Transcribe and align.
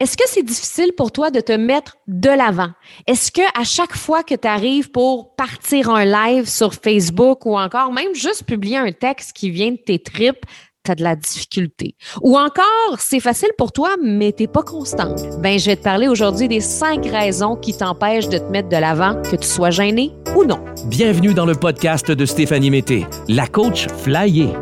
Est-ce 0.00 0.16
que 0.16 0.24
c'est 0.26 0.42
difficile 0.42 0.90
pour 0.96 1.12
toi 1.12 1.30
de 1.30 1.38
te 1.38 1.52
mettre 1.52 1.96
de 2.08 2.28
l'avant? 2.28 2.70
Est-ce 3.06 3.30
que 3.30 3.42
à 3.56 3.62
chaque 3.62 3.96
fois 3.96 4.24
que 4.24 4.34
tu 4.34 4.48
arrives 4.48 4.90
pour 4.90 5.36
partir 5.36 5.88
un 5.88 6.04
live 6.04 6.48
sur 6.48 6.74
Facebook 6.74 7.46
ou 7.46 7.56
encore 7.56 7.92
même 7.92 8.12
juste 8.12 8.42
publier 8.42 8.76
un 8.76 8.90
texte 8.90 9.32
qui 9.34 9.50
vient 9.50 9.70
de 9.70 9.76
tes 9.76 10.00
tripes, 10.00 10.46
tu 10.84 10.90
as 10.90 10.96
de 10.96 11.04
la 11.04 11.14
difficulté? 11.14 11.94
Ou 12.22 12.36
encore, 12.36 12.98
c'est 12.98 13.20
facile 13.20 13.50
pour 13.56 13.70
toi, 13.70 13.90
mais 14.02 14.32
t'es 14.32 14.48
pas 14.48 14.64
constante? 14.64 15.20
Ben, 15.38 15.60
je 15.60 15.66
vais 15.66 15.76
te 15.76 15.84
parler 15.84 16.08
aujourd'hui 16.08 16.48
des 16.48 16.60
cinq 16.60 17.06
raisons 17.06 17.54
qui 17.54 17.72
t'empêchent 17.72 18.28
de 18.28 18.38
te 18.38 18.50
mettre 18.50 18.70
de 18.70 18.76
l'avant, 18.76 19.22
que 19.22 19.36
tu 19.36 19.46
sois 19.46 19.70
gêné 19.70 20.10
ou 20.34 20.42
non. 20.42 20.58
Bienvenue 20.86 21.34
dans 21.34 21.46
le 21.46 21.54
podcast 21.54 22.10
de 22.10 22.26
Stéphanie 22.26 22.70
Mété, 22.70 23.06
la 23.28 23.46
coach 23.46 23.86
flyée 24.02 24.54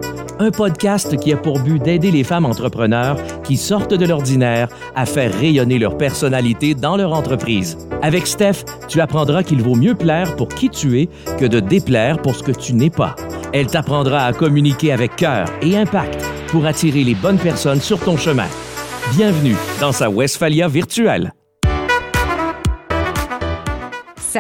un 0.43 0.51
podcast 0.51 1.17
qui 1.19 1.33
a 1.33 1.37
pour 1.37 1.61
but 1.61 1.81
d'aider 1.81 2.11
les 2.11 2.25
femmes 2.25 2.45
entrepreneurs 2.45 3.17
qui 3.45 3.57
sortent 3.57 3.95
de 3.95 4.05
l'ordinaire 4.05 4.69
à 4.95 5.07
faire 5.07 5.33
rayonner 5.33 5.79
leur 5.79 5.97
personnalité 5.97 6.75
dans 6.75 6.97
leur 6.97 7.13
entreprise. 7.13 7.79
Avec 8.03 8.27
Steph, 8.27 8.65
tu 8.89 9.01
apprendras 9.01 9.45
qu'il 9.45 9.63
vaut 9.63 9.77
mieux 9.77 9.95
plaire 9.95 10.35
pour 10.37 10.49
qui 10.49 10.69
tu 10.69 11.01
es 11.01 11.09
que 11.39 11.47
de 11.47 11.61
déplaire 11.61 12.21
pour 12.21 12.35
ce 12.35 12.43
que 12.43 12.53
tu 12.53 12.75
n'es 12.75 12.91
pas. 12.91 13.15
Elle 13.53 13.69
t'apprendra 13.69 14.25
à 14.25 14.33
communiquer 14.33 14.93
avec 14.93 15.17
cœur 15.17 15.47
et 15.63 15.77
impact 15.77 16.25
pour 16.49 16.67
attirer 16.67 17.05
les 17.05 17.15
bonnes 17.15 17.39
personnes 17.39 17.81
sur 17.81 18.01
ton 18.01 18.17
chemin. 18.17 18.49
Bienvenue 19.15 19.57
dans 19.81 19.93
sa 19.93 20.11
Westphalia 20.11 20.69
virtuelle. 20.69 21.33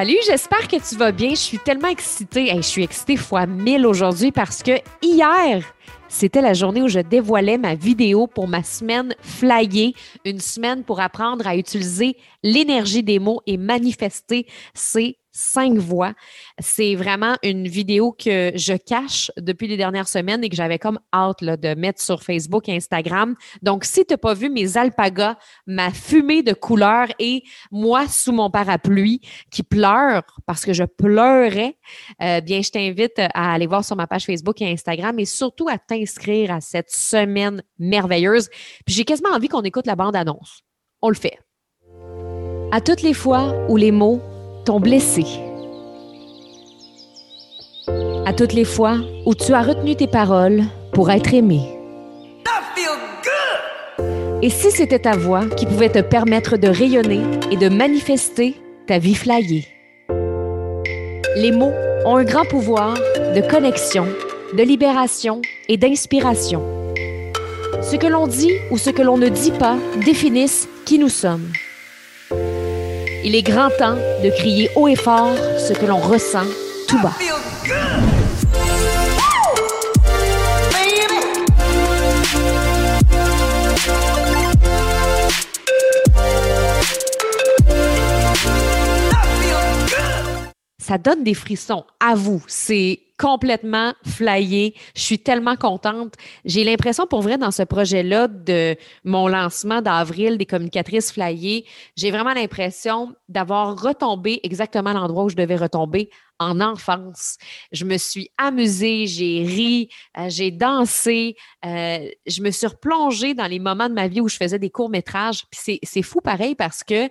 Salut, 0.03 0.19
j'espère 0.27 0.67
que 0.67 0.75
tu 0.75 0.97
vas 0.97 1.13
bien. 1.13 1.31
Je 1.31 1.37
suis 1.37 1.61
tellement 1.61 1.87
excitée. 1.87 2.53
je 2.57 2.61
suis 2.61 2.83
excitée 2.83 3.17
fois 3.17 3.47
mille 3.47 3.87
aujourd'hui 3.87 4.33
parce 4.33 4.61
que 4.61 4.73
hier, 5.01 5.63
c'était 6.09 6.41
la 6.41 6.55
journée 6.55 6.83
où 6.83 6.89
je 6.89 6.99
dévoilais 6.99 7.57
ma 7.57 7.77
vidéo 7.77 8.27
pour 8.27 8.49
ma 8.49 8.65
semaine 8.65 9.15
flyée, 9.21 9.95
une 10.25 10.41
semaine 10.41 10.83
pour 10.83 10.99
apprendre 10.99 11.47
à 11.47 11.57
utiliser 11.57 12.17
l'énergie 12.43 13.05
des 13.05 13.21
mots 13.21 13.43
et 13.47 13.57
manifester 13.57 14.49
ses 14.75 15.19
cinq 15.33 15.79
voix. 15.79 16.13
C'est 16.59 16.95
vraiment 16.95 17.37
une 17.43 17.67
vidéo 17.67 18.13
que 18.13 18.53
je 18.55 18.75
cache 18.75 19.31
depuis 19.39 19.67
les 19.67 19.77
dernières 19.77 20.09
semaines 20.09 20.45
et 20.45 20.49
que 20.49 20.57
j'avais 20.57 20.79
comme 20.79 21.01
hâte 21.13 21.43
de 21.43 21.75
mettre 21.75 22.01
sur 22.01 22.23
Facebook 22.23 22.69
et 22.69 22.77
Instagram. 22.77 23.35
Donc, 23.63 23.85
si 23.85 24.05
tu 24.05 24.13
n'as 24.13 24.19
pas 24.19 24.35
vu 24.35 24.51
mes 24.51 24.77
alpagas, 24.77 25.37
ma 25.67 25.91
fumée 25.91 26.43
de 26.43 26.53
couleurs 26.53 27.09
et 27.19 27.43
moi 27.71 28.07
sous 28.09 28.33
mon 28.33 28.51
parapluie 28.51 29.21
qui 29.51 29.63
pleure 29.63 30.23
parce 30.47 30.65
que 30.65 30.73
je 30.73 30.85
pleurais, 30.85 31.77
euh, 32.23 32.41
bien, 32.41 32.63
je 32.63 32.71
t'invite 32.71 33.19
à 33.19 33.53
aller 33.53 33.67
voir 33.67 33.85
sur 33.85 33.97
ma 33.97 34.07
page 34.07 34.27
Facebook 34.27 34.61
et 34.61 34.71
Instagram 34.71 35.19
et 35.19 35.25
surtout 35.25 35.69
à 35.69 35.79
t'inscrire 35.79 36.51
à 36.53 36.61
cette 36.61 36.91
semaine 36.91 37.63
merveilleuse. 37.79 38.49
Puis 38.87 38.95
j'ai 38.95 39.05
quasiment 39.05 39.31
envie 39.31 39.49
qu'on 39.49 39.63
écoute 39.63 39.87
la 39.87 39.97
bande-annonce. 39.97 40.63
On 41.01 41.09
le 41.09 41.15
fait. 41.15 41.39
À 42.71 42.81
toutes 42.81 43.03
les 43.03 43.15
fois 43.15 43.55
où 43.69 43.77
les 43.77 43.91
mots 43.91 44.23
t'ont 44.65 44.81
blessé. 44.81 45.25
À 48.25 48.33
toutes 48.33 48.53
les 48.53 48.65
fois 48.65 48.97
où 49.27 49.35
tu 49.35 49.53
as 49.53 49.63
retenu 49.63 49.97
tes 49.97 50.07
paroles 50.07 50.63
pour 50.93 51.11
être 51.11 51.35
aimé. 51.35 51.61
Et 54.43 54.51
si 54.51 54.71
c'était 54.71 54.99
ta 54.99 55.17
voix 55.17 55.47
qui 55.57 55.67
pouvait 55.67 55.89
te 55.89 56.01
permettre 56.01 56.57
de 56.57 56.69
rayonner 56.69 57.23
et 57.51 57.57
de 57.57 57.69
manifester 57.69 58.57
ta 58.87 58.99
vie 58.99 59.15
flyée? 59.15 59.67
Les 61.37 61.53
mots 61.53 61.73
ont 62.05 62.17
un 62.17 62.25
grand 62.25 62.45
pouvoir 62.45 62.95
de 62.95 63.41
connexion, 63.49 64.07
de 64.57 64.63
libération 64.63 65.41
et 65.69 65.77
d'inspiration. 65.77 66.63
Ce 67.83 67.97
que 67.97 68.07
l'on 68.07 68.27
dit 68.27 68.53
ou 68.71 68.79
ce 68.79 68.91
que 68.91 69.03
l'on 69.03 69.17
ne 69.17 69.29
dit 69.29 69.53
pas 69.53 69.77
définissent 70.05 70.69
qui 70.85 70.99
nous 70.99 71.09
sommes. 71.09 71.53
Il 73.25 73.35
est 73.37 73.43
grand 73.43 73.71
temps 73.71 73.97
de 74.23 74.31
crier 74.31 74.71
haut 74.75 74.89
et 74.89 74.97
fort 74.97 75.37
ce 75.59 75.73
que 75.73 75.87
l'on 75.87 75.99
ressent 75.99 76.47
tout 76.89 77.01
bas. 77.01 77.13
Ça 90.93 90.99
donne 90.99 91.25
des 91.25 91.33
frissons. 91.33 91.87
À 92.01 92.15
vous, 92.15 92.43
c'est 92.49 93.01
complètement 93.19 93.95
flyé. 94.05 94.75
Je 94.95 95.01
suis 95.01 95.19
tellement 95.19 95.57
contente. 95.57 96.17
J'ai 96.45 96.65
l'impression, 96.65 97.07
pour 97.07 97.23
vrai, 97.23 97.39
dans 97.39 97.51
ce 97.51 97.63
projet-là 97.63 98.29
de 98.29 98.77
mon 99.03 99.27
lancement 99.27 99.81
d'avril 99.81 100.37
des 100.37 100.45
communicatrices 100.45 101.11
flyées, 101.11 101.65
j'ai 101.97 102.11
vraiment 102.11 102.35
l'impression 102.35 103.15
d'avoir 103.31 103.81
retombé 103.81 104.41
exactement 104.43 104.91
à 104.91 104.93
l'endroit 104.93 105.25
où 105.25 105.29
je 105.31 105.37
devais 105.37 105.57
retomber 105.57 106.11
en 106.39 106.61
enfance. 106.61 107.39
Je 107.71 107.87
me 107.87 107.97
suis 107.97 108.31
amusée, 108.37 109.07
j'ai 109.07 109.45
ri, 109.45 109.89
euh, 110.19 110.29
j'ai 110.29 110.51
dansé, 110.51 111.37
euh, 111.65 112.07
je 112.27 112.43
me 112.43 112.51
suis 112.51 112.67
replongée 112.67 113.33
dans 113.33 113.47
les 113.47 113.61
moments 113.61 113.89
de 113.89 113.95
ma 113.95 114.09
vie 114.09 114.21
où 114.21 114.29
je 114.29 114.37
faisais 114.37 114.59
des 114.59 114.69
courts-métrages. 114.69 115.47
C'est 115.53 116.03
fou 116.03 116.21
pareil 116.21 116.55
parce 116.55 116.85
que 116.85 117.09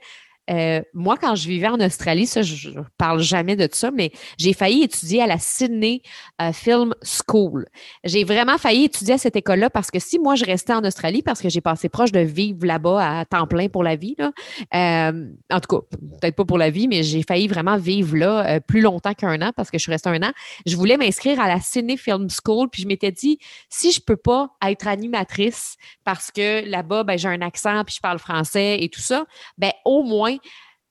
euh, 0.52 0.82
moi, 0.94 1.18
quand 1.18 1.36
je 1.36 1.48
vivais 1.48 1.68
en 1.68 1.80
Australie, 1.80 2.28
ça, 2.28 2.42
je, 2.42 2.70
ne 2.70 2.82
parle 2.98 3.22
jamais 3.22 3.56
de 3.56 3.68
ça, 3.72 3.92
mais 3.92 4.12
j'ai 4.38 4.54
failli 4.54 4.84
étudier 4.84 5.22
à 5.22 5.28
la 5.28 5.38
Sydney 5.40 6.02
euh, 6.42 6.52
Film 6.52 6.94
School. 7.04 7.68
J'ai 8.04 8.24
vraiment 8.24 8.58
failli 8.58 8.86
étudier 8.86 9.16
à 9.16 9.18
cette 9.18 9.36
école-là 9.36 9.70
parce 9.70 9.92
que 9.92 10.00
si 10.00 10.20
moi, 10.20 10.36
je 10.36 10.46
restais 10.46 10.74
en 10.74 10.84
Australie, 10.84 11.22
parce 11.22 11.42
que 11.42 11.50
j'ai 11.50 11.62
passé 11.62 11.90
proche 11.90 12.12
de 12.12 12.20
vivre 12.20 12.66
là-bas 12.66 13.20
à 13.20 13.26
temps 13.26 13.48
plein 13.48 13.70
pour 13.70 13.84
la 13.84 13.96
vie, 13.96 14.16
là, 14.18 14.32
euh, 14.74 15.28
en 15.52 15.60
tout 15.60 15.78
cas, 15.78 15.98
peut-être 16.20 16.36
pas 16.36 16.46
pour 16.46 16.58
la 16.58 16.70
vie, 16.70 16.88
mais 16.88 17.04
j'ai 17.04 17.24
failli 17.24 17.48
vraiment 17.48 17.78
vivre 17.78 18.18
là 18.18 18.60
plus 18.60 18.82
longtemps 18.82 19.14
qu'un 19.14 19.42
an 19.42 19.52
parce 19.56 19.72
que 19.72 19.78
je 19.78 19.84
suis 19.84 19.92
restée 19.92 20.10
un 20.10 20.22
an. 20.24 20.32
Je 20.66 20.76
voulais 20.76 20.98
m'inscrire 20.98 21.40
à 21.40 21.48
la 21.48 21.60
Sydney 21.60 21.98
Film 21.98 22.28
School, 22.30 22.70
puis 22.70 22.82
je 22.82 22.88
m'étais 22.88 23.12
dit, 23.12 23.40
si 23.70 23.92
je 23.92 24.02
peux 24.02 24.18
pas 24.18 24.50
être 24.66 24.88
animatrice 24.88 25.78
parce 26.04 26.32
que 26.32 26.68
là-bas, 26.70 27.04
ben, 27.04 27.18
j'ai 27.18 27.30
un 27.30 27.42
accent, 27.42 27.84
puis 27.86 27.96
je 27.96 28.02
parle 28.02 28.20
français 28.20 28.78
et 28.82 28.90
tout 28.90 29.02
ça, 29.02 29.26
ben, 29.58 29.72
au 29.86 30.04
moins, 30.04 30.36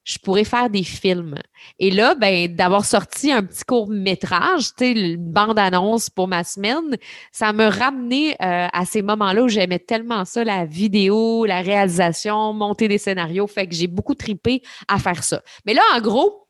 je 0.04 0.18
pourrais 0.18 0.44
faire 0.44 0.70
des 0.70 0.82
films. 0.82 1.36
Et 1.78 1.90
là, 1.90 2.14
ben, 2.14 2.54
d'avoir 2.54 2.84
sorti 2.84 3.30
un 3.30 3.42
petit 3.42 3.64
court 3.64 3.88
métrage, 3.88 4.68
tu 4.76 4.84
sais, 4.84 4.92
une 4.92 5.16
bande-annonce 5.16 6.10
pour 6.10 6.26
ma 6.26 6.42
semaine, 6.42 6.96
ça 7.32 7.52
me 7.52 7.66
ramenait 7.66 8.32
euh, 8.42 8.68
à 8.72 8.84
ces 8.86 9.02
moments-là 9.02 9.42
où 9.42 9.48
j'aimais 9.48 9.78
tellement 9.78 10.24
ça, 10.24 10.42
la 10.42 10.64
vidéo, 10.64 11.44
la 11.44 11.60
réalisation, 11.60 12.52
monter 12.52 12.88
des 12.88 12.98
scénarios. 12.98 13.46
Fait 13.46 13.66
que 13.66 13.74
j'ai 13.74 13.86
beaucoup 13.86 14.14
tripé 14.14 14.62
à 14.88 14.98
faire 14.98 15.22
ça. 15.22 15.42
Mais 15.66 15.74
là, 15.74 15.82
en 15.94 16.00
gros, 16.00 16.48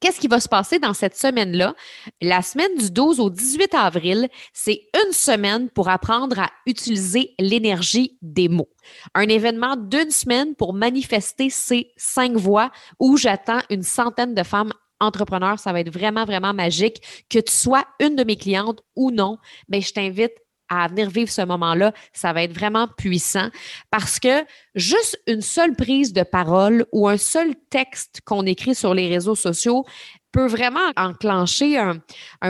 Qu'est-ce 0.00 0.20
qui 0.20 0.28
va 0.28 0.38
se 0.38 0.48
passer 0.48 0.78
dans 0.78 0.94
cette 0.94 1.16
semaine-là? 1.16 1.74
La 2.22 2.42
semaine 2.42 2.76
du 2.78 2.90
12 2.90 3.18
au 3.18 3.30
18 3.30 3.74
avril, 3.74 4.28
c'est 4.52 4.82
une 4.94 5.12
semaine 5.12 5.68
pour 5.70 5.88
apprendre 5.88 6.38
à 6.38 6.50
utiliser 6.66 7.34
l'énergie 7.40 8.16
des 8.22 8.48
mots. 8.48 8.68
Un 9.14 9.28
événement 9.28 9.76
d'une 9.76 10.10
semaine 10.10 10.54
pour 10.54 10.72
manifester 10.72 11.50
ces 11.50 11.90
cinq 11.96 12.36
voix 12.36 12.70
où 13.00 13.16
j'attends 13.16 13.60
une 13.70 13.82
centaine 13.82 14.34
de 14.34 14.42
femmes 14.44 14.72
entrepreneurs. 15.00 15.58
Ça 15.58 15.72
va 15.72 15.80
être 15.80 15.92
vraiment, 15.92 16.24
vraiment 16.24 16.54
magique. 16.54 17.02
Que 17.28 17.38
tu 17.38 17.52
sois 17.52 17.84
une 18.00 18.16
de 18.16 18.24
mes 18.24 18.36
clientes 18.36 18.80
ou 18.94 19.10
non, 19.10 19.38
mais 19.68 19.78
ben, 19.78 19.82
je 19.82 19.92
t'invite 19.92 20.32
à 20.68 20.88
venir 20.88 21.10
vivre 21.10 21.30
ce 21.30 21.42
moment-là, 21.42 21.92
ça 22.12 22.32
va 22.32 22.42
être 22.42 22.52
vraiment 22.52 22.88
puissant. 22.88 23.48
Parce 23.90 24.18
que 24.18 24.44
juste 24.74 25.20
une 25.26 25.40
seule 25.42 25.74
prise 25.74 26.12
de 26.12 26.22
parole 26.22 26.86
ou 26.92 27.08
un 27.08 27.16
seul 27.16 27.54
texte 27.70 28.20
qu'on 28.24 28.46
écrit 28.46 28.74
sur 28.74 28.94
les 28.94 29.08
réseaux 29.08 29.34
sociaux 29.34 29.84
peut 30.32 30.46
vraiment 30.46 30.92
enclencher 30.96 31.78
un, 31.78 32.00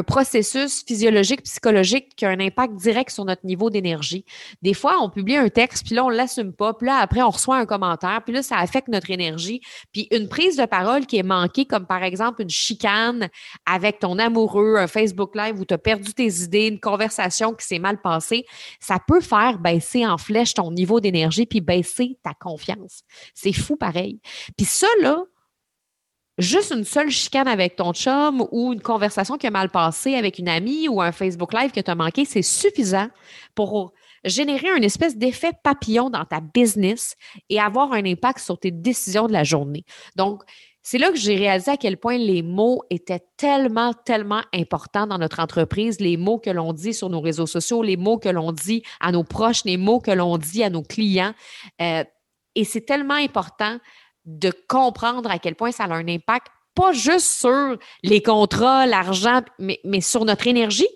processus 0.02 0.84
physiologique, 0.86 1.42
psychologique 1.42 2.14
qui 2.16 2.24
a 2.24 2.30
un 2.30 2.40
impact 2.40 2.74
direct 2.74 3.10
sur 3.10 3.24
notre 3.24 3.44
niveau 3.44 3.70
d'énergie. 3.70 4.24
Des 4.62 4.74
fois, 4.74 4.98
on 5.00 5.10
publie 5.10 5.36
un 5.36 5.48
texte, 5.48 5.86
puis 5.86 5.94
là, 5.94 6.04
on 6.04 6.10
ne 6.10 6.16
l'assume 6.16 6.52
pas, 6.52 6.74
puis 6.74 6.86
là, 6.86 6.96
après, 6.96 7.22
on 7.22 7.30
reçoit 7.30 7.56
un 7.56 7.66
commentaire, 7.66 8.22
puis 8.24 8.34
là, 8.34 8.42
ça 8.42 8.56
affecte 8.56 8.88
notre 8.88 9.10
énergie. 9.10 9.60
Puis 9.92 10.08
une 10.10 10.28
prise 10.28 10.56
de 10.56 10.64
parole 10.64 11.06
qui 11.06 11.18
est 11.18 11.22
manquée, 11.22 11.66
comme 11.66 11.86
par 11.86 12.02
exemple 12.02 12.42
une 12.42 12.50
chicane 12.50 13.28
avec 13.66 13.98
ton 13.98 14.18
amoureux, 14.18 14.76
un 14.76 14.86
Facebook 14.86 15.34
Live 15.34 15.60
où 15.60 15.64
tu 15.64 15.74
as 15.74 15.78
perdu 15.78 16.14
tes 16.14 16.42
idées, 16.42 16.68
une 16.68 16.80
conversation 16.80 17.54
qui 17.54 17.66
s'est 17.66 17.78
mal 17.78 18.00
passée, 18.00 18.44
ça 18.80 18.98
peut 19.06 19.20
faire 19.20 19.58
baisser 19.58 20.06
en 20.06 20.18
flèche 20.18 20.54
ton 20.54 20.70
niveau 20.70 21.00
d'énergie, 21.00 21.46
puis 21.46 21.60
baisser 21.60 22.18
ta 22.22 22.34
confiance. 22.34 23.02
C'est 23.34 23.52
fou 23.52 23.76
pareil. 23.76 24.20
Puis 24.56 24.66
ça, 24.66 24.86
là, 25.00 25.24
juste 26.38 26.72
une 26.72 26.84
seule 26.84 27.10
chicane 27.10 27.48
avec 27.48 27.76
ton 27.76 27.92
chum 27.92 28.46
ou 28.52 28.72
une 28.72 28.80
conversation 28.80 29.36
qui 29.36 29.46
a 29.46 29.50
mal 29.50 29.68
passé 29.70 30.14
avec 30.14 30.38
une 30.38 30.48
amie 30.48 30.88
ou 30.88 31.02
un 31.02 31.12
Facebook 31.12 31.52
Live 31.52 31.72
que 31.72 31.80
tu 31.80 31.90
as 31.90 31.94
manqué, 31.94 32.24
c'est 32.24 32.42
suffisant 32.42 33.08
pour 33.54 33.92
générer 34.24 34.68
une 34.76 34.84
espèce 34.84 35.16
d'effet 35.16 35.52
papillon 35.62 36.10
dans 36.10 36.24
ta 36.24 36.40
business 36.40 37.16
et 37.48 37.60
avoir 37.60 37.92
un 37.92 38.04
impact 38.04 38.38
sur 38.38 38.58
tes 38.58 38.70
décisions 38.70 39.26
de 39.26 39.32
la 39.32 39.44
journée. 39.44 39.84
Donc, 40.16 40.42
c'est 40.82 40.98
là 40.98 41.10
que 41.10 41.18
j'ai 41.18 41.36
réalisé 41.36 41.72
à 41.72 41.76
quel 41.76 41.98
point 41.98 42.16
les 42.16 42.42
mots 42.42 42.82
étaient 42.88 43.22
tellement, 43.36 43.92
tellement 43.92 44.42
importants 44.54 45.06
dans 45.06 45.18
notre 45.18 45.40
entreprise, 45.40 46.00
les 46.00 46.16
mots 46.16 46.38
que 46.38 46.50
l'on 46.50 46.72
dit 46.72 46.94
sur 46.94 47.10
nos 47.10 47.20
réseaux 47.20 47.46
sociaux, 47.46 47.82
les 47.82 47.96
mots 47.96 48.18
que 48.18 48.28
l'on 48.28 48.52
dit 48.52 48.82
à 49.00 49.12
nos 49.12 49.24
proches, 49.24 49.64
les 49.64 49.76
mots 49.76 50.00
que 50.00 50.10
l'on 50.10 50.38
dit 50.38 50.64
à 50.64 50.70
nos 50.70 50.82
clients. 50.82 51.34
Euh, 51.82 52.04
Et 52.54 52.64
c'est 52.64 52.86
tellement 52.86 53.14
important 53.14 53.78
de 54.28 54.52
comprendre 54.68 55.30
à 55.30 55.38
quel 55.38 55.54
point 55.54 55.72
ça 55.72 55.84
a 55.84 55.94
un 55.94 56.06
impact, 56.06 56.48
pas 56.74 56.92
juste 56.92 57.40
sur 57.40 57.76
les 58.02 58.22
contrats, 58.22 58.86
l'argent, 58.86 59.40
mais, 59.58 59.80
sur 60.00 60.24
notre 60.24 60.46
énergie 60.46 60.88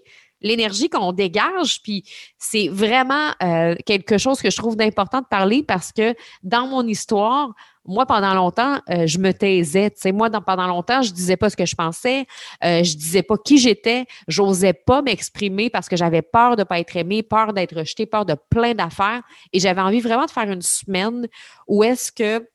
l'énergie 0.44 0.88
qu'on 0.88 1.12
dégage. 1.12 1.81
Puis 1.84 2.02
c'est 2.37 2.67
vraiment 2.67 3.31
euh, 3.44 3.76
quelque 3.87 4.19
chose 4.19 4.43
que 4.43 4.50
je 4.50 4.56
trouve 4.56 4.75
d'important 4.75 5.20
de 5.20 5.26
parler 5.26 5.62
parce 5.62 5.93
que 5.93 6.17
dans 6.43 6.67
mon 6.67 6.84
histoire, 6.84 7.52
moi, 7.84 8.06
pendant 8.06 8.34
longtemps, 8.34 8.79
euh, 8.90 9.06
je 9.06 9.19
me 9.19 9.32
taisais. 9.32 9.90
Tu 9.90 10.12
moi, 10.12 10.31
pendant 10.31 10.67
longtemps, 10.67 11.02
je 11.02 11.12
disais 11.12 11.37
pas 11.37 11.50
ce 11.50 11.56
que 11.56 11.67
je 11.67 11.75
pensais, 11.75 12.26
euh, 12.64 12.82
je 12.85 12.96
disais 12.96 13.23
pas 13.23 13.37
qui 13.37 13.58
j'étais, 13.58 14.06
j'osais 14.28 14.73
pas 14.73 15.02
m'exprimer 15.02 15.69
parce 15.69 15.88
que 15.88 15.96
j'avais 15.96 16.23
peur 16.23 16.56
de 16.56 16.62
pas 16.62 16.78
être 16.78 16.96
aimée, 16.96 17.23
peur 17.23 17.52
d'être 17.52 17.76
rejetée, 17.76 18.06
peur 18.06 18.25
de 18.25 18.37
plein 18.50 18.75
d'affaires. 18.75 19.23
Et 19.52 19.58
j'avais 19.58 19.81
envie 19.81 20.00
vraiment 20.00 20.26
de 20.26 20.31
faire 20.31 20.50
une 20.50 20.62
semaine 20.62 21.26
où 21.67 21.82
est-ce 21.82 22.12
que 22.12 22.46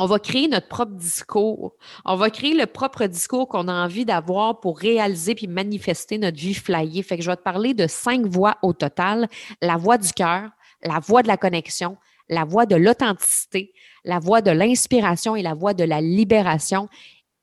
on 0.00 0.06
va 0.06 0.20
créer 0.20 0.46
notre 0.46 0.68
propre 0.68 0.92
discours. 0.92 1.74
On 2.04 2.14
va 2.14 2.30
créer 2.30 2.54
le 2.54 2.66
propre 2.66 3.06
discours 3.06 3.48
qu'on 3.48 3.66
a 3.66 3.72
envie 3.72 4.04
d'avoir 4.04 4.60
pour 4.60 4.78
réaliser 4.78 5.34
puis 5.34 5.48
manifester 5.48 6.18
notre 6.18 6.38
vie 6.38 6.54
flyée. 6.54 7.02
Fait 7.02 7.16
que 7.16 7.24
je 7.24 7.28
vais 7.28 7.36
te 7.36 7.42
parler 7.42 7.74
de 7.74 7.88
cinq 7.88 8.24
voix 8.24 8.58
au 8.62 8.72
total. 8.72 9.28
La 9.60 9.76
voix 9.76 9.98
du 9.98 10.12
cœur, 10.12 10.50
la 10.84 11.00
voix 11.00 11.22
de 11.22 11.28
la 11.28 11.36
connexion, 11.36 11.96
la 12.28 12.44
voix 12.44 12.64
de 12.64 12.76
l'authenticité, 12.76 13.72
la 14.04 14.20
voix 14.20 14.40
de 14.40 14.52
l'inspiration 14.52 15.34
et 15.34 15.42
la 15.42 15.54
voix 15.54 15.74
de 15.74 15.82
la 15.82 16.00
libération 16.00 16.88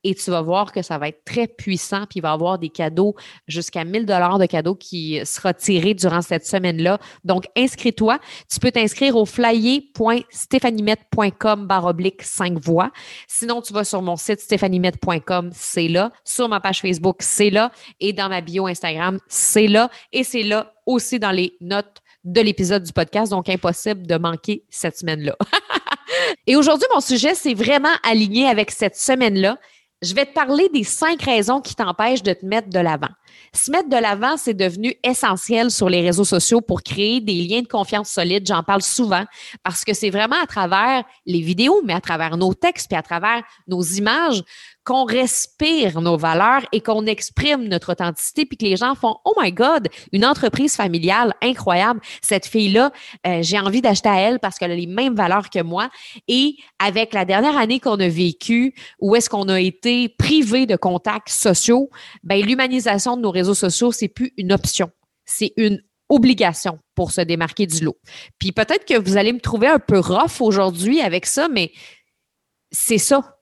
et 0.05 0.13
tu 0.13 0.29
vas 0.29 0.43
voir 0.43 0.71
que 0.71 0.83
ça 0.83 0.99
va 0.99 1.07
être 1.09 1.25
très 1.25 1.47
puissant, 1.47 2.05
puis 2.07 2.19
il 2.19 2.21
va 2.21 2.29
y 2.29 2.33
avoir 2.33 2.59
des 2.59 2.69
cadeaux, 2.69 3.15
jusqu'à 3.47 3.83
1000 3.83 4.05
dollars 4.05 4.37
de 4.37 4.45
cadeaux 4.45 4.75
qui 4.75 5.19
sera 5.25 5.55
tiré 5.55 5.95
durant 5.95 6.21
cette 6.21 6.45
semaine-là. 6.45 6.99
Donc, 7.23 7.45
inscris-toi. 7.57 8.19
Tu 8.49 8.59
peux 8.59 8.71
t'inscrire 8.71 9.15
au 9.15 9.25
flyer.stéphaniemet.com 9.25 11.65
baroblique 11.65 12.21
5 12.21 12.59
voix. 12.59 12.91
Sinon, 13.27 13.63
tu 13.63 13.73
vas 13.73 13.83
sur 13.83 14.03
mon 14.03 14.15
site 14.15 14.41
stéphaniemet.com, 14.41 15.49
c'est 15.51 15.87
là. 15.87 16.11
Sur 16.23 16.49
ma 16.49 16.59
page 16.59 16.81
Facebook, 16.81 17.15
c'est 17.21 17.49
là. 17.49 17.71
Et 17.99 18.13
dans 18.13 18.29
ma 18.29 18.41
bio 18.41 18.67
Instagram, 18.67 19.17
c'est 19.27 19.67
là. 19.67 19.89
Et 20.13 20.23
c'est 20.23 20.43
là 20.43 20.71
aussi 20.85 21.17
dans 21.17 21.31
les 21.31 21.57
notes 21.61 22.03
de 22.23 22.41
l'épisode 22.41 22.83
du 22.83 22.93
podcast. 22.93 23.31
Donc, 23.31 23.49
impossible 23.49 24.05
de 24.05 24.17
manquer 24.17 24.65
cette 24.69 24.99
semaine-là. 24.99 25.35
Et 26.47 26.55
aujourd'hui, 26.55 26.87
mon 26.93 27.01
sujet, 27.01 27.33
c'est 27.33 27.55
vraiment 27.55 27.95
aligné 28.03 28.47
avec 28.47 28.69
cette 28.69 28.95
semaine-là 28.95 29.57
je 30.05 30.13
vais 30.13 30.25
te 30.25 30.33
parler 30.33 30.69
des 30.69 30.83
cinq 30.83 31.23
raisons 31.23 31.61
qui 31.61 31.75
t'empêchent 31.75 32.23
de 32.23 32.33
te 32.33 32.45
mettre 32.45 32.69
de 32.69 32.79
l'avant. 32.79 33.09
Se 33.53 33.71
mettre 33.71 33.89
de 33.89 33.97
l'avant, 33.97 34.37
c'est 34.37 34.53
devenu 34.53 34.95
essentiel 35.03 35.71
sur 35.71 35.89
les 35.89 36.01
réseaux 36.01 36.25
sociaux 36.25 36.61
pour 36.61 36.83
créer 36.83 37.21
des 37.21 37.41
liens 37.43 37.61
de 37.61 37.67
confiance 37.67 38.09
solides. 38.09 38.47
J'en 38.47 38.63
parle 38.63 38.81
souvent 38.81 39.23
parce 39.63 39.83
que 39.83 39.93
c'est 39.93 40.09
vraiment 40.09 40.41
à 40.41 40.45
travers 40.47 41.03
les 41.25 41.41
vidéos, 41.41 41.81
mais 41.83 41.93
à 41.93 42.01
travers 42.01 42.37
nos 42.37 42.53
textes, 42.53 42.87
puis 42.89 42.97
à 42.97 43.03
travers 43.03 43.43
nos 43.67 43.81
images 43.81 44.43
qu'on 44.85 45.03
respire 45.03 45.99
nos 45.99 46.15
valeurs 46.15 46.61
et 46.71 46.79
qu'on 46.79 47.07
exprime 47.07 47.67
notre 47.67 47.91
authenticité, 47.91 48.45
puis 48.45 48.55
que 48.55 48.65
les 48.65 48.77
gens 48.77 48.93
font 48.93 49.17
Oh 49.25 49.33
my 49.41 49.51
God, 49.51 49.89
une 50.11 50.23
entreprise 50.23 50.75
familiale 50.75 51.33
incroyable. 51.41 51.99
Cette 52.21 52.45
fille-là, 52.45 52.91
euh, 53.25 53.39
j'ai 53.41 53.59
envie 53.59 53.81
d'acheter 53.81 54.09
à 54.09 54.19
elle 54.19 54.39
parce 54.39 54.59
qu'elle 54.59 54.71
a 54.71 54.75
les 54.75 54.85
mêmes 54.85 55.15
valeurs 55.15 55.49
que 55.49 55.61
moi. 55.63 55.89
Et 56.27 56.57
avec 56.77 57.13
la 57.13 57.25
dernière 57.25 57.57
année 57.57 57.79
qu'on 57.79 57.99
a 57.99 58.07
vécue, 58.07 58.75
où 58.99 59.15
est-ce 59.15 59.27
qu'on 59.27 59.49
a 59.49 59.59
été 59.59 60.07
privé 60.07 60.67
de 60.67 60.75
contacts 60.75 61.29
sociaux, 61.29 61.89
ben 62.23 62.45
l'humanisation 62.45 63.17
de 63.17 63.23
nos 63.25 63.31
réseaux 63.31 63.53
sociaux, 63.53 63.91
c'est 63.91 64.07
plus 64.07 64.33
une 64.37 64.53
option, 64.53 64.91
c'est 65.25 65.53
une 65.57 65.81
obligation 66.07 66.79
pour 66.93 67.11
se 67.11 67.21
démarquer 67.21 67.65
du 67.67 67.83
lot. 67.83 67.97
Puis 68.39 68.51
peut-être 68.51 68.85
que 68.85 68.97
vous 68.97 69.17
allez 69.17 69.33
me 69.33 69.39
trouver 69.39 69.67
un 69.67 69.79
peu 69.79 69.99
rough 69.99 70.39
aujourd'hui 70.39 71.01
avec 71.01 71.25
ça, 71.25 71.49
mais 71.49 71.71
c'est 72.71 72.99
ça 72.99 73.35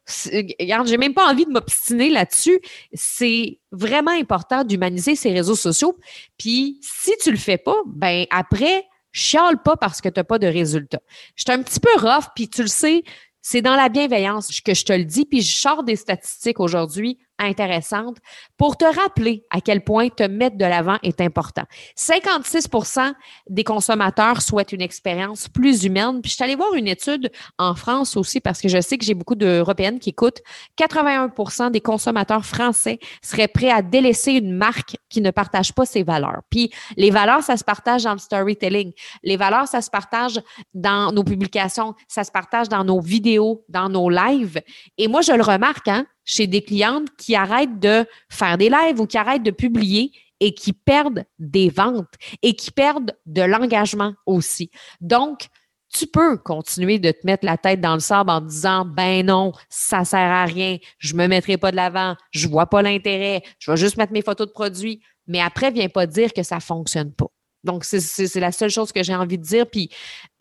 regarde, 0.60 0.88
j'ai 0.88 0.98
même 0.98 1.14
pas 1.14 1.30
envie 1.32 1.46
de 1.46 1.52
m'obstiner 1.52 2.10
là-dessus. 2.10 2.60
C'est 2.94 3.60
vraiment 3.72 4.12
important 4.12 4.64
d'humaniser 4.64 5.16
ces 5.16 5.32
réseaux 5.32 5.56
sociaux. 5.56 5.98
Puis 6.38 6.80
si 6.82 7.12
tu 7.22 7.32
le 7.32 7.38
fais 7.38 7.58
pas, 7.58 7.78
ben 7.86 8.26
après, 8.30 8.86
chiale 9.12 9.62
pas 9.64 9.78
parce 9.78 10.02
que 10.02 10.10
tu 10.10 10.20
n'as 10.20 10.24
pas 10.24 10.40
de 10.40 10.48
résultats. 10.48 11.02
Je 11.36 11.44
suis 11.44 11.52
un 11.52 11.62
petit 11.64 11.80
peu 11.80 11.90
rough, 11.98 12.26
puis 12.36 12.50
tu 12.50 12.64
le 12.64 12.68
sais, 12.68 13.04
c'est 13.42 13.62
dans 13.62 13.76
la 13.76 13.90
bienveillance 13.90 14.62
que 14.62 14.74
je 14.74 14.86
te 14.86 14.94
le 14.94 15.06
dis, 15.06 15.26
puis 15.26 15.42
je 15.42 15.56
sors 15.56 15.84
des 15.84 15.96
statistiques 15.96 16.60
aujourd'hui 16.60 17.20
intéressante 17.40 18.18
pour 18.58 18.78
te 18.78 18.86
rappeler 18.86 19.46
à 19.50 19.62
quel 19.62 19.84
point 19.84 20.10
te 20.10 20.24
mettre 20.24 20.58
de 20.58 20.66
l'avant 20.66 20.98
est 21.04 21.22
important. 21.22 21.64
56% 21.98 23.14
des 23.50 23.64
consommateurs 23.64 24.42
souhaitent 24.42 24.72
une 24.72 24.82
expérience 24.82 25.48
plus 25.50 25.84
humaine. 25.84 26.22
Puis 26.22 26.32
je 26.32 26.36
suis 26.36 26.44
allée 26.44 26.56
voir 26.56 26.74
une 26.74 26.88
étude 26.88 27.32
en 27.58 27.76
France 27.76 28.16
aussi 28.18 28.40
parce 28.40 28.62
que 28.62 28.68
je 28.68 28.82
sais 28.82 28.98
que 28.98 29.06
j'ai 29.06 29.14
beaucoup 29.14 29.36
d'Européennes 29.36 30.00
qui 30.00 30.10
écoutent. 30.10 30.42
81% 30.80 31.72
des 31.72 31.82
consommateurs 31.82 32.46
français 32.46 33.00
seraient 33.22 33.48
prêts 33.48 33.72
à 33.72 33.82
délaisser 33.82 34.34
une 34.34 34.54
marque 34.54 34.98
qui 35.10 35.22
ne 35.22 35.32
partage 35.32 35.74
pas 35.74 35.86
ses 35.86 36.04
valeurs. 36.04 36.42
Puis 36.50 36.72
les 36.98 37.12
valeurs, 37.12 37.44
ça 37.44 37.58
se 37.58 37.64
partage 37.64 38.04
dans 38.04 38.14
le 38.14 38.20
storytelling. 38.20 38.92
Les 39.24 39.38
valeurs, 39.38 39.68
ça 39.68 39.82
se 39.82 39.90
partage 39.90 40.40
dans 40.74 41.12
nos 41.12 41.24
publications, 41.24 41.94
ça 42.08 42.24
se 42.24 42.32
partage 42.32 42.70
dans 42.70 42.84
nos 42.84 43.00
vidéos, 43.00 43.64
dans 43.70 43.90
nos 43.90 44.10
lives. 44.10 44.62
Et 44.98 45.08
moi, 45.08 45.22
je 45.22 45.32
le 45.32 45.44
remarque, 45.44 45.88
hein, 45.88 46.06
chez 46.26 46.48
des 46.48 46.62
clientes 46.62 47.10
qui 47.18 47.36
arrêtent 47.36 47.80
de 47.80 48.06
faire 48.30 48.58
des 48.58 48.70
lives 48.70 49.00
ou 49.00 49.06
qui 49.06 49.18
arrêtent 49.18 49.44
de 49.44 49.52
publier 49.52 50.12
et 50.40 50.54
qui 50.54 50.74
perdent 50.74 51.26
des 51.40 51.70
ventes 51.70 52.14
et 52.42 52.56
qui 52.56 52.72
perdent 52.72 53.14
de 53.26 53.42
l'engagement 53.42 54.14
aussi. 54.26 54.70
Donc, 55.00 55.48
tu 55.94 56.08
peux 56.08 56.38
continuer 56.38 57.00
de 57.00 57.12
te 57.12 57.26
mettre 57.26 57.46
la 57.46 57.58
tête 57.58 57.80
dans 57.80 57.94
le 57.94 58.00
sable 58.00 58.32
en 58.32 58.42
disant 58.42 58.84
ben 58.84 59.26
non, 59.26 59.54
ça 59.70 60.04
sert 60.04 60.20
à 60.20 60.46
rien, 60.46 60.78
je 60.98 61.14
me 61.16 61.28
mettrai 61.28 61.58
pas 61.58 61.72
de 61.72 61.76
l'avant, 61.76 62.16
je 62.32 62.48
vois 62.48 62.66
pas 62.66 62.82
l'intérêt, 62.82 63.44
je 63.60 63.72
vais 63.72 63.78
juste 63.78 63.98
mettre 63.98 64.12
mes 64.12 64.24
photos 64.24 64.48
de 64.48 64.52
produits, 64.52 65.02
mais 65.28 65.40
après 65.40 65.72
viens 65.72 65.90
pas 65.90 66.08
dire 66.08 66.34
que 66.34 66.44
ça 66.44 66.60
fonctionne 66.60 67.14
pas. 67.14 67.28
Donc 67.64 67.86
c'est 67.86 68.40
la 68.40 68.52
seule 68.52 68.72
chose 68.72 68.92
que 68.92 69.04
j'ai 69.04 69.16
envie 69.16 69.38
de 69.38 69.44
dire 69.44 69.70
puis 69.70 69.90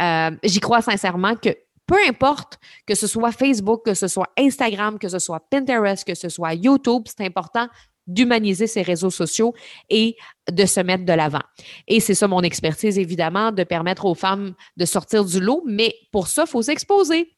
euh, 0.01 0.31
j'y 0.43 0.59
crois 0.59 0.83
sincèrement 0.83 1.37
que 1.37 1.51
peu 1.93 1.99
importe 2.09 2.59
que 2.87 2.95
ce 2.95 3.07
soit 3.07 3.33
Facebook, 3.33 3.85
que 3.85 3.93
ce 3.93 4.09
soit 4.09 4.31
Instagram, 4.39 4.99
que 4.99 5.11
ce 5.11 5.19
soit 5.19 5.41
Pinterest, 5.51 6.07
que 6.07 6.15
ce 6.15 6.31
soit 6.31 6.55
YouTube, 6.55 7.03
c'est 7.05 7.23
important 7.23 7.69
d'humaniser 8.07 8.67
ces 8.67 8.81
réseaux 8.81 9.11
sociaux 9.11 9.53
et 9.91 10.17
de 10.51 10.65
se 10.65 10.81
mettre 10.81 11.05
de 11.05 11.13
l'avant. 11.13 11.43
Et 11.87 12.01
c'est 12.01 12.15
ça 12.15 12.29
mon 12.29 12.41
expertise, 12.41 12.99
évidemment, 12.99 13.53
de 13.53 13.63
permettre 13.63 14.07
aux 14.07 14.15
femmes 14.15 14.55
de 14.79 14.87
sortir 14.87 15.23
du 15.23 15.39
lot, 15.39 15.63
mais 15.67 15.95
pour 16.13 16.29
ça, 16.29 16.45
il 16.47 16.51
faut 16.51 16.63
s'exposer. 16.63 17.31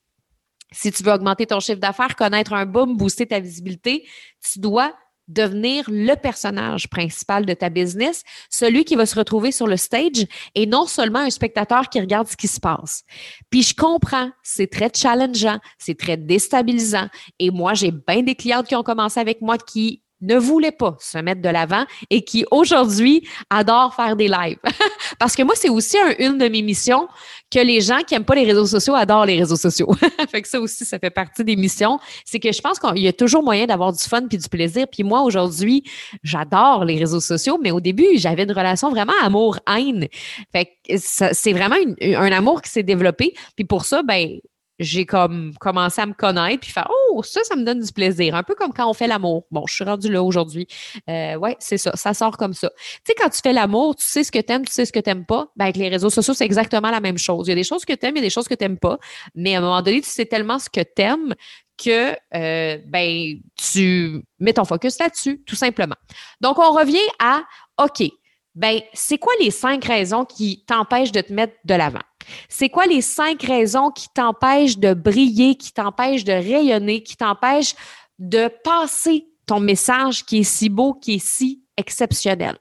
Si 0.71 0.93
tu 0.93 1.03
veux 1.03 1.13
augmenter 1.13 1.47
ton 1.47 1.59
chiffre 1.59 1.81
d'affaires, 1.81 2.15
connaître 2.15 2.53
un 2.53 2.65
boom, 2.65 2.97
booster 2.97 3.27
ta 3.27 3.41
visibilité, 3.41 4.07
tu 4.41 4.61
dois 4.61 4.95
devenir 5.29 5.85
le 5.89 6.15
personnage 6.15 6.89
principal 6.89 7.47
de 7.47 7.55
ta 7.55 7.71
business, 7.71 8.23
celui 8.51 8.85
qui 8.85 8.95
va 8.95 9.07
se 9.07 9.19
retrouver 9.19 9.53
sur 9.53 9.67
le 9.67 9.77
stage 9.77 10.27
et 10.55 10.67
non 10.67 10.87
seulement 10.87 11.21
un 11.21 11.31
spectateur 11.31 11.89
qui 11.89 12.01
regarde 12.01 12.29
ce 12.29 12.37
qui 12.37 12.49
se 12.49 12.61
passe. 12.61 13.05
Puis 13.51 13.63
je 13.63 13.75
comprends, 13.75 14.31
c'est 14.43 14.71
très 14.71 14.91
challengeant, 14.95 15.59
c'est 15.79 15.99
très 15.99 16.17
déstabilisant 16.17 17.09
et 17.39 17.51
moi 17.51 17.75
j'ai 17.75 17.91
bien 17.91 18.23
des 18.23 18.35
clientes 18.35 18.67
qui 18.67 18.77
ont 18.77 18.83
commencé 18.83 19.19
avec 19.19 19.41
moi 19.41 19.59
qui 19.59 20.04
ne 20.21 20.37
voulait 20.37 20.73
pas 20.73 20.97
se 21.01 21.19
mettre 21.19 21.43
de 21.43 21.49
l'avant 21.49 21.85
et 22.11 22.23
qui 22.25 22.45
aujourd'hui 22.51 23.27
adore 23.51 23.95
faire 23.95 24.17
des 24.17 24.29
lives. 24.29 24.59
Parce 25.19 25.37
que 25.37 25.43
moi, 25.43 25.55
c'est 25.57 25.69
aussi 25.69 25.97
une 26.19 26.39
de 26.39 26.49
mes 26.49 26.63
missions 26.63 27.09
que 27.51 27.59
les 27.59 27.81
gens 27.81 27.99
qui 28.07 28.15
n'aiment 28.15 28.25
pas 28.25 28.35
les 28.35 28.45
réseaux 28.45 28.67
sociaux 28.67 28.95
adorent 28.95 29.27
les 29.27 29.39
réseaux 29.39 29.57
sociaux. 29.57 29.93
fait 30.31 30.43
que 30.43 30.49
ça 30.49 30.61
aussi, 30.61 30.85
ça 30.85 30.99
fait 30.99 31.11
partie 31.11 31.45
des 31.45 31.57
missions. 31.57 31.99
C'est 32.25 32.41
que 32.41 32.53
je 32.53 32.61
pense 32.61 32.79
qu'il 32.79 33.03
y 33.03 33.09
a 33.09 33.13
toujours 33.13 33.43
moyen 33.43 33.67
d'avoir 33.67 33.93
du 33.93 34.03
fun 34.03 34.27
puis 34.29 34.39
du 34.39 34.49
plaisir. 34.49 34.87
Puis 34.91 35.03
moi, 35.03 35.23
aujourd'hui, 35.23 35.85
j'adore 36.23 36.85
les 36.85 36.99
réseaux 36.99 37.21
sociaux, 37.21 37.59
mais 37.63 37.71
au 37.71 37.81
début, 37.81 38.07
j'avais 38.15 38.45
une 38.45 38.53
relation 38.53 38.91
vraiment 38.91 39.13
amour-haine. 39.23 40.09
Fait 40.53 40.71
c'est 40.99 41.53
vraiment 41.53 41.77
un 42.01 42.33
amour 42.33 42.63
qui 42.63 42.71
s'est 42.71 42.83
développé. 42.83 43.35
Puis 43.57 43.65
pour 43.65 43.85
ça, 43.85 44.03
ben, 44.03 44.39
j'ai 44.85 45.07
comme 45.07 45.53
commencé 45.59 46.01
à 46.01 46.07
me 46.07 46.13
connaître 46.13 46.61
puis 46.61 46.71
faire 46.71 46.89
oh 46.91 47.23
ça 47.23 47.43
ça 47.45 47.57
me 47.57 47.65
donne 47.65 47.81
du 47.81 47.93
plaisir. 47.93 48.35
Un 48.35 48.43
peu 48.43 48.55
comme 48.55 48.73
quand 48.73 48.89
on 48.89 48.95
fait 48.95 49.07
l'amour. 49.07 49.47
Bon 49.51 49.65
je 49.67 49.75
suis 49.75 49.85
rendue 49.85 50.11
là 50.11 50.23
aujourd'hui. 50.23 50.67
Euh, 51.09 51.37
ouais 51.37 51.57
c'est 51.59 51.79
ça. 51.79 51.93
Ça 51.95 52.15
sort 52.15 52.37
comme 52.37 52.55
ça. 52.55 52.71
Tu 52.77 53.01
sais 53.07 53.15
quand 53.19 53.31
tu 53.31 53.41
fais 53.43 53.53
l'amour 53.53 53.97
tu 53.97 54.05
sais 54.05 54.25
ce 54.25 54.33
que 54.33 54.39
t'aimes 54.39 54.65
tu 54.65 54.73
sais 54.73 54.85
ce 54.85 54.93
que 54.93 55.01
t'aimes 55.01 55.27
pas. 55.27 55.49
Ben 55.57 55.65
avec 55.65 55.77
les 55.77 55.89
réseaux 55.89 56.11
sociaux 56.11 56.35
c'est 56.35 56.45
exactement 56.45 56.91
la 56.91 57.01
même 57.01 57.19
chose. 57.19 57.47
Il 57.49 57.51
y 57.51 57.53
a 57.53 57.57
des 57.57 57.65
choses 57.65 57.85
que 57.85 57.93
t'aimes 57.93 58.17
il 58.17 58.21
y 58.21 58.23
a 58.23 58.27
des 58.27 58.31
choses 58.31 58.49
que 58.49 58.55
t'aimes 58.55 58.79
pas. 58.79 58.99
Mais 59.35 59.55
à 59.55 59.59
un 59.59 59.61
moment 59.63 59.83
donné 59.83 60.01
tu 60.01 60.11
sais 60.11 60.27
tellement 60.27 60.59
ce 60.59 60.71
que 60.71 60.81
t'aimes 60.81 61.35
que 61.77 62.15
euh, 62.35 62.79
ben 62.87 63.35
tu 63.57 64.23
mets 64.39 64.53
ton 64.53 64.65
focus 64.65 64.99
là-dessus 64.99 65.43
tout 65.47 65.57
simplement. 65.57 65.97
Donc 66.41 66.59
on 66.59 66.73
revient 66.73 66.99
à 67.19 67.43
ok 67.83 68.09
ben 68.55 68.81
c'est 68.93 69.19
quoi 69.19 69.33
les 69.41 69.51
cinq 69.51 69.85
raisons 69.85 70.25
qui 70.25 70.65
t'empêchent 70.67 71.13
de 71.13 71.21
te 71.21 71.33
mettre 71.33 71.55
de 71.65 71.75
l'avant? 71.75 72.03
C'est 72.49 72.69
quoi 72.69 72.87
les 72.87 73.01
cinq 73.01 73.43
raisons 73.43 73.91
qui 73.91 74.09
t'empêchent 74.09 74.79
de 74.79 74.95
briller, 74.95 75.57
qui 75.57 75.73
t'empêchent 75.73 76.25
de 76.25 76.33
rayonner, 76.33 77.03
qui 77.03 77.17
t'empêchent 77.17 77.75
de 78.19 78.49
passer 78.63 79.27
ton 79.47 79.61
message 79.61 80.25
qui 80.25 80.39
est 80.39 80.45
si 80.45 80.69
beau, 80.69 80.95
qui 80.95 81.15
est 81.15 81.25
si 81.25 81.65
exceptionnel? 81.77 82.57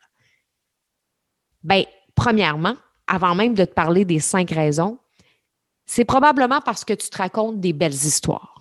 Bien, 1.64 1.84
premièrement, 2.16 2.76
avant 3.08 3.36
même 3.36 3.54
de 3.54 3.64
te 3.64 3.74
parler 3.74 4.04
des 4.04 4.20
cinq 4.20 4.52
raisons, 4.52 4.98
c'est 5.86 6.06
probablement 6.06 6.60
parce 6.62 6.84
que 6.84 6.94
tu 6.94 7.10
te 7.10 7.18
racontes 7.18 7.60
des 7.60 7.74
belles 7.74 7.94
histoires. 7.94 8.56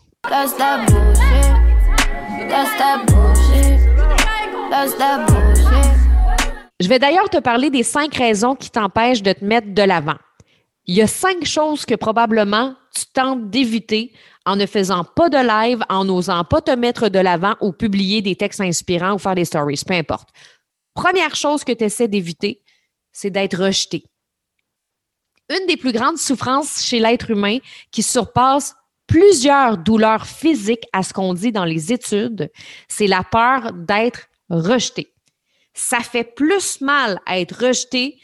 Je 6.83 6.89
vais 6.89 6.99
d'ailleurs 6.99 7.31
te 7.31 7.39
parler 7.39 7.71
des 7.71 7.85
cinq 7.85 8.17
raisons 8.17 8.57
qui 8.57 8.69
t'empêchent 8.69 9.23
de 9.23 9.33
te 9.33 9.45
mettre 9.45 9.73
de 9.73 9.83
l'avant. 9.83 10.17
Il 10.87 10.97
y 10.97 11.03
a 11.03 11.07
cinq 11.07 11.45
choses 11.45 11.87
que 11.87 11.95
probablement 11.95 12.75
tu 12.93 13.05
tentes 13.07 13.51
d'éviter 13.51 14.13
en 14.45 14.57
ne 14.57 14.67
faisant 14.67 15.05
pas 15.05 15.29
de 15.29 15.37
live, 15.37 15.85
en 15.89 16.05
n'osant 16.05 16.43
pas 16.43 16.61
te 16.61 16.73
mettre 16.73 17.09
de 17.09 17.21
l'avant 17.21 17.55
ou 17.61 17.71
publier 17.71 18.21
des 18.21 18.35
textes 18.35 18.61
inspirants 18.61 19.15
ou 19.15 19.19
faire 19.19 19.37
des 19.37 19.45
stories, 19.45 19.81
peu 19.87 19.95
importe. 19.95 20.31
Première 20.93 21.37
chose 21.37 21.63
que 21.63 21.71
tu 21.71 21.85
essaies 21.85 22.09
d'éviter, 22.09 22.61
c'est 23.13 23.31
d'être 23.31 23.63
rejeté. 23.65 24.03
Une 25.51 25.69
des 25.69 25.77
plus 25.77 25.93
grandes 25.93 26.19
souffrances 26.19 26.85
chez 26.85 26.99
l'être 26.99 27.31
humain 27.31 27.59
qui 27.93 28.03
surpasse 28.03 28.75
plusieurs 29.07 29.79
douleurs 29.79 30.27
physiques 30.27 30.89
à 30.93 31.05
ce 31.05 31.13
qu'on 31.13 31.33
dit 31.33 31.53
dans 31.53 31.65
les 31.65 31.93
études, 31.93 32.51
c'est 32.89 33.07
la 33.07 33.23
peur 33.23 33.73
d'être 33.73 34.27
rejeté. 34.51 35.12
Ça 35.75 36.01
fait 36.01 36.25
plus 36.25 36.81
mal 36.81 37.21
à 37.27 37.39
être 37.39 37.67
rejeté 37.67 38.19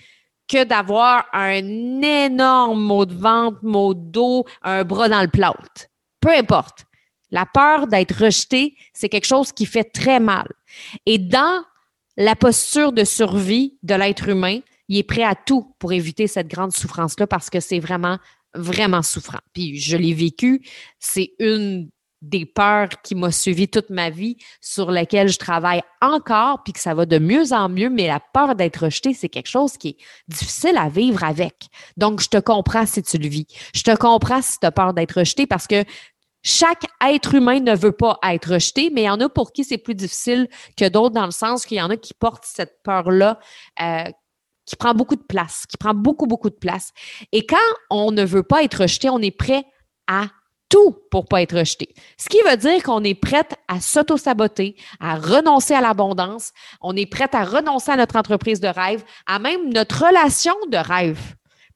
que 0.49 0.65
d'avoir 0.65 1.27
un 1.33 2.03
énorme 2.03 2.81
mot 2.81 3.05
de 3.05 3.15
ventre, 3.15 3.59
mot 3.63 3.95
de 3.95 4.01
dos, 4.01 4.45
un 4.63 4.85
bras 4.85 5.09
dans 5.09 5.23
le 5.23 5.29
plâtre. 5.29 5.87
Peu 6.21 6.31
importe. 6.31 6.85
La 7.31 7.45
peur 7.45 7.87
d'être 7.87 8.25
rejeté, 8.25 8.75
c'est 8.95 9.11
quelque 9.11 9.27
chose 9.27 9.53
qui 9.53 9.67
fait 9.67 9.85
très 9.85 10.19
mal. 10.19 10.49
Et 11.05 11.19
dans 11.19 11.63
la 12.17 12.35
posture 12.35 12.93
de 12.93 13.05
survie 13.05 13.79
de 13.83 13.95
l'être 13.95 14.29
humain, 14.29 14.61
il 14.89 14.97
est 14.97 15.03
prêt 15.03 15.23
à 15.23 15.35
tout 15.35 15.75
pour 15.79 15.93
éviter 15.93 16.27
cette 16.27 16.49
grande 16.49 16.73
souffrance-là 16.73 17.27
parce 17.27 17.51
que 17.51 17.61
c'est 17.61 17.79
vraiment, 17.79 18.19
vraiment 18.55 19.03
souffrant. 19.03 19.41
Puis 19.53 19.79
je 19.79 19.99
l'ai 19.99 20.15
vécu. 20.15 20.67
C'est 20.99 21.33
une 21.39 21.91
des 22.23 22.47
peurs 22.47 22.89
qui 23.03 23.15
m'a 23.15 23.31
suivi 23.31 23.69
toute 23.69 23.91
ma 23.91 24.11
vie, 24.11 24.37
sur 24.61 24.91
laquelle 24.91 25.29
je 25.29 25.39
travaille 25.39 25.83
encore, 26.01 26.63
puis 26.65 26.73
que 26.73 26.81
ça 26.81 26.95
va 26.95 27.07
de 27.07 27.19
mieux 27.19 27.53
en 27.53 27.69
mieux, 27.69 27.91
mais 27.91 28.07
la 28.07 28.21
peur 28.21 28.55
d'être 28.55 28.85
rejeté, 28.85 29.15
c'est 29.15 29.29
quelque 29.29 29.49
chose 29.49 29.77
qui 29.77 29.89
est 29.89 29.97
difficile 30.27 30.77
à 30.77 30.89
vivre 30.89 31.23
avec. 31.25 31.69
Donc, 31.97 32.21
je 32.21 32.29
te 32.29 32.39
comprends 32.39 32.87
si 32.87 33.03
tu 33.03 33.19
le 33.19 33.29
vis. 33.29 33.47
Je 33.75 33.83
te 33.83 33.95
comprends 33.97 34.43
si 34.43 34.59
tu 34.59 34.67
as 34.67 34.73
peur 34.73 34.95
d'être 34.95 35.19
rejeté 35.19 35.47
parce 35.47 35.67
que 35.67 35.85
chaque 36.43 36.87
être 37.05 37.35
humain 37.35 37.61
ne 37.61 37.75
veut 37.75 37.93
pas 37.93 38.19
être 38.23 38.55
rejeté, 38.55 38.91
mais 38.93 39.03
il 39.03 39.07
y 39.07 39.11
en 39.11 39.21
a 39.21 39.29
pour 39.29 39.53
qui 39.53 39.65
c'est 39.65 39.79
plus 39.79 39.95
difficile 39.95 40.49
que 40.77 40.89
d'autres 40.89 41.15
dans 41.15 41.27
le 41.27 41.33
sens 41.33 41.67
qu'il 41.67 41.79
y 41.79 41.83
en 41.83 41.91
a 41.91 41.97
qui 41.97 42.15
portent 42.15 42.45
cette 42.47 42.83
peur-là, 42.85 43.39
euh, 43.83 44.05
qui 44.65 44.77
prend 44.77 44.95
beaucoup 44.95 45.17
de 45.17 45.23
place, 45.23 45.65
qui 45.67 45.77
prend 45.77 45.95
beaucoup, 45.95 46.27
beaucoup 46.27 46.51
de 46.51 46.55
place. 46.55 46.93
Et 47.33 47.45
quand 47.47 47.57
on 47.91 48.13
ne 48.13 48.25
veut 48.25 48.43
pas 48.43 48.63
être 48.63 48.83
rejeté, 48.83 49.09
on 49.11 49.21
est 49.21 49.37
prêt 49.37 49.65
à 50.07 50.29
tout 50.69 50.97
pour 51.11 51.27
pas 51.27 51.43
être 51.43 51.57
rejeté. 51.57 51.95
Ce 52.19 52.29
qui 52.29 52.39
veut 52.49 52.57
dire 52.57 52.83
qu'on 52.83 53.03
est 53.05 53.15
prête 53.15 53.57
à 53.69 53.81
s'auto-saboter, 53.81 54.77
à 55.01 55.17
renoncer 55.17 55.75
à 55.75 55.81
l'abondance, 55.81 56.53
on 56.81 56.95
est 56.97 57.07
prête 57.07 57.35
à 57.35 57.45
renoncer 57.45 57.93
à 57.93 57.97
notre 57.97 58.17
entreprise 58.17 58.61
de 58.61 58.69
rêve, 58.69 59.03
à 59.27 59.39
même 59.39 59.73
notre 59.73 60.07
relation 60.07 60.55
de 60.69 60.77
rêve. 60.77 61.19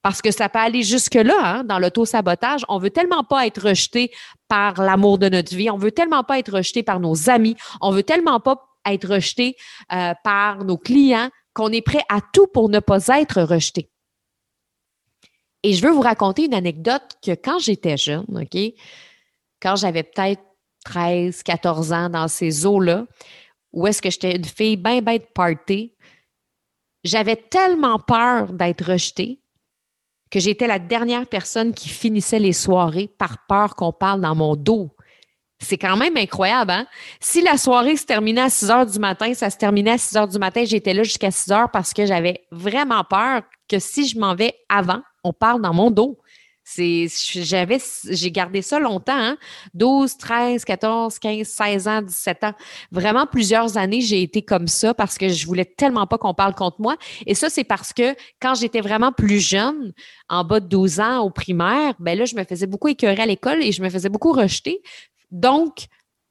Parce 0.03 0.21
que 0.21 0.33
ça 0.33 0.49
peut 0.49 0.59
aller 0.59 0.83
jusque-là, 0.83 1.39
hein, 1.43 1.65
dans 1.65 1.79
l'auto-sabotage. 1.79 2.65
On 2.69 2.79
veut 2.79 2.91
tellement 2.91 3.23
pas 3.23 3.47
être 3.47 3.69
rejeté 3.69 4.11
par 4.49 4.83
l'amour 4.83 5.19
de 5.19 5.29
notre 5.29 5.55
vie. 5.55 5.71
On 5.71 5.77
veut 5.77 5.93
tellement 5.93 6.25
pas 6.25 6.41
être 6.41 6.53
rejeté 6.53 6.83
par 6.83 6.99
nos 6.99 7.31
amis. 7.31 7.57
On 7.81 7.93
veut 7.93 8.03
tellement 8.03 8.41
pas 8.41 8.57
être 8.85 9.09
rejeté 9.09 9.57
euh, 9.93 10.13
par 10.25 10.65
nos 10.65 10.77
clients 10.77 11.31
qu'on 11.55 11.69
est 11.69 11.83
prêt 11.83 12.03
à 12.09 12.19
tout 12.33 12.49
pour 12.49 12.69
ne 12.69 12.81
pas 12.81 13.07
être 13.21 13.43
rejeté. 13.43 13.92
Et 15.63 15.75
je 15.75 15.87
veux 15.87 15.93
vous 15.93 16.01
raconter 16.01 16.47
une 16.47 16.55
anecdote 16.55 17.03
que 17.25 17.33
quand 17.33 17.59
j'étais 17.59 17.97
jeune, 17.97 18.27
OK, 18.29 18.59
quand 19.61 19.77
j'avais 19.77 20.03
peut-être 20.03 20.43
13, 20.85 21.43
14 21.43 21.93
ans 21.93 22.09
dans 22.09 22.29
ces 22.29 22.67
eaux-là, 22.67 23.07
où 23.73 23.87
est-ce 23.87 24.03
que 24.03 24.11
j'étais 24.11 24.37
une 24.37 24.45
fille 24.45 24.77
bien 24.77 25.01
bête 25.01 25.33
party, 25.33 25.95
j'avais 27.05 27.37
tellement 27.37 27.99
peur 27.99 28.53
d'être 28.53 28.85
rejetée 28.85 29.41
que 30.31 30.41
j'étais 30.41 30.67
la 30.67 30.79
dernière 30.79 31.27
personne 31.27 31.75
qui 31.75 31.89
finissait 31.89 32.39
les 32.39 32.55
soirées 32.55 33.09
par 33.19 33.47
peur 33.47 33.77
qu'on 33.77 33.93
parle 33.93 34.21
dans 34.23 34.35
mon 34.35 34.57
dos. 34.57 34.91
C'est 35.61 35.79
quand 35.79 35.97
même 35.97 36.17
incroyable, 36.17 36.73
hein? 36.73 36.87
Si 37.21 37.43
la 37.43 37.57
soirée 37.57 37.97
se 37.97 38.07
terminait 38.07 38.41
à 38.41 38.51
6 38.51 38.71
heures 38.71 38.87
du 38.87 38.99
matin, 38.99 39.33
ça 39.35 39.51
se 39.51 39.59
terminait 39.59 39.93
à 39.93 39.99
6 39.99 40.17
heures 40.17 40.29
du 40.29 40.39
matin, 40.39 40.65
j'étais 40.65 40.95
là 40.95 41.03
jusqu'à 41.03 41.31
6 41.31 41.53
heures 41.53 41.71
parce 41.71 41.93
que 41.93 42.07
j'avais 42.07 42.47
vraiment 42.51 43.05
peur 43.05 43.43
que 43.69 43.79
si 43.79 44.09
je 44.09 44.19
m'en 44.19 44.35
vais 44.35 44.55
avant, 44.69 45.03
on 45.25 45.33
parle 45.33 45.61
dans 45.63 45.75
mon 45.75 45.91
dos. 45.91 46.19
J'avais, 46.65 47.79
j'ai 48.09 48.31
gardé 48.31 48.63
ça 48.63 48.79
longtemps, 48.79 49.17
hein? 49.17 49.37
12, 49.75 50.17
13, 50.17 50.65
14, 50.65 51.19
15, 51.19 51.47
16 51.47 51.89
ans, 51.89 52.03
17 52.03 52.45
ans. 52.45 52.55
Vraiment 52.93 53.27
plusieurs 53.27 53.77
années, 53.77 54.01
j'ai 54.01 54.23
été 54.23 54.43
comme 54.43 54.69
ça 54.69 54.95
parce 54.95 55.19
que 55.19 55.29
je 55.29 55.45
voulais 55.47 55.65
tellement 55.65 56.07
pas 56.07 56.19
qu'on 56.19 56.35
parle 56.35 56.55
contre 56.55 56.81
moi. 56.81 56.97
Et 57.27 57.35
ça, 57.35 57.51
c'est 57.51 57.65
parce 57.65 57.93
que 57.93 58.15
quand 58.41 58.55
j'étais 58.55 58.81
vraiment 58.81 59.13
plus 59.13 59.41
jeune, 59.41 59.93
en 60.29 60.45
bas 60.45 60.61
de 60.61 60.67
12 60.67 61.01
ans 61.01 61.19
au 61.21 61.31
primaire, 61.31 61.95
ben 61.99 62.17
là, 62.17 62.25
je 62.27 62.37
me 62.37 62.45
faisais 62.45 62.67
beaucoup 62.67 62.89
écœurer 62.89 63.23
à 63.23 63.27
l'école 63.27 63.63
et 63.63 63.73
je 63.73 63.83
me 63.83 63.91
faisais 63.91 64.09
beaucoup 64.09 64.33
rejeter. 64.33 64.83
Donc, 65.33 65.89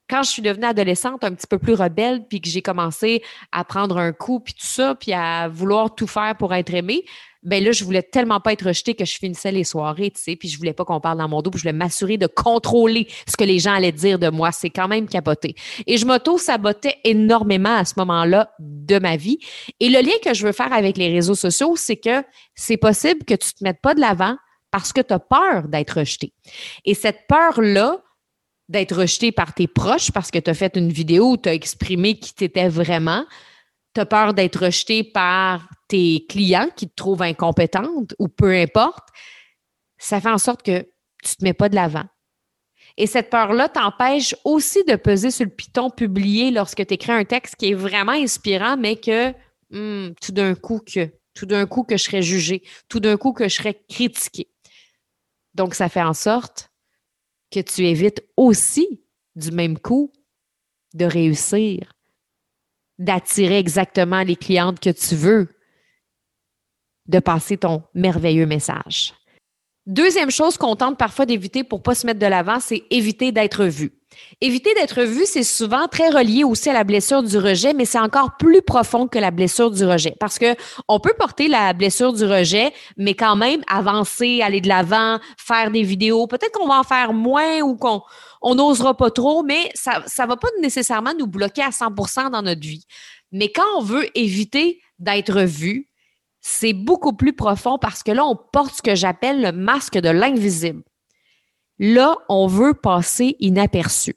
quand 0.10 0.24
je 0.24 0.30
suis 0.30 0.42
devenue 0.42 0.66
adolescente, 0.66 1.24
un 1.24 1.34
petit 1.34 1.48
peu 1.48 1.58
plus 1.58 1.74
rebelle, 1.74 2.26
puis 2.28 2.42
que 2.42 2.50
j'ai 2.50 2.62
commencé 2.62 3.24
à 3.52 3.64
prendre 3.64 3.98
un 3.98 4.12
coup, 4.12 4.40
puis 4.42 4.54
tout 4.54 4.66
ça, 4.66 4.96
puis 4.96 5.14
à 5.14 5.48
vouloir 5.48 5.96
tout 5.96 6.08
faire 6.08 6.36
pour 6.38 6.54
être 6.54 6.74
aimée, 6.74 7.06
ben 7.44 7.64
là, 7.64 7.72
je 7.72 7.84
voulais 7.84 8.04
tellement 8.04 8.40
pas 8.40 8.54
être 8.54 8.68
rejetée 8.68 8.94
que 8.94 9.06
je 9.06 9.18
finissais 9.18 9.52
les 9.52 9.64
soirées, 9.64 10.12
tu 10.12 10.22
sais, 10.22 10.36
puis 10.36 10.48
je 10.48 10.58
voulais 10.58 10.74
pas 10.74 10.86
qu'on 10.86 11.00
parle 11.00 11.18
dans 11.18 11.28
mon 11.28 11.42
dos, 11.42 11.50
puis 11.50 11.60
je 11.60 11.64
voulais 11.64 11.78
m'assurer 11.78 12.18
de 12.18 12.28
contrôler 12.28 13.08
ce 13.28 13.36
que 13.36 13.44
les 13.44 13.60
gens 13.60 13.74
allaient 13.74 13.92
dire 13.92 14.20
de 14.20 14.30
moi. 14.30 14.52
C'est 14.52 14.70
quand 14.70 14.88
même 14.88 15.08
capoté. 15.08 15.56
Et 15.88 15.98
je 15.98 16.06
m'auto-sabotais 16.06 16.98
énormément 17.04 17.76
à 17.76 17.86
ce 17.86 17.94
moment-là 17.98 18.52
de 18.60 19.00
ma 19.00 19.18
vie. 19.18 19.40
Et 19.80 19.90
le 19.90 20.02
lien 20.02 20.14
que 20.24 20.34
je 20.34 20.46
veux 20.46 20.52
faire 20.52 20.72
avec 20.72 20.98
les 20.98 21.12
réseaux 21.12 21.36
sociaux, 21.36 21.76
c'est 21.76 21.98
que 21.98 22.24
c'est 22.54 22.78
possible 22.78 23.24
que 23.26 23.34
tu 23.34 23.54
te 23.54 23.64
mettes 23.64 23.82
pas 23.82 23.96
de 23.96 24.02
l'avant 24.02 24.36
parce 24.70 24.94
que 24.94 25.02
tu 25.02 25.14
as 25.14 25.20
peur 25.20 25.68
d'être 25.68 26.00
rejeté. 26.00 26.34
Et 26.86 26.94
cette 26.94 27.28
peur-là, 27.28 28.02
d'être 28.70 28.96
rejeté 28.96 29.32
par 29.34 29.54
tes 29.54 29.68
proches 29.68 30.12
parce 30.12 30.32
que 30.32 30.40
tu 30.40 30.50
as 30.50 30.54
fait 30.54 30.78
une 30.78 30.92
vidéo 30.92 31.32
où 31.32 31.38
tu 31.38 31.50
as 31.50 31.54
exprimé 31.54 32.18
qui 32.18 32.34
t'étais 32.34 32.70
vraiment, 32.70 33.26
tu 33.94 34.02
as 34.02 34.06
peur 34.06 34.34
d'être 34.34 34.66
rejeté 34.66 35.04
par 35.04 35.68
tes 35.88 36.26
clients 36.28 36.70
qui 36.76 36.90
te 36.90 36.96
trouvent 36.96 37.22
incompétente 37.22 38.16
ou 38.20 38.28
peu 38.28 38.54
importe, 38.54 39.10
ça 39.98 40.22
fait 40.22 40.30
en 40.30 40.38
sorte 40.38 40.64
que 40.64 40.82
tu 41.24 41.32
ne 41.32 41.36
te 41.40 41.44
mets 41.44 41.54
pas 41.54 41.70
de 41.70 41.76
l'avant. 41.76 42.06
Et 42.98 43.08
cette 43.08 43.30
peur-là 43.30 43.70
t'empêche 43.70 44.36
aussi 44.44 44.84
de 44.86 44.96
peser 44.96 45.32
sur 45.32 45.46
le 45.46 45.52
piton 45.52 45.90
publié 45.90 46.52
lorsque 46.52 46.86
tu 46.86 46.94
écris 46.94 47.12
un 47.12 47.24
texte 47.24 47.56
qui 47.56 47.72
est 47.72 47.74
vraiment 47.74 48.12
inspirant, 48.12 48.78
mais 48.78 48.96
que 48.96 49.32
hmm, 49.70 50.14
tout 50.22 50.32
d'un 50.32 50.56
coup 50.56 50.80
que, 50.80 51.12
tout 51.34 51.46
d'un 51.46 51.66
coup 51.66 51.84
que 51.84 51.98
je 51.98 52.04
serais 52.04 52.22
jugé, 52.22 52.64
tout 52.90 53.00
d'un 53.00 53.18
coup 53.18 53.34
que 53.34 53.48
je 53.48 53.56
serais 53.56 53.82
critiqué. 53.90 54.48
Donc, 55.54 55.76
ça 55.76 55.90
fait 55.90 56.02
en 56.02 56.14
sorte 56.14 56.70
que 57.52 57.60
tu 57.60 57.86
évites 57.86 58.24
aussi 58.38 59.04
du 59.36 59.52
même 59.52 59.78
coup 59.78 60.12
de 60.94 61.06
réussir 61.06 61.94
d'attirer 63.02 63.58
exactement 63.58 64.22
les 64.22 64.36
clientes 64.36 64.80
que 64.80 64.92
tu 64.92 65.16
veux, 65.16 65.50
de 67.08 67.20
passer 67.20 67.58
ton 67.58 67.84
merveilleux 67.94 68.46
message. 68.46 69.14
Deuxième 69.88 70.30
chose 70.30 70.58
qu'on 70.58 70.76
tente 70.76 70.98
parfois 70.98 71.26
d'éviter 71.26 71.64
pour 71.64 71.82
pas 71.82 71.96
se 71.96 72.06
mettre 72.06 72.20
de 72.20 72.28
l'avant, 72.28 72.60
c'est 72.60 72.84
éviter 72.92 73.32
d'être 73.32 73.66
vu. 73.66 73.92
Éviter 74.40 74.74
d'être 74.76 75.02
vu, 75.02 75.24
c'est 75.26 75.44
souvent 75.44 75.88
très 75.88 76.10
relié 76.10 76.44
aussi 76.44 76.70
à 76.70 76.74
la 76.74 76.84
blessure 76.84 77.24
du 77.24 77.38
rejet, 77.38 77.74
mais 77.74 77.86
c'est 77.86 78.00
encore 78.00 78.38
plus 78.38 78.62
profond 78.62 79.08
que 79.08 79.18
la 79.18 79.32
blessure 79.32 79.72
du 79.72 79.84
rejet 79.84 80.16
parce 80.20 80.38
que 80.38 80.56
on 80.88 81.00
peut 81.00 81.14
porter 81.18 81.48
la 81.48 81.74
blessure 81.74 82.14
du 82.14 82.26
rejet, 82.26 82.72
mais 82.98 83.16
quand 83.16 83.36
même 83.36 83.62
avancer, 83.68 84.42
aller 84.44 84.62
de 84.62 84.68
l'avant, 84.68 85.20
faire 85.38 85.72
des 85.72 85.84
vidéos. 85.84 86.28
Peut-être 86.28 86.52
qu'on 86.52 86.68
va 86.68 86.80
en 86.80 86.84
faire 86.84 87.14
moins 87.14 87.62
ou 87.62 87.76
qu'on 87.76 88.04
on 88.42 88.56
n'osera 88.56 88.96
pas 88.98 89.12
trop, 89.12 89.44
mais 89.44 89.72
ça 89.76 90.00
ne 90.00 90.28
va 90.28 90.38
pas 90.38 90.48
nécessairement 90.62 91.14
nous 91.18 91.28
bloquer 91.28 91.62
à 91.62 91.70
100% 91.70 92.32
dans 92.32 92.42
notre 92.42 92.62
vie. 92.62 92.86
Mais 93.32 93.52
quand 93.52 93.78
on 93.78 93.84
veut 93.84 94.06
éviter 94.18 94.82
d'être 95.00 95.42
vu, 95.42 95.90
c'est 96.42 96.74
beaucoup 96.74 97.14
plus 97.14 97.34
profond 97.34 97.78
parce 97.78 98.04
que 98.04 98.12
là, 98.12 98.26
on 98.26 98.36
porte 98.36 98.76
ce 98.76 98.82
que 98.82 98.96
j'appelle 98.96 99.42
le 99.42 99.52
masque 99.52 99.98
de 99.98 100.10
l'invisible. 100.10 100.84
Là, 101.78 102.16
on 102.30 102.48
veut 102.48 102.74
passer 102.74 103.36
inaperçu. 103.40 104.16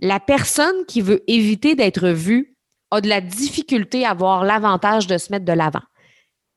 La 0.00 0.20
personne 0.20 0.86
qui 0.86 1.02
veut 1.02 1.22
éviter 1.26 1.74
d'être 1.74 2.08
vue 2.08 2.56
a 2.90 3.00
de 3.00 3.08
la 3.08 3.20
difficulté 3.20 4.04
à 4.04 4.10
avoir 4.10 4.44
l'avantage 4.44 5.06
de 5.06 5.18
se 5.18 5.30
mettre 5.30 5.44
de 5.44 5.52
l'avant. 5.52 5.82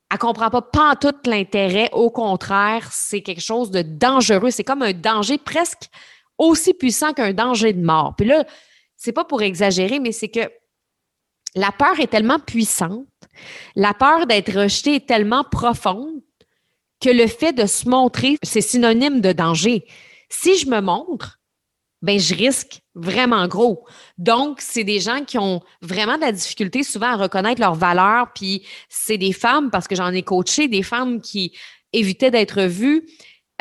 Elle 0.10 0.16
ne 0.16 0.20
comprend 0.20 0.50
pas 0.50 0.96
tout 0.96 1.16
l'intérêt. 1.26 1.90
Au 1.92 2.10
contraire, 2.10 2.88
c'est 2.92 3.22
quelque 3.22 3.42
chose 3.42 3.72
de 3.72 3.82
dangereux. 3.82 4.52
C'est 4.52 4.64
comme 4.64 4.82
un 4.82 4.94
danger 4.94 5.38
presque 5.38 5.90
aussi 6.38 6.74
puissant 6.74 7.14
qu'un 7.14 7.34
danger 7.34 7.74
de 7.74 7.84
mort. 7.84 8.16
Puis 8.18 8.28
là, 8.28 8.46
c'est 8.98 9.12
pas 9.12 9.26
pour 9.26 9.42
exagérer, 9.42 10.00
mais 10.00 10.12
c'est 10.12 10.30
que 10.30 10.52
la 11.56 11.72
peur 11.72 12.00
est 12.00 12.08
tellement 12.08 12.40
puissante, 12.40 13.08
la 13.76 13.94
peur 13.94 14.28
d'être 14.28 14.52
rejeté 14.52 14.96
est 14.96 15.08
tellement 15.08 15.44
profonde 15.44 16.22
que 17.00 17.10
le 17.10 17.28
fait 17.28 17.54
de 17.54 17.66
se 17.66 17.88
montrer, 17.88 18.38
c'est 18.44 18.62
synonyme 18.62 19.22
de 19.22 19.34
danger. 19.34 19.86
Si 20.30 20.58
je 20.58 20.68
me 20.68 20.80
montre, 20.80 21.40
ben 22.02 22.20
je 22.20 22.34
risque 22.36 22.82
vraiment 22.96 23.48
gros. 23.48 23.86
Donc, 24.18 24.62
c'est 24.62 24.84
des 24.84 25.00
gens 25.00 25.24
qui 25.24 25.38
ont 25.38 25.62
vraiment 25.82 26.16
de 26.16 26.22
la 26.22 26.32
difficulté 26.32 26.84
souvent 26.84 27.08
à 27.08 27.16
reconnaître 27.16 27.62
leurs 27.62 27.76
valeurs, 27.76 28.32
puis 28.34 28.66
c'est 28.90 29.18
des 29.18 29.32
femmes, 29.34 29.70
parce 29.70 29.88
que 29.88 29.96
j'en 29.96 30.12
ai 30.12 30.24
coaché, 30.24 30.68
des 30.68 30.84
femmes 30.84 31.22
qui 31.22 31.56
évitaient 31.94 32.32
d'être 32.32 32.64
vues, 32.64 33.08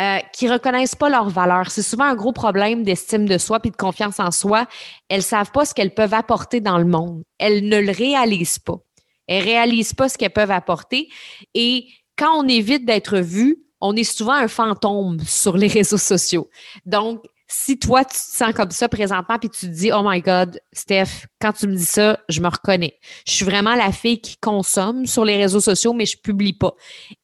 euh, 0.01 0.19
qui 0.33 0.49
reconnaissent 0.49 0.95
pas 0.95 1.11
leurs 1.11 1.29
valeurs. 1.29 1.71
C'est 1.71 1.83
souvent 1.83 2.05
un 2.05 2.15
gros 2.15 2.33
problème 2.33 2.83
d'estime 2.83 3.29
de 3.29 3.37
soi 3.37 3.61
puis 3.61 3.71
de 3.71 3.77
confiance 3.77 4.21
en 4.21 4.31
soi. 4.31 4.67
Elles 5.09 5.23
savent 5.23 5.51
pas 5.53 5.65
ce 5.65 5.75
qu'elles 5.75 5.95
peuvent 5.95 6.15
apporter 6.15 6.61
dans 6.61 6.79
le 6.79 6.87
monde. 6.87 7.23
Elles 7.39 7.69
ne 7.69 7.79
le 7.79 7.93
réalisent 7.93 8.59
pas. 8.59 8.79
Elles 9.27 9.45
réalisent 9.45 9.93
pas 9.93 10.09
ce 10.09 10.17
qu'elles 10.17 10.33
peuvent 10.33 10.51
apporter. 10.51 11.09
Et 11.55 11.89
quand 12.17 12.43
on 12.43 12.49
évite 12.49 12.87
d'être 12.87 13.19
vu, 13.19 13.59
on 13.83 13.95
est 13.95 14.05
souvent 14.05 14.33
un 14.33 14.49
fantôme 14.49 15.21
sur 15.21 15.57
les 15.57 15.69
réseaux 15.79 15.99
sociaux. 15.99 16.49
Donc, 16.87 17.23
si 17.55 17.79
toi, 17.79 18.03
tu 18.03 18.15
te 18.15 18.37
sens 18.37 18.55
comme 18.55 18.71
ça 18.71 18.89
présentement, 18.89 19.39
puis 19.39 19.51
tu 19.51 19.67
te 19.67 19.73
dis, 19.73 19.93
oh 19.93 20.01
my 20.03 20.23
God, 20.23 20.59
Steph, 20.73 21.27
quand 21.39 21.53
tu 21.53 21.67
me 21.67 21.75
dis 21.75 21.85
ça, 21.85 22.19
je 22.31 22.41
me 22.41 22.49
reconnais. 22.49 22.99
Je 23.27 23.33
suis 23.33 23.45
vraiment 23.45 23.75
la 23.75 23.93
fille 23.93 24.23
qui 24.23 24.39
consomme 24.39 25.05
sur 25.05 25.27
les 25.27 25.37
réseaux 25.37 25.61
sociaux, 25.61 25.93
mais 25.93 26.07
je 26.07 26.17
publie 26.17 26.55
pas. 26.55 26.73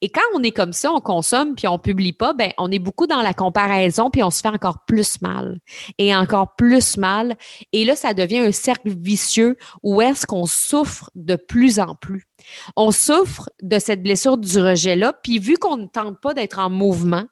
Et 0.01 0.09
quand 0.09 0.21
on 0.35 0.43
est 0.43 0.51
comme 0.51 0.71
ça, 0.71 0.91
on 0.91 1.01
consomme, 1.01 1.55
puis 1.55 1.67
on 1.67 1.79
publie 1.79 2.13
pas, 2.13 2.33
ben, 2.33 2.51
on 2.59 2.71
est 2.71 2.77
beaucoup 2.77 3.07
dans 3.07 3.23
la 3.23 3.33
comparaison, 3.33 4.11
puis 4.11 4.21
on 4.21 4.29
se 4.29 4.41
fait 4.41 4.49
encore 4.49 4.85
plus 4.85 5.19
mal. 5.21 5.59
Et 5.97 6.15
encore 6.15 6.55
plus 6.55 6.97
mal. 6.97 7.35
Et 7.73 7.83
là, 7.83 7.95
ça 7.95 8.13
devient 8.13 8.39
un 8.39 8.51
cercle 8.51 8.89
vicieux 8.95 9.57
où 9.81 9.99
est-ce 9.99 10.27
qu'on 10.27 10.45
souffre 10.45 11.09
de 11.15 11.37
plus 11.37 11.79
en 11.79 11.95
plus. 11.95 12.27
On 12.75 12.91
souffre 12.91 13.49
de 13.63 13.79
cette 13.79 14.03
blessure 14.03 14.37
du 14.37 14.59
rejet-là, 14.59 15.13
puis 15.23 15.39
vu 15.39 15.57
qu'on 15.57 15.77
ne 15.77 15.87
tente 15.87 16.21
pas 16.21 16.35
d'être 16.35 16.59
en 16.59 16.69
mouvement 16.69 17.25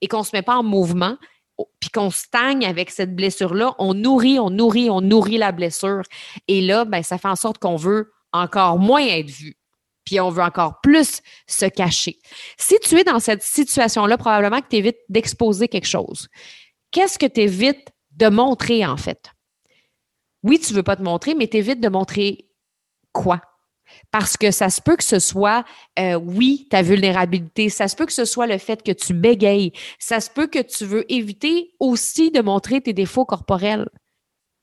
et 0.00 0.06
qu'on 0.06 0.22
se 0.22 0.30
met 0.32 0.42
pas 0.42 0.56
en 0.56 0.62
mouvement, 0.62 1.16
puis 1.80 1.90
qu'on 1.90 2.10
stagne 2.10 2.66
avec 2.66 2.90
cette 2.90 3.14
blessure-là, 3.14 3.74
on 3.78 3.94
nourrit, 3.94 4.38
on 4.38 4.50
nourrit, 4.50 4.90
on 4.90 5.00
nourrit 5.00 5.38
la 5.38 5.52
blessure. 5.52 6.02
Et 6.48 6.60
là, 6.60 6.84
ben, 6.84 7.02
ça 7.02 7.18
fait 7.18 7.28
en 7.28 7.36
sorte 7.36 7.58
qu'on 7.58 7.76
veut 7.76 8.12
encore 8.32 8.78
moins 8.78 9.04
être 9.06 9.30
vu. 9.30 9.56
Puis 10.04 10.20
on 10.20 10.30
veut 10.30 10.42
encore 10.42 10.80
plus 10.82 11.20
se 11.46 11.66
cacher. 11.66 12.18
Si 12.56 12.78
tu 12.80 12.96
es 12.98 13.04
dans 13.04 13.18
cette 13.18 13.42
situation-là, 13.42 14.16
probablement 14.18 14.60
que 14.60 14.68
tu 14.68 14.76
évites 14.76 15.00
d'exposer 15.08 15.68
quelque 15.68 15.86
chose. 15.86 16.28
Qu'est-ce 16.92 17.18
que 17.18 17.26
tu 17.26 17.40
évites 17.40 17.88
de 18.12 18.28
montrer, 18.28 18.86
en 18.86 18.96
fait? 18.96 19.32
Oui, 20.42 20.60
tu 20.60 20.72
ne 20.72 20.76
veux 20.76 20.82
pas 20.84 20.96
te 20.96 21.02
montrer, 21.02 21.34
mais 21.34 21.48
tu 21.48 21.56
évites 21.56 21.80
de 21.80 21.88
montrer 21.88 22.48
quoi? 23.12 23.40
Parce 24.18 24.38
que 24.38 24.50
ça 24.50 24.70
se 24.70 24.80
peut 24.80 24.96
que 24.96 25.04
ce 25.04 25.18
soit, 25.18 25.62
euh, 25.98 26.14
oui, 26.14 26.68
ta 26.70 26.80
vulnérabilité, 26.80 27.68
ça 27.68 27.86
se 27.86 27.94
peut 27.94 28.06
que 28.06 28.14
ce 28.14 28.24
soit 28.24 28.46
le 28.46 28.56
fait 28.56 28.82
que 28.82 28.92
tu 28.92 29.12
bégayes, 29.12 29.72
ça 29.98 30.20
se 30.20 30.30
peut 30.30 30.46
que 30.46 30.62
tu 30.62 30.86
veux 30.86 31.04
éviter 31.12 31.74
aussi 31.80 32.30
de 32.30 32.40
montrer 32.40 32.80
tes 32.80 32.94
défauts 32.94 33.26
corporels. 33.26 33.86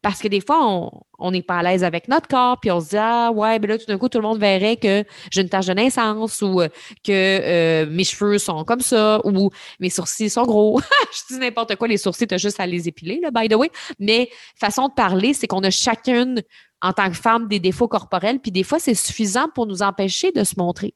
Parce 0.03 0.19
que 0.19 0.27
des 0.27 0.41
fois, 0.41 0.91
on 1.17 1.31
n'est 1.31 1.41
pas 1.41 1.59
à 1.59 1.63
l'aise 1.63 1.85
avec 1.85 2.09
notre 2.09 2.27
corps, 2.27 2.59
puis 2.59 2.69
on 2.69 2.81
se 2.81 2.89
dit 2.89 2.97
Ah 2.97 3.31
ouais, 3.33 3.57
ben 3.57 3.69
là, 3.69 3.77
tout 3.77 3.85
d'un 3.85 3.97
coup, 3.97 4.09
tout 4.09 4.17
le 4.17 4.23
monde 4.23 4.37
verrait 4.37 4.75
que 4.75 5.05
j'ai 5.31 5.41
une 5.41 5.47
tache 5.47 5.67
de 5.67 5.73
naissance 5.73 6.41
ou 6.41 6.59
euh, 6.59 6.67
que 7.05 7.11
euh, 7.11 7.85
mes 7.89 8.03
cheveux 8.03 8.37
sont 8.37 8.65
comme 8.65 8.81
ça 8.81 9.21
ou 9.23 9.49
mes 9.79 9.89
sourcils 9.89 10.29
sont 10.29 10.43
gros. 10.43 10.81
Je 11.13 11.33
dis 11.33 11.39
n'importe 11.39 11.77
quoi, 11.77 11.87
les 11.87 11.95
sourcils, 11.95 12.27
tu 12.27 12.35
as 12.35 12.37
juste 12.37 12.59
à 12.59 12.67
les 12.67 12.89
épiler, 12.89 13.21
là, 13.21 13.31
by 13.31 13.47
the 13.47 13.55
way. 13.55 13.71
Mais 13.97 14.29
façon 14.59 14.89
de 14.89 14.93
parler, 14.93 15.33
c'est 15.33 15.47
qu'on 15.47 15.63
a 15.63 15.71
chacune 15.71 16.43
en 16.81 16.91
tant 16.91 17.09
que 17.09 17.15
femme 17.15 17.47
des 17.47 17.61
défauts 17.61 17.87
corporels, 17.87 18.39
puis 18.39 18.51
des 18.51 18.63
fois, 18.63 18.79
c'est 18.79 18.95
suffisant 18.95 19.47
pour 19.55 19.67
nous 19.67 19.83
empêcher 19.83 20.33
de 20.33 20.43
se 20.43 20.55
montrer. 20.57 20.93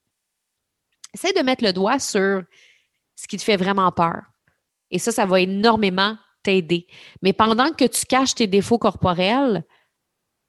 Essaye 1.14 1.34
de 1.34 1.44
mettre 1.44 1.64
le 1.64 1.72
doigt 1.72 2.00
sur 2.00 2.42
ce 3.16 3.26
qui 3.26 3.38
te 3.38 3.44
fait 3.44 3.56
vraiment 3.56 3.90
peur. 3.94 4.24
Et 4.92 5.00
ça, 5.00 5.14
ça 5.14 5.26
va 5.26 5.40
énormément 5.40 6.18
t'aider. 6.44 6.88
Mais 7.22 7.34
pendant 7.34 7.72
que 7.72 7.86
tu 7.86 8.06
caches 8.06 8.36
tes 8.36 8.48
défauts 8.48 8.78
corporels, 8.78 9.64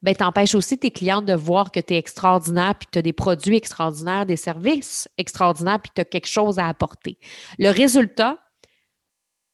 ben, 0.02 0.14
t'empêches 0.14 0.54
aussi 0.54 0.78
tes 0.78 0.90
clients 0.90 1.22
de 1.22 1.34
voir 1.34 1.72
que 1.72 1.80
tu 1.80 1.94
es 1.94 1.98
extraordinaire, 1.98 2.74
puis 2.76 2.88
tu 2.90 2.98
as 2.98 3.02
des 3.02 3.12
produits 3.12 3.56
extraordinaires, 3.56 4.26
des 4.26 4.36
services 4.36 5.08
extraordinaires, 5.18 5.80
puis 5.80 5.90
tu 5.94 6.00
as 6.00 6.04
quelque 6.04 6.28
chose 6.28 6.58
à 6.58 6.68
apporter. 6.68 7.18
Le 7.58 7.70
résultat, 7.70 8.38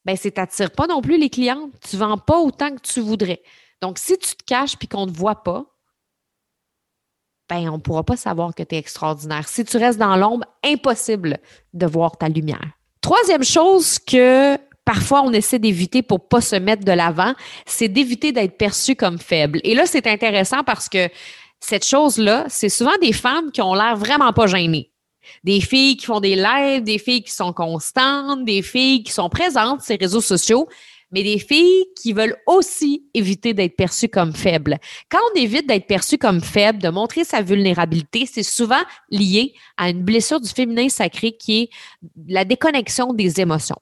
ben, 0.05 0.17
c'est 0.17 0.33
t'attires 0.33 0.71
pas 0.71 0.87
non 0.87 1.01
plus 1.01 1.19
les 1.19 1.31
clients. 1.31 1.71
Tu 1.89 1.97
vends 1.97 2.19
pas 2.19 2.39
autant 2.39 2.75
que 2.75 2.81
tu 2.83 3.01
voudrais. 3.01 3.43
Donc, 3.81 3.99
si 3.99 4.19
tu 4.19 4.37
te 4.37 4.45
caches 4.45 4.77
puis 4.77 4.87
qu'on 4.87 5.07
ne 5.07 5.13
te 5.13 5.17
voit 5.17 5.43
pas, 5.43 5.65
ben, 7.49 7.69
on 7.71 7.75
ne 7.75 7.83
pourra 7.83 8.05
pas 8.05 8.17
savoir 8.17 8.55
que 8.55 8.63
tu 8.63 8.75
es 8.75 8.79
extraordinaire. 8.79 9.49
Si 9.49 9.65
tu 9.65 9.77
restes 9.77 9.99
dans 9.99 10.17
l'ombre, 10.17 10.47
impossible 10.63 11.39
de 11.73 11.87
voir 11.87 12.17
ta 12.17 12.29
lumière. 12.29 12.73
Troisième 13.01 13.45
chose 13.45 13.99
que 13.99 14.59
parfois 14.85 15.23
on 15.23 15.33
essaie 15.33 15.59
d'éviter 15.59 16.03
pour 16.03 16.29
pas 16.29 16.41
se 16.41 16.57
mettre 16.57 16.85
de 16.85 16.93
l'avant, 16.93 17.35
c'est 17.67 17.89
d'éviter 17.89 18.33
d'être 18.33 18.57
perçu 18.57 18.97
comme 18.97 19.19
faible. 19.19 19.61
Et 19.65 19.75
là, 19.75 19.87
c'est 19.87 20.07
intéressant 20.07 20.63
parce 20.65 20.89
que 20.89 21.09
cette 21.61 21.87
chose-là, 21.87 22.45
c'est 22.49 22.69
souvent 22.69 22.97
des 23.01 23.13
femmes 23.13 23.51
qui 23.51 23.63
ont 23.63 23.75
l'air 23.75 23.97
vraiment 23.97 24.33
pas 24.33 24.47
gênées. 24.47 24.91
Des 25.43 25.61
filles 25.61 25.97
qui 25.97 26.05
font 26.05 26.21
des 26.21 26.37
lives, 26.37 26.83
des 26.83 26.99
filles 26.99 27.23
qui 27.23 27.33
sont 27.33 27.55
constantes, 27.55 28.45
des 28.45 28.61
filles 28.61 29.03
qui 29.03 29.13
sont 29.13 29.31
présentes 29.31 29.81
sur 29.81 29.93
les 29.95 30.05
réseaux 30.05 30.21
sociaux, 30.21 30.69
mais 31.11 31.23
des 31.23 31.39
filles 31.39 31.87
qui 31.97 32.13
veulent 32.13 32.37
aussi 32.47 33.05
éviter 33.15 33.55
d'être 33.55 33.77
perçues 33.77 34.09
comme 34.09 34.35
faibles. 34.35 34.79
Quand 35.09 35.21
on 35.33 35.41
évite 35.41 35.67
d'être 35.67 35.87
perçu 35.87 36.19
comme 36.19 36.43
faible, 36.43 36.83
de 36.83 36.89
montrer 36.91 37.25
sa 37.25 37.41
vulnérabilité, 37.41 38.27
c'est 38.27 38.43
souvent 38.43 38.83
lié 39.11 39.55
à 39.77 39.89
une 39.89 40.03
blessure 40.03 40.41
du 40.41 40.49
féminin 40.49 40.89
sacré 40.89 41.33
qui 41.33 41.63
est 41.63 41.71
la 42.29 42.45
déconnexion 42.45 43.15
des 43.15 43.41
émotions. 43.41 43.79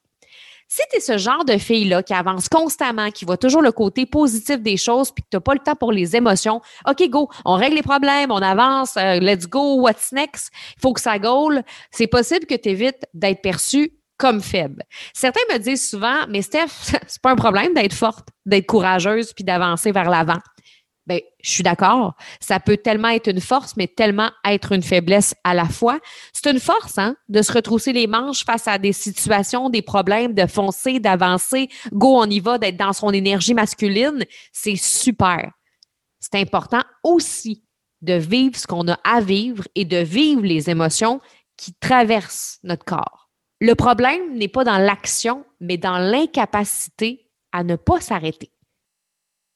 Si 0.75 0.81
tu 0.89 0.97
es 0.97 1.01
ce 1.01 1.19
genre 1.19 1.45
de 1.45 1.59
fille-là 1.59 2.01
qui 2.01 2.15
avance 2.15 2.49
constamment, 2.49 3.11
qui 3.11 3.25
voit 3.25 3.37
toujours 3.37 3.61
le 3.61 3.71
côté 3.71 4.07
positif 4.07 4.59
des 4.59 4.75
choses, 4.75 5.11
puis 5.11 5.21
que 5.21 5.27
tu 5.29 5.37
n'as 5.37 5.41
pas 5.41 5.53
le 5.53 5.59
temps 5.59 5.75
pour 5.75 5.91
les 5.91 6.15
émotions, 6.15 6.61
OK, 6.89 7.07
go, 7.09 7.29
on 7.45 7.53
règle 7.53 7.75
les 7.75 7.83
problèmes, 7.83 8.31
on 8.31 8.41
avance, 8.41 8.97
euh, 8.97 9.19
let's 9.19 9.47
go, 9.47 9.75
what's 9.75 10.11
next, 10.11 10.49
il 10.75 10.81
faut 10.81 10.91
que 10.91 10.99
ça 10.99 11.19
gaule, 11.19 11.61
c'est 11.91 12.07
possible 12.07 12.47
que 12.47 12.55
tu 12.55 12.69
évites 12.69 13.05
d'être 13.13 13.43
perçu 13.43 13.93
comme 14.17 14.41
faible. 14.41 14.81
Certains 15.13 15.41
me 15.51 15.59
disent 15.59 15.87
souvent, 15.87 16.25
mais 16.27 16.41
Steph, 16.41 16.65
c'est 17.05 17.21
pas 17.21 17.29
un 17.29 17.35
problème 17.35 17.75
d'être 17.75 17.93
forte, 17.93 18.29
d'être 18.47 18.65
courageuse 18.65 19.31
puis 19.31 19.43
d'avancer 19.43 19.91
vers 19.91 20.09
l'avant. 20.09 20.39
Ben, 21.05 21.19
je 21.41 21.49
suis 21.49 21.63
d'accord. 21.63 22.15
Ça 22.39 22.59
peut 22.61 22.77
tellement 22.77 23.09
être 23.09 23.29
une 23.29 23.41
force, 23.41 23.75
mais 23.75 23.87
tellement 23.87 24.29
être 24.45 24.71
une 24.71 24.83
faiblesse 24.83 25.35
à 25.43 25.53
la 25.53 25.65
fois. 25.65 25.99
C'est 26.31 26.49
une 26.49 26.61
force, 26.61 26.97
hein, 26.97 27.17
de 27.27 27.41
se 27.41 27.51
retrousser 27.51 27.91
les 27.91 28.07
manches 28.07 28.45
face 28.45 28.67
à 28.67 28.77
des 28.77 28.93
situations, 28.93 29.69
des 29.69 29.81
problèmes, 29.81 30.33
de 30.33 30.47
foncer, 30.47 30.99
d'avancer. 30.99 31.67
Go, 31.91 32.17
on 32.17 32.29
y 32.29 32.39
va, 32.39 32.57
d'être 32.57 32.77
dans 32.77 32.93
son 32.93 33.11
énergie 33.11 33.53
masculine. 33.53 34.23
C'est 34.53 34.77
super. 34.77 35.51
C'est 36.21 36.39
important 36.39 36.83
aussi 37.03 37.65
de 38.01 38.13
vivre 38.13 38.55
ce 38.55 38.65
qu'on 38.65 38.87
a 38.87 38.97
à 39.03 39.19
vivre 39.19 39.65
et 39.75 39.83
de 39.83 39.97
vivre 39.97 40.41
les 40.41 40.69
émotions 40.69 41.19
qui 41.57 41.73
traversent 41.73 42.59
notre 42.63 42.85
corps. 42.85 43.29
Le 43.59 43.75
problème 43.75 44.35
n'est 44.35 44.47
pas 44.47 44.63
dans 44.63 44.77
l'action, 44.77 45.45
mais 45.59 45.77
dans 45.77 45.97
l'incapacité 45.97 47.29
à 47.51 47.63
ne 47.63 47.75
pas 47.75 47.99
s'arrêter. 47.99 48.52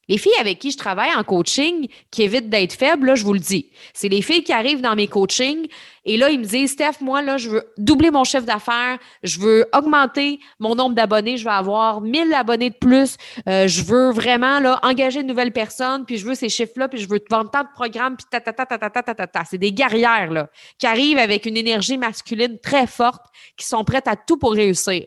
Les 0.08 0.18
filles 0.18 0.38
avec 0.40 0.60
qui 0.60 0.72
je 0.72 0.78
travaille 0.78 1.14
en 1.14 1.24
coaching 1.24 1.88
qui 2.12 2.24
évitent 2.24 2.50
d'être 2.50 2.74
faibles, 2.74 3.08
là, 3.08 3.16
je 3.16 3.26
vous 3.26 3.34
le 3.34 3.40
dis, 3.40 3.70
c'est 3.94 4.08
les 4.08 4.22
filles 4.22 4.44
qui 4.44 4.54
arrivent 4.54 4.82
dans 4.82 4.96
mes 4.96 5.08
coachings 5.08 5.68
et 6.06 6.16
là, 6.16 6.30
ils 6.30 6.40
me 6.40 6.46
disent, 6.46 6.72
Steph, 6.72 7.02
moi, 7.02 7.22
là, 7.22 7.36
je 7.36 7.50
veux 7.50 7.74
doubler 7.78 8.12
mon 8.12 8.24
chiffre 8.24 8.46
d'affaires, 8.46 8.98
je 9.24 9.42
veux 9.42 9.68
augmenter 9.74 10.40
mon 10.58 10.74
nombre 10.74 10.96
d'abonnés, 10.96 11.36
je 11.36 11.44
veux 11.44 11.52
avoir 11.52 12.00
1000 12.00 12.34
abonnés 12.34 12.70
de 12.70 12.76
plus, 12.76 13.18
euh, 13.50 13.68
je 13.68 13.84
veux 13.84 14.12
vraiment 14.12 14.62
là, 14.62 14.80
engager 14.84 15.22
de 15.22 15.28
nouvelles 15.28 15.52
personnes, 15.52 16.06
puis 16.06 16.18
je 16.18 16.26
veux 16.26 16.36
ces 16.36 16.48
chiffres-là, 16.48 16.88
puis 16.88 17.00
je 17.00 17.10
veux 17.10 17.20
vendre 17.30 17.52
tant 17.52 17.64
de 17.64 17.70
programmes, 17.74 18.16
puis 18.16 18.26
ta, 18.32 18.40
ta. 18.40 19.44
C'est 19.44 19.58
des 19.58 19.74
guerrières, 19.74 20.32
là, 20.32 20.50
qui 20.80 20.88
arrivent 20.88 21.18
avec 21.18 21.46
une 21.46 21.58
énergie 21.58 21.98
masculine 21.98 22.58
très 22.60 22.88
forte, 22.88 23.26
qui 23.58 23.66
sont 23.66 23.84
prêtes 23.84 24.08
à 24.08 24.16
tout 24.16 24.38
pour 24.38 24.54
réussir. 24.54 25.06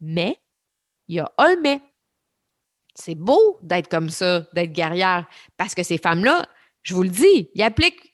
Mais, 0.00 0.38
il 1.08 1.16
y 1.16 1.18
a 1.20 1.32
un 1.38 1.56
mais 1.60 1.80
c'est 2.94 3.14
beau 3.14 3.58
d'être 3.62 3.88
comme 3.88 4.10
ça, 4.10 4.44
d'être 4.52 4.72
guerrière, 4.72 5.26
parce 5.56 5.74
que 5.74 5.82
ces 5.82 5.98
femmes-là, 5.98 6.46
je 6.82 6.94
vous 6.94 7.02
le 7.02 7.08
dis, 7.08 7.50
ils 7.54 7.62
appliquent, 7.62 8.12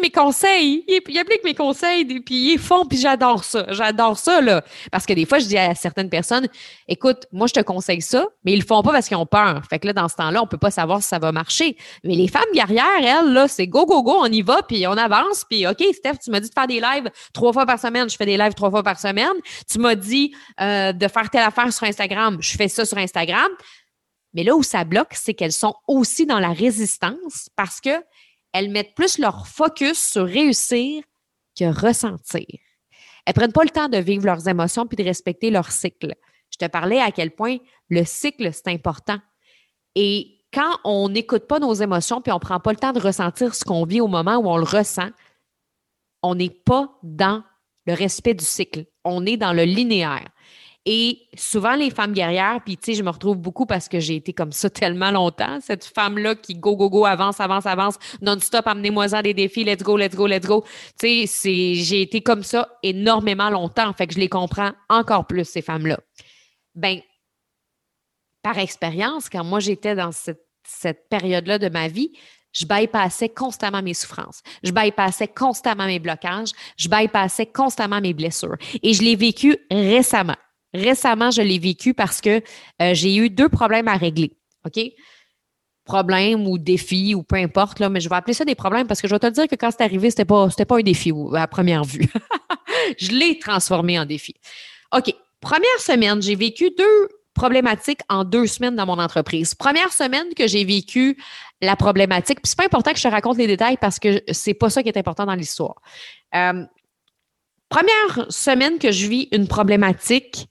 mes 0.00 0.10
conseils, 0.10 0.84
ils, 0.86 1.18
appliquent 1.18 1.44
mes 1.44 1.54
conseils, 1.54 2.04
puis 2.20 2.52
ils 2.52 2.58
font, 2.58 2.84
puis 2.84 2.98
j'adore 2.98 3.44
ça, 3.44 3.66
j'adore 3.70 4.18
ça, 4.18 4.40
là. 4.40 4.62
Parce 4.92 5.06
que 5.06 5.14
des 5.14 5.24
fois, 5.24 5.38
je 5.38 5.46
dis 5.46 5.56
à 5.56 5.74
certaines 5.74 6.10
personnes, 6.10 6.46
écoute, 6.86 7.26
moi, 7.32 7.46
je 7.46 7.54
te 7.54 7.60
conseille 7.60 8.02
ça, 8.02 8.26
mais 8.44 8.52
ils 8.52 8.60
le 8.60 8.64
font 8.64 8.82
pas 8.82 8.92
parce 8.92 9.08
qu'ils 9.08 9.16
ont 9.16 9.26
peur. 9.26 9.62
Fait 9.68 9.78
que 9.78 9.86
là, 9.86 9.94
dans 9.94 10.08
ce 10.08 10.16
temps-là, 10.16 10.42
on 10.42 10.46
peut 10.46 10.58
pas 10.58 10.70
savoir 10.70 11.02
si 11.02 11.08
ça 11.08 11.18
va 11.18 11.32
marcher. 11.32 11.76
Mais 12.04 12.14
les 12.14 12.28
femmes 12.28 12.42
guerrières, 12.54 12.84
elles, 13.02 13.32
là, 13.32 13.48
c'est 13.48 13.66
go, 13.66 13.86
go, 13.86 14.02
go, 14.02 14.16
on 14.20 14.26
y 14.26 14.42
va, 14.42 14.62
puis 14.62 14.86
on 14.86 14.92
avance, 14.92 15.44
puis 15.48 15.66
OK, 15.66 15.82
Steph, 15.94 16.18
tu 16.22 16.30
m'as 16.30 16.40
dit 16.40 16.48
de 16.48 16.54
faire 16.54 16.66
des 16.66 16.80
lives 16.80 17.10
trois 17.32 17.52
fois 17.54 17.64
par 17.64 17.78
semaine, 17.78 18.08
je 18.08 18.16
fais 18.16 18.26
des 18.26 18.36
lives 18.36 18.54
trois 18.54 18.70
fois 18.70 18.82
par 18.82 18.98
semaine. 18.98 19.32
Tu 19.70 19.78
m'as 19.78 19.94
dit 19.94 20.34
euh, 20.60 20.92
de 20.92 21.08
faire 21.08 21.30
telle 21.30 21.42
affaire 21.42 21.72
sur 21.72 21.86
Instagram, 21.86 22.36
je 22.40 22.56
fais 22.56 22.68
ça 22.68 22.84
sur 22.84 22.98
Instagram. 22.98 23.48
Mais 24.34 24.44
là 24.44 24.56
où 24.56 24.62
ça 24.62 24.84
bloque, 24.84 25.14
c'est 25.14 25.34
qu'elles 25.34 25.52
sont 25.52 25.74
aussi 25.88 26.26
dans 26.26 26.38
la 26.38 26.52
résistance 26.52 27.48
parce 27.56 27.80
qu'elles 27.80 28.70
mettent 28.70 28.94
plus 28.94 29.18
leur 29.18 29.46
focus 29.46 29.98
sur 29.98 30.24
réussir 30.24 31.02
que 31.58 31.64
ressentir. 31.64 32.46
Elles 33.26 33.34
prennent 33.34 33.52
pas 33.52 33.64
le 33.64 33.70
temps 33.70 33.88
de 33.88 33.98
vivre 33.98 34.26
leurs 34.26 34.48
émotions 34.48 34.86
puis 34.86 34.96
de 34.96 35.04
respecter 35.04 35.50
leur 35.50 35.70
cycle. 35.70 36.14
Je 36.50 36.58
te 36.58 36.70
parlais 36.70 37.00
à 37.00 37.10
quel 37.10 37.32
point 37.32 37.58
le 37.88 38.04
cycle, 38.04 38.52
c'est 38.52 38.68
important. 38.68 39.18
Et 39.94 40.38
quand 40.52 40.78
on 40.84 41.08
n'écoute 41.08 41.46
pas 41.46 41.58
nos 41.58 41.74
émotions 41.74 42.20
puis 42.20 42.32
on 42.32 42.38
prend 42.38 42.60
pas 42.60 42.72
le 42.72 42.78
temps 42.78 42.92
de 42.92 43.00
ressentir 43.00 43.54
ce 43.54 43.64
qu'on 43.64 43.84
vit 43.84 44.00
au 44.00 44.08
moment 44.08 44.36
où 44.36 44.48
on 44.48 44.56
le 44.56 44.64
ressent, 44.64 45.10
on 46.22 46.34
n'est 46.34 46.50
pas 46.50 46.98
dans 47.02 47.42
le 47.86 47.94
respect 47.94 48.34
du 48.34 48.44
cycle. 48.44 48.86
On 49.04 49.26
est 49.26 49.36
dans 49.36 49.52
le 49.52 49.64
linéaire. 49.64 50.28
Et 50.86 51.28
souvent, 51.36 51.74
les 51.74 51.90
femmes 51.90 52.12
guerrières, 52.12 52.60
puis 52.64 52.78
tu 52.78 52.86
sais, 52.86 52.94
je 52.98 53.02
me 53.02 53.10
retrouve 53.10 53.36
beaucoup 53.36 53.66
parce 53.66 53.88
que 53.88 54.00
j'ai 54.00 54.16
été 54.16 54.32
comme 54.32 54.52
ça 54.52 54.70
tellement 54.70 55.10
longtemps, 55.10 55.58
cette 55.60 55.84
femme-là 55.84 56.34
qui 56.34 56.54
go, 56.54 56.74
go, 56.74 56.88
go, 56.88 57.04
avance, 57.04 57.38
avance, 57.38 57.66
avance, 57.66 57.98
non-stop, 58.22 58.66
amenez-moi 58.66 59.08
des 59.22 59.34
défis, 59.34 59.64
let's 59.64 59.82
go, 59.82 59.96
let's 59.96 60.16
go, 60.16 60.26
let's 60.26 60.46
go. 60.46 60.64
Tu 60.98 61.26
sais, 61.26 61.74
j'ai 61.74 62.02
été 62.02 62.22
comme 62.22 62.42
ça 62.42 62.68
énormément 62.82 63.50
longtemps, 63.50 63.92
fait 63.92 64.06
que 64.06 64.14
je 64.14 64.18
les 64.18 64.28
comprends 64.28 64.72
encore 64.88 65.26
plus, 65.26 65.44
ces 65.44 65.62
femmes-là. 65.62 65.98
Ben, 66.74 67.00
par 68.42 68.58
expérience, 68.58 69.28
quand 69.28 69.44
moi 69.44 69.60
j'étais 69.60 69.94
dans 69.94 70.12
cette, 70.12 70.46
cette 70.64 71.08
période-là 71.10 71.58
de 71.58 71.68
ma 71.68 71.88
vie, 71.88 72.12
je 72.52 72.64
bypassais 72.64 73.28
constamment 73.28 73.82
mes 73.82 73.94
souffrances. 73.94 74.42
Je 74.62 74.72
bypassais 74.72 75.28
constamment 75.28 75.86
mes 75.86 75.98
blocages. 76.00 76.50
Je 76.76 76.88
bypassais 76.88 77.46
constamment 77.46 78.00
mes 78.00 78.12
blessures. 78.12 78.56
Et 78.82 78.92
je 78.92 79.02
l'ai 79.02 79.14
vécu 79.14 79.56
récemment. 79.70 80.36
Récemment, 80.72 81.30
je 81.30 81.42
l'ai 81.42 81.58
vécu 81.58 81.94
parce 81.94 82.20
que 82.20 82.42
euh, 82.80 82.94
j'ai 82.94 83.16
eu 83.16 83.30
deux 83.30 83.48
problèmes 83.48 83.88
à 83.88 83.96
régler. 83.96 84.36
OK? 84.64 84.80
Problème 85.84 86.46
ou 86.46 86.58
défi 86.58 87.14
ou 87.14 87.22
peu 87.22 87.36
importe, 87.36 87.80
là, 87.80 87.88
mais 87.88 88.00
je 88.00 88.08
vais 88.08 88.14
appeler 88.14 88.34
ça 88.34 88.44
des 88.44 88.54
problèmes 88.54 88.86
parce 88.86 89.00
que 89.00 89.08
je 89.08 89.14
vais 89.14 89.18
te 89.18 89.26
dire 89.26 89.48
que 89.48 89.56
quand 89.56 89.70
c'est 89.70 89.82
arrivé, 89.82 90.10
c'était 90.10 90.24
pas, 90.24 90.48
pas 90.48 90.78
un 90.78 90.82
défi 90.82 91.12
à 91.34 91.48
première 91.48 91.84
vue. 91.84 92.08
je 92.98 93.10
l'ai 93.10 93.38
transformé 93.38 93.98
en 93.98 94.04
défi. 94.04 94.34
OK. 94.96 95.12
Première 95.40 95.80
semaine, 95.80 96.20
j'ai 96.20 96.36
vécu 96.36 96.70
deux 96.76 97.08
problématiques 97.34 98.00
en 98.08 98.24
deux 98.24 98.46
semaines 98.46 98.76
dans 98.76 98.86
mon 98.86 98.98
entreprise. 98.98 99.54
Première 99.54 99.92
semaine 99.92 100.34
que 100.36 100.46
j'ai 100.46 100.64
vécu 100.64 101.16
la 101.62 101.76
problématique, 101.76 102.40
puis 102.42 102.50
c'est 102.50 102.58
pas 102.58 102.64
important 102.64 102.92
que 102.92 102.98
je 102.98 103.02
te 103.02 103.08
raconte 103.08 103.38
les 103.38 103.46
détails 103.46 103.78
parce 103.80 103.98
que 103.98 104.22
c'est 104.30 104.54
pas 104.54 104.70
ça 104.70 104.82
qui 104.82 104.88
est 104.88 104.98
important 104.98 105.24
dans 105.26 105.34
l'histoire. 105.34 105.80
Euh, 106.34 106.64
Première 107.70 108.26
semaine 108.30 108.78
que 108.78 108.90
je 108.90 109.06
vis 109.06 109.28
une 109.30 109.46
problématique, 109.48 110.48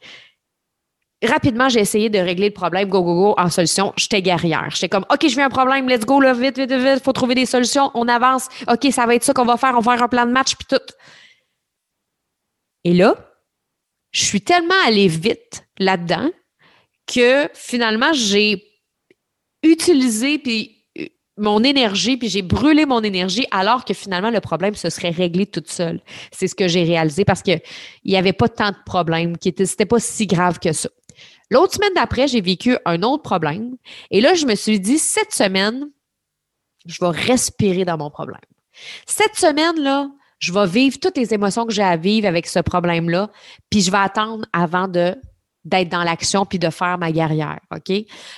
rapidement, 1.22 1.68
j'ai 1.68 1.82
essayé 1.82 2.10
de 2.10 2.18
régler 2.18 2.48
le 2.48 2.54
problème, 2.54 2.88
go, 2.88 3.04
go, 3.04 3.14
go, 3.14 3.36
en 3.38 3.50
solution. 3.50 3.94
J'étais 3.98 4.22
guerrière. 4.22 4.70
J'étais 4.72 4.88
comme, 4.88 5.06
OK, 5.12 5.28
je 5.28 5.36
vis 5.36 5.42
un 5.42 5.50
problème, 5.50 5.88
let's 5.90 6.06
go, 6.06 6.22
là, 6.22 6.34
vite, 6.34 6.58
vite, 6.58 6.72
vite, 6.72 7.04
faut 7.04 7.12
trouver 7.12 7.36
des 7.36 7.46
solutions, 7.46 7.92
on 7.94 8.08
avance. 8.08 8.48
OK, 8.70 8.88
ça 8.92 9.06
va 9.06 9.16
être 9.16 9.24
ça 9.24 9.34
qu'on 9.34 9.46
va 9.46 9.58
faire, 9.58 9.76
on 9.76 9.82
va 9.82 9.94
faire 9.94 10.04
un 10.04 10.08
plan 10.08 10.26
de 10.26 10.32
match, 10.32 10.56
puis 10.56 10.66
tout. 10.70 10.94
Et 12.86 12.94
là, 12.94 13.16
je 14.12 14.24
suis 14.24 14.42
tellement 14.42 14.82
allée 14.86 15.10
vite 15.10 15.68
là-dedans 15.78 16.32
que 17.06 17.50
finalement, 17.54 18.14
j'ai 18.14 18.64
utilisé 19.62 20.40
puis 20.40 20.79
mon 21.40 21.64
énergie, 21.64 22.18
puis 22.18 22.30
j'ai 22.30 22.42
brûlé 22.42 22.86
mon 22.86 23.02
énergie 23.02 23.46
alors 23.52 23.86
que 23.86 23.94
finalement 23.94 24.30
le 24.30 24.42
problème 24.42 24.76
se 24.76 24.90
serait 24.90 25.10
réglé 25.10 25.46
toute 25.46 25.70
seule. 25.70 26.02
C'est 26.32 26.48
ce 26.48 26.56
que 26.56 26.68
j'ai 26.68 26.84
réalisé 26.84 27.26
parce 27.26 27.42
qu'il 27.42 27.62
n'y 28.06 28.18
avait 28.18 28.34
pas 28.34 28.50
tant 28.50 28.70
de 28.70 28.78
problèmes, 28.86 29.38
qui 29.38 29.50
était, 29.50 29.66
c'était 29.66 29.86
pas 29.86 30.00
si 30.00 30.28
grave 30.28 30.60
que 30.60 30.74
ça. 30.74 30.90
L'autre 31.50 31.74
semaine 31.74 31.94
d'après, 31.96 32.28
j'ai 32.28 32.42
vécu 32.42 32.78
un 32.86 33.02
autre 33.02 33.24
problème. 33.24 33.76
Et 34.12 34.22
là, 34.22 34.36
je 34.36 34.46
me 34.46 34.56
suis 34.56 34.80
dit, 34.80 35.00
cette 35.00 35.34
semaine, 35.34 35.90
je 36.86 37.00
vais 37.02 37.10
respirer 37.10 37.86
dans 37.86 37.98
mon 37.98 38.12
problème. 38.12 38.40
Cette 39.06 39.36
semaine-là, 39.36 40.10
je 40.38 40.54
vais 40.54 40.68
vivre 40.68 41.00
toutes 41.00 41.18
les 41.18 41.34
émotions 41.34 41.66
que 41.66 41.74
j'ai 41.74 41.84
à 41.84 41.98
vivre 41.98 42.28
avec 42.28 42.48
ce 42.48 42.60
problème-là, 42.60 43.30
puis 43.70 43.82
je 43.82 43.92
vais 43.92 43.98
attendre 43.98 44.46
avant 44.54 44.88
de 44.88 45.16
d'être 45.66 45.90
dans 45.90 46.04
l'action 46.04 46.46
puis 46.46 46.58
de 46.58 46.70
faire 46.70 46.98
ma 46.98 47.12
guerrière, 47.12 47.60
OK? 47.76 47.94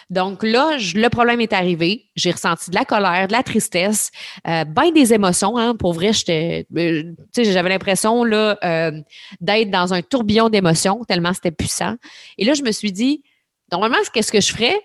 Donc 0.09 0.43
là, 0.43 0.77
le 0.77 1.07
problème 1.09 1.39
est 1.39 1.53
arrivé. 1.53 2.09
J'ai 2.15 2.31
ressenti 2.31 2.71
de 2.71 2.75
la 2.75 2.83
colère, 2.83 3.27
de 3.27 3.31
la 3.31 3.43
tristesse, 3.43 4.11
euh, 4.47 4.63
bien 4.65 4.91
des 4.91 5.13
émotions. 5.13 5.57
Hein, 5.57 5.75
pour 5.75 5.93
vrai, 5.93 6.13
j'étais, 6.13 6.65
euh, 6.75 7.13
j'avais 7.37 7.69
l'impression 7.69 8.23
là 8.23 8.57
euh, 8.63 9.01
d'être 9.39 9.69
dans 9.69 9.93
un 9.93 10.01
tourbillon 10.01 10.49
d'émotions 10.49 11.03
tellement 11.05 11.33
c'était 11.33 11.51
puissant. 11.51 11.95
Et 12.37 12.45
là, 12.45 12.53
je 12.53 12.63
me 12.63 12.71
suis 12.71 12.91
dit, 12.91 13.23
normalement, 13.71 13.97
qu'est-ce 14.13 14.31
que 14.31 14.41
je 14.41 14.51
ferais? 14.51 14.79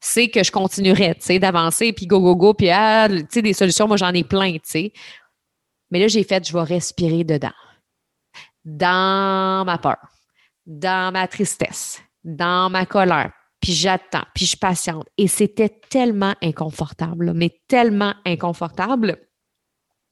C'est 0.00 0.28
que 0.28 0.42
je 0.42 0.50
continuerais, 0.50 1.14
tu 1.14 1.22
sais, 1.22 1.38
d'avancer, 1.38 1.92
puis 1.92 2.06
go, 2.06 2.20
go, 2.20 2.34
go, 2.34 2.54
puis 2.54 2.70
ah, 2.70 3.08
des 3.08 3.52
solutions, 3.52 3.86
moi, 3.86 3.96
j'en 3.96 4.12
ai 4.12 4.24
plein, 4.24 4.56
tu. 4.58 4.90
Mais 5.90 6.00
là, 6.00 6.08
j'ai 6.08 6.24
fait, 6.24 6.46
je 6.46 6.52
vais 6.52 6.62
respirer 6.62 7.22
dedans, 7.22 7.52
dans 8.64 9.64
ma 9.64 9.78
peur 9.78 10.11
dans 10.66 11.12
ma 11.12 11.26
tristesse, 11.28 12.00
dans 12.24 12.70
ma 12.70 12.86
colère, 12.86 13.32
puis 13.60 13.72
j'attends, 13.72 14.24
puis 14.34 14.44
je 14.44 14.56
patiente. 14.56 15.06
Et 15.16 15.28
c'était 15.28 15.68
tellement 15.68 16.34
inconfortable, 16.42 17.32
mais 17.32 17.60
tellement 17.68 18.14
inconfortable. 18.24 19.16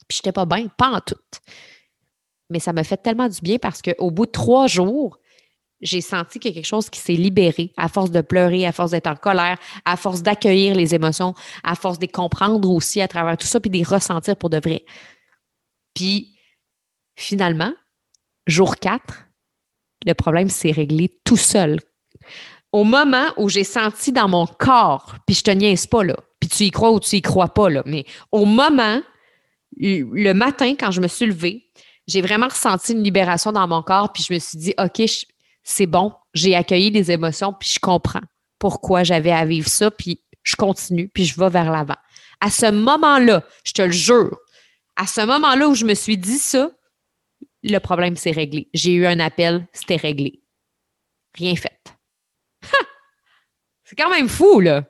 Puis 0.09 0.19
j'étais 0.19 0.33
pas 0.33 0.47
bien, 0.47 0.69
pas 0.69 0.91
en 0.91 1.01
tout. 1.01 1.17
Mais 2.49 2.61
ça 2.61 2.73
m'a 2.73 2.85
fait 2.85 2.97
tellement 2.97 3.29
du 3.29 3.41
bien 3.41 3.59
parce 3.59 3.83
qu'au 3.83 4.11
bout 4.11 4.27
de 4.27 4.31
trois 4.31 4.67
jours, 4.67 5.19
j'ai 5.81 6.01
senti 6.01 6.39
qu'il 6.39 6.51
y 6.51 6.55
a 6.55 6.57
quelque 6.57 6.67
chose 6.67 6.91
qui 6.91 7.01
s'est 7.01 7.15
libéré 7.15 7.73
à 7.77 7.89
force 7.89 8.11
de 8.11 8.21
pleurer, 8.21 8.67
à 8.67 8.73
force 8.73 8.91
d'être 8.91 9.07
en 9.07 9.17
colère, 9.17 9.59
à 9.85 9.97
force 9.97 10.23
d'accueillir 10.23 10.75
les 10.75 10.95
émotions, 10.95 11.35
à 11.65 11.75
force 11.75 11.99
de 11.99 12.03
les 12.03 12.13
comprendre 12.13 12.71
aussi 12.71 13.01
à 13.01 13.09
travers 13.09 13.37
tout 13.37 13.47
ça, 13.47 13.61
puis 13.61 13.71
de 13.71 13.77
les 13.77 13.83
ressentir 13.83 14.37
pour 14.37 14.51
de 14.51 14.59
vrai. 14.59 14.85
Puis 15.95 16.37
finalement, 17.17 17.73
jour 18.47 18.77
4, 18.77 19.30
le 20.07 20.15
problème 20.15 20.49
s'est 20.49 20.71
réglé 20.71 21.11
tout 21.25 21.37
seul. 21.37 21.81
Au 22.73 22.85
moment 22.85 23.27
où 23.37 23.49
j'ai 23.49 23.65
senti 23.65 24.13
dans 24.13 24.29
mon 24.29 24.47
corps, 24.47 25.17
puis 25.27 25.35
je 25.35 25.43
te 25.43 25.51
niaise 25.51 25.87
pas 25.87 26.05
là, 26.05 26.17
puis 26.39 26.49
tu 26.49 26.65
y 26.65 26.71
crois 26.71 26.93
ou 26.93 27.01
tu 27.01 27.17
y 27.17 27.23
crois 27.23 27.49
pas 27.49 27.69
là, 27.69 27.83
mais 27.85 28.05
au 28.31 28.45
moment, 28.45 29.01
le 29.77 30.33
matin 30.33 30.75
quand 30.79 30.91
je 30.91 31.01
me 31.01 31.09
suis 31.09 31.27
levée, 31.27 31.67
j'ai 32.07 32.23
vraiment 32.23 32.49
ressenti 32.49 32.93
une 32.93 33.03
libération 33.03 33.53
dans 33.53 33.67
mon 33.67 33.83
corps, 33.83 34.13
puis 34.13 34.25
je 34.27 34.33
me 34.33 34.39
suis 34.39 34.59
dit, 34.59 34.75
OK, 34.79 35.03
c'est 35.63 35.87
bon, 35.87 36.13
j'ai 36.33 36.55
accueilli 36.55 36.91
les 36.91 37.11
émotions, 37.11 37.53
puis 37.53 37.71
je 37.75 37.81
comprends 37.81 38.23
pourquoi 38.59 39.05
j'avais 39.05 39.33
à 39.33 39.45
vivre 39.45 39.69
ça, 39.69 39.91
puis 39.91 40.23
je 40.43 40.57
continue, 40.57 41.09
puis 41.09 41.25
je 41.25 41.39
vais 41.39 41.51
vers 41.51 41.71
l'avant. 41.71 41.97
À 42.41 42.51
ce 42.51 42.71
moment-là, 42.71 43.43
je 43.65 43.73
te 43.73 43.83
le 43.83 43.93
jure, 43.93 44.39
à 44.97 45.07
ce 45.07 45.21
moment-là 45.23 45.69
où 45.69 45.75
je 45.75 45.85
me 45.85 45.95
suis 45.95 46.17
dit 46.17 46.39
ça, 46.39 46.71
le 47.63 47.79
problème 47.79 48.17
s'est 48.17 48.31
réglé. 48.31 48.69
J'ai 48.73 48.93
eu 48.93 49.07
un 49.07 49.21
appel, 49.21 49.67
c'était 49.73 49.97
réglé. 49.97 50.41
Rien 51.35 51.55
fait. 51.57 51.79
C'est 53.85 53.97
quand 53.97 54.11
même 54.11 54.29
fou, 54.29 54.61
là. 54.61 54.85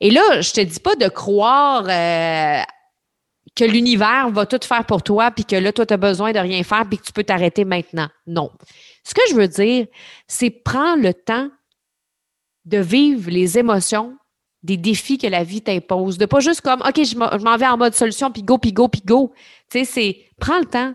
Et 0.00 0.10
là, 0.10 0.40
je 0.40 0.52
te 0.52 0.60
dis 0.60 0.80
pas 0.80 0.96
de 0.96 1.08
croire 1.08 1.84
euh, 1.88 2.62
que 3.54 3.64
l'univers 3.64 4.30
va 4.30 4.46
tout 4.46 4.60
faire 4.62 4.84
pour 4.86 5.02
toi, 5.02 5.30
puis 5.30 5.44
que 5.44 5.56
là, 5.56 5.72
toi, 5.72 5.84
tu 5.84 5.94
as 5.94 5.98
besoin 5.98 6.32
de 6.32 6.38
rien 6.38 6.62
faire, 6.62 6.88
puis 6.88 6.98
que 6.98 7.04
tu 7.04 7.12
peux 7.12 7.24
t'arrêter 7.24 7.64
maintenant. 7.64 8.08
Non. 8.26 8.50
Ce 9.04 9.14
que 9.14 9.22
je 9.30 9.34
veux 9.34 9.48
dire, 9.48 9.86
c'est 10.26 10.50
prendre 10.50 11.02
le 11.02 11.14
temps 11.14 11.50
de 12.64 12.78
vivre 12.78 13.30
les 13.30 13.58
émotions 13.58 14.16
des 14.62 14.76
défis 14.76 15.18
que 15.18 15.26
la 15.26 15.44
vie 15.44 15.62
t'impose. 15.62 16.18
De 16.18 16.26
pas 16.26 16.40
juste 16.40 16.60
comme, 16.60 16.80
OK, 16.82 17.02
je 17.04 17.16
m'en 17.16 17.56
vais 17.56 17.66
en 17.66 17.76
mode 17.76 17.94
solution, 17.94 18.30
puis 18.30 18.42
go, 18.42 18.58
puis 18.58 18.72
go, 18.72 18.88
puis 18.88 19.02
go. 19.04 19.32
Tu 19.70 19.80
sais, 19.80 19.84
c'est 19.84 20.24
prends 20.38 20.58
le 20.58 20.66
temps 20.66 20.94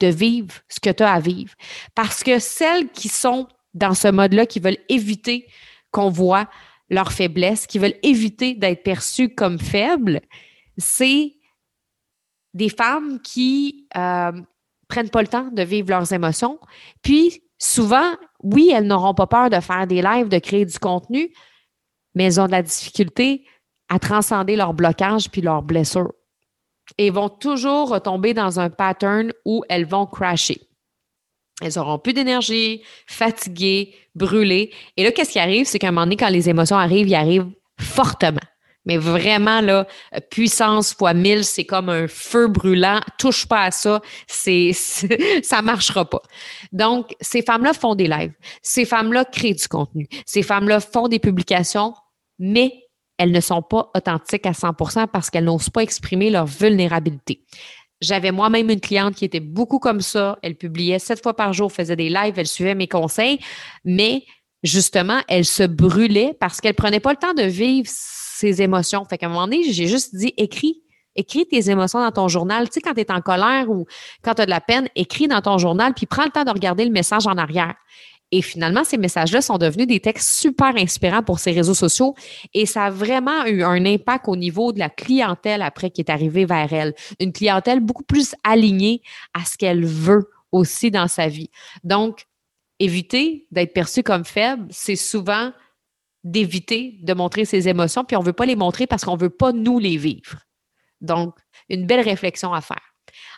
de 0.00 0.08
vivre 0.08 0.54
ce 0.68 0.80
que 0.80 0.90
tu 0.90 1.02
as 1.02 1.12
à 1.12 1.20
vivre. 1.20 1.54
Parce 1.94 2.22
que 2.22 2.38
celles 2.38 2.88
qui 2.90 3.08
sont 3.08 3.48
dans 3.74 3.94
ce 3.94 4.08
mode-là, 4.08 4.46
qui 4.46 4.60
veulent 4.60 4.78
éviter 4.88 5.46
qu'on 5.90 6.10
voit 6.10 6.48
leur 6.90 7.12
faiblesse, 7.12 7.66
qui 7.66 7.78
veulent 7.78 7.98
éviter 8.02 8.54
d'être 8.54 8.82
perçues 8.82 9.34
comme 9.34 9.58
faibles, 9.58 10.20
c'est 10.76 11.34
des 12.54 12.68
femmes 12.68 13.20
qui 13.20 13.86
euh, 13.96 14.32
prennent 14.88 15.10
pas 15.10 15.22
le 15.22 15.28
temps 15.28 15.50
de 15.52 15.62
vivre 15.62 15.90
leurs 15.90 16.12
émotions. 16.12 16.58
Puis, 17.02 17.42
souvent, 17.58 18.14
oui, 18.42 18.70
elles 18.72 18.86
n'auront 18.86 19.14
pas 19.14 19.26
peur 19.26 19.50
de 19.50 19.60
faire 19.60 19.86
des 19.86 20.02
lives, 20.02 20.28
de 20.28 20.38
créer 20.38 20.64
du 20.64 20.78
contenu, 20.78 21.32
mais 22.14 22.24
elles 22.24 22.40
ont 22.40 22.46
de 22.46 22.52
la 22.52 22.62
difficulté 22.62 23.44
à 23.88 23.98
transcender 23.98 24.56
leurs 24.56 24.74
blocages 24.74 25.30
puis 25.30 25.40
leurs 25.40 25.62
blessures 25.62 26.12
et 26.96 27.10
vont 27.10 27.28
toujours 27.28 27.90
retomber 27.90 28.34
dans 28.34 28.60
un 28.60 28.70
pattern 28.70 29.32
où 29.44 29.62
elles 29.68 29.86
vont 29.86 30.06
crasher. 30.06 30.60
Elles 31.60 31.78
auront 31.78 31.98
plus 31.98 32.12
d'énergie, 32.12 32.82
fatiguées, 33.06 33.94
brûlées. 34.14 34.72
Et 34.96 35.04
là, 35.04 35.12
qu'est-ce 35.12 35.32
qui 35.32 35.38
arrive? 35.38 35.66
C'est 35.66 35.78
qu'à 35.78 35.88
un 35.88 35.90
moment 35.90 36.06
donné, 36.06 36.16
quand 36.16 36.28
les 36.28 36.48
émotions 36.48 36.76
arrivent, 36.76 37.08
ils 37.08 37.14
arrivent 37.14 37.50
fortement. 37.80 38.40
Mais 38.84 38.96
vraiment, 38.96 39.60
là, 39.60 39.86
puissance 40.30 40.94
fois 40.94 41.12
mille, 41.12 41.44
c'est 41.44 41.66
comme 41.66 41.90
un 41.90 42.08
feu 42.08 42.46
brûlant. 42.46 43.00
Touche 43.18 43.46
pas 43.46 43.64
à 43.64 43.70
ça, 43.70 44.00
c'est, 44.26 44.72
ça 45.42 45.60
marchera 45.62 46.08
pas. 46.08 46.22
Donc, 46.72 47.14
ces 47.20 47.42
femmes-là 47.42 47.74
font 47.74 47.94
des 47.94 48.06
lives. 48.06 48.32
Ces 48.62 48.86
femmes-là 48.86 49.26
créent 49.26 49.54
du 49.54 49.68
contenu. 49.68 50.08
Ces 50.24 50.42
femmes-là 50.42 50.80
font 50.80 51.08
des 51.08 51.18
publications, 51.18 51.92
mais 52.38 52.87
elles 53.18 53.32
ne 53.32 53.40
sont 53.40 53.62
pas 53.62 53.90
authentiques 53.94 54.46
à 54.46 54.52
100% 54.52 55.08
parce 55.08 55.28
qu'elles 55.28 55.44
n'osent 55.44 55.70
pas 55.70 55.82
exprimer 55.82 56.30
leur 56.30 56.46
vulnérabilité. 56.46 57.44
J'avais 58.00 58.30
moi-même 58.30 58.70
une 58.70 58.80
cliente 58.80 59.16
qui 59.16 59.24
était 59.24 59.40
beaucoup 59.40 59.80
comme 59.80 60.00
ça. 60.00 60.38
Elle 60.42 60.54
publiait 60.54 61.00
sept 61.00 61.20
fois 61.20 61.34
par 61.34 61.52
jour, 61.52 61.72
faisait 61.72 61.96
des 61.96 62.08
lives, 62.08 62.34
elle 62.36 62.46
suivait 62.46 62.76
mes 62.76 62.86
conseils, 62.86 63.40
mais 63.84 64.24
justement, 64.62 65.20
elle 65.26 65.44
se 65.44 65.64
brûlait 65.64 66.36
parce 66.38 66.60
qu'elle 66.60 66.74
prenait 66.74 67.00
pas 67.00 67.10
le 67.10 67.18
temps 67.18 67.34
de 67.34 67.42
vivre 67.42 67.88
ses 67.90 68.62
émotions. 68.62 69.04
Fait 69.04 69.18
qu'à 69.18 69.26
un 69.26 69.30
moment 69.30 69.46
donné, 69.46 69.64
j'ai 69.72 69.88
juste 69.88 70.14
dit 70.14 70.32
écris. 70.36 70.82
Écris 71.16 71.48
tes 71.48 71.68
émotions 71.68 71.98
dans 71.98 72.12
ton 72.12 72.28
journal. 72.28 72.68
Tu 72.68 72.74
sais, 72.74 72.80
quand 72.80 72.94
tu 72.94 73.00
es 73.00 73.10
en 73.10 73.20
colère 73.20 73.68
ou 73.68 73.86
quand 74.22 74.34
tu 74.34 74.42
as 74.42 74.46
de 74.46 74.50
la 74.50 74.60
peine, 74.60 74.88
écris 74.94 75.26
dans 75.26 75.40
ton 75.40 75.58
journal, 75.58 75.92
puis 75.92 76.06
prends 76.06 76.24
le 76.24 76.30
temps 76.30 76.44
de 76.44 76.50
regarder 76.50 76.84
le 76.84 76.92
message 76.92 77.26
en 77.26 77.36
arrière. 77.36 77.74
Et 78.30 78.42
finalement, 78.42 78.84
ces 78.84 78.98
messages-là 78.98 79.40
sont 79.40 79.56
devenus 79.56 79.86
des 79.86 80.00
textes 80.00 80.28
super 80.28 80.76
inspirants 80.76 81.22
pour 81.22 81.38
ces 81.38 81.52
réseaux 81.52 81.74
sociaux 81.74 82.14
et 82.52 82.66
ça 82.66 82.84
a 82.84 82.90
vraiment 82.90 83.46
eu 83.46 83.62
un 83.62 83.86
impact 83.86 84.28
au 84.28 84.36
niveau 84.36 84.72
de 84.72 84.78
la 84.78 84.90
clientèle 84.90 85.62
après 85.62 85.90
qui 85.90 86.02
est 86.02 86.10
arrivée 86.10 86.44
vers 86.44 86.72
elle. 86.72 86.94
Une 87.20 87.32
clientèle 87.32 87.80
beaucoup 87.80 88.04
plus 88.04 88.34
alignée 88.44 89.02
à 89.32 89.44
ce 89.44 89.56
qu'elle 89.56 89.84
veut 89.84 90.28
aussi 90.52 90.90
dans 90.90 91.08
sa 91.08 91.28
vie. 91.28 91.50
Donc, 91.84 92.26
éviter 92.78 93.46
d'être 93.50 93.72
perçu 93.72 94.02
comme 94.02 94.24
faible, 94.24 94.66
c'est 94.70 94.96
souvent 94.96 95.52
d'éviter 96.24 96.98
de 97.02 97.14
montrer 97.14 97.44
ses 97.44 97.68
émotions, 97.68 98.04
puis 98.04 98.16
on 98.16 98.20
ne 98.20 98.26
veut 98.26 98.32
pas 98.32 98.46
les 98.46 98.56
montrer 98.56 98.86
parce 98.86 99.04
qu'on 99.04 99.16
ne 99.16 99.20
veut 99.20 99.30
pas 99.30 99.52
nous 99.52 99.78
les 99.78 99.96
vivre. 99.96 100.40
Donc, 101.00 101.36
une 101.68 101.86
belle 101.86 102.00
réflexion 102.00 102.52
à 102.52 102.60
faire. 102.60 102.94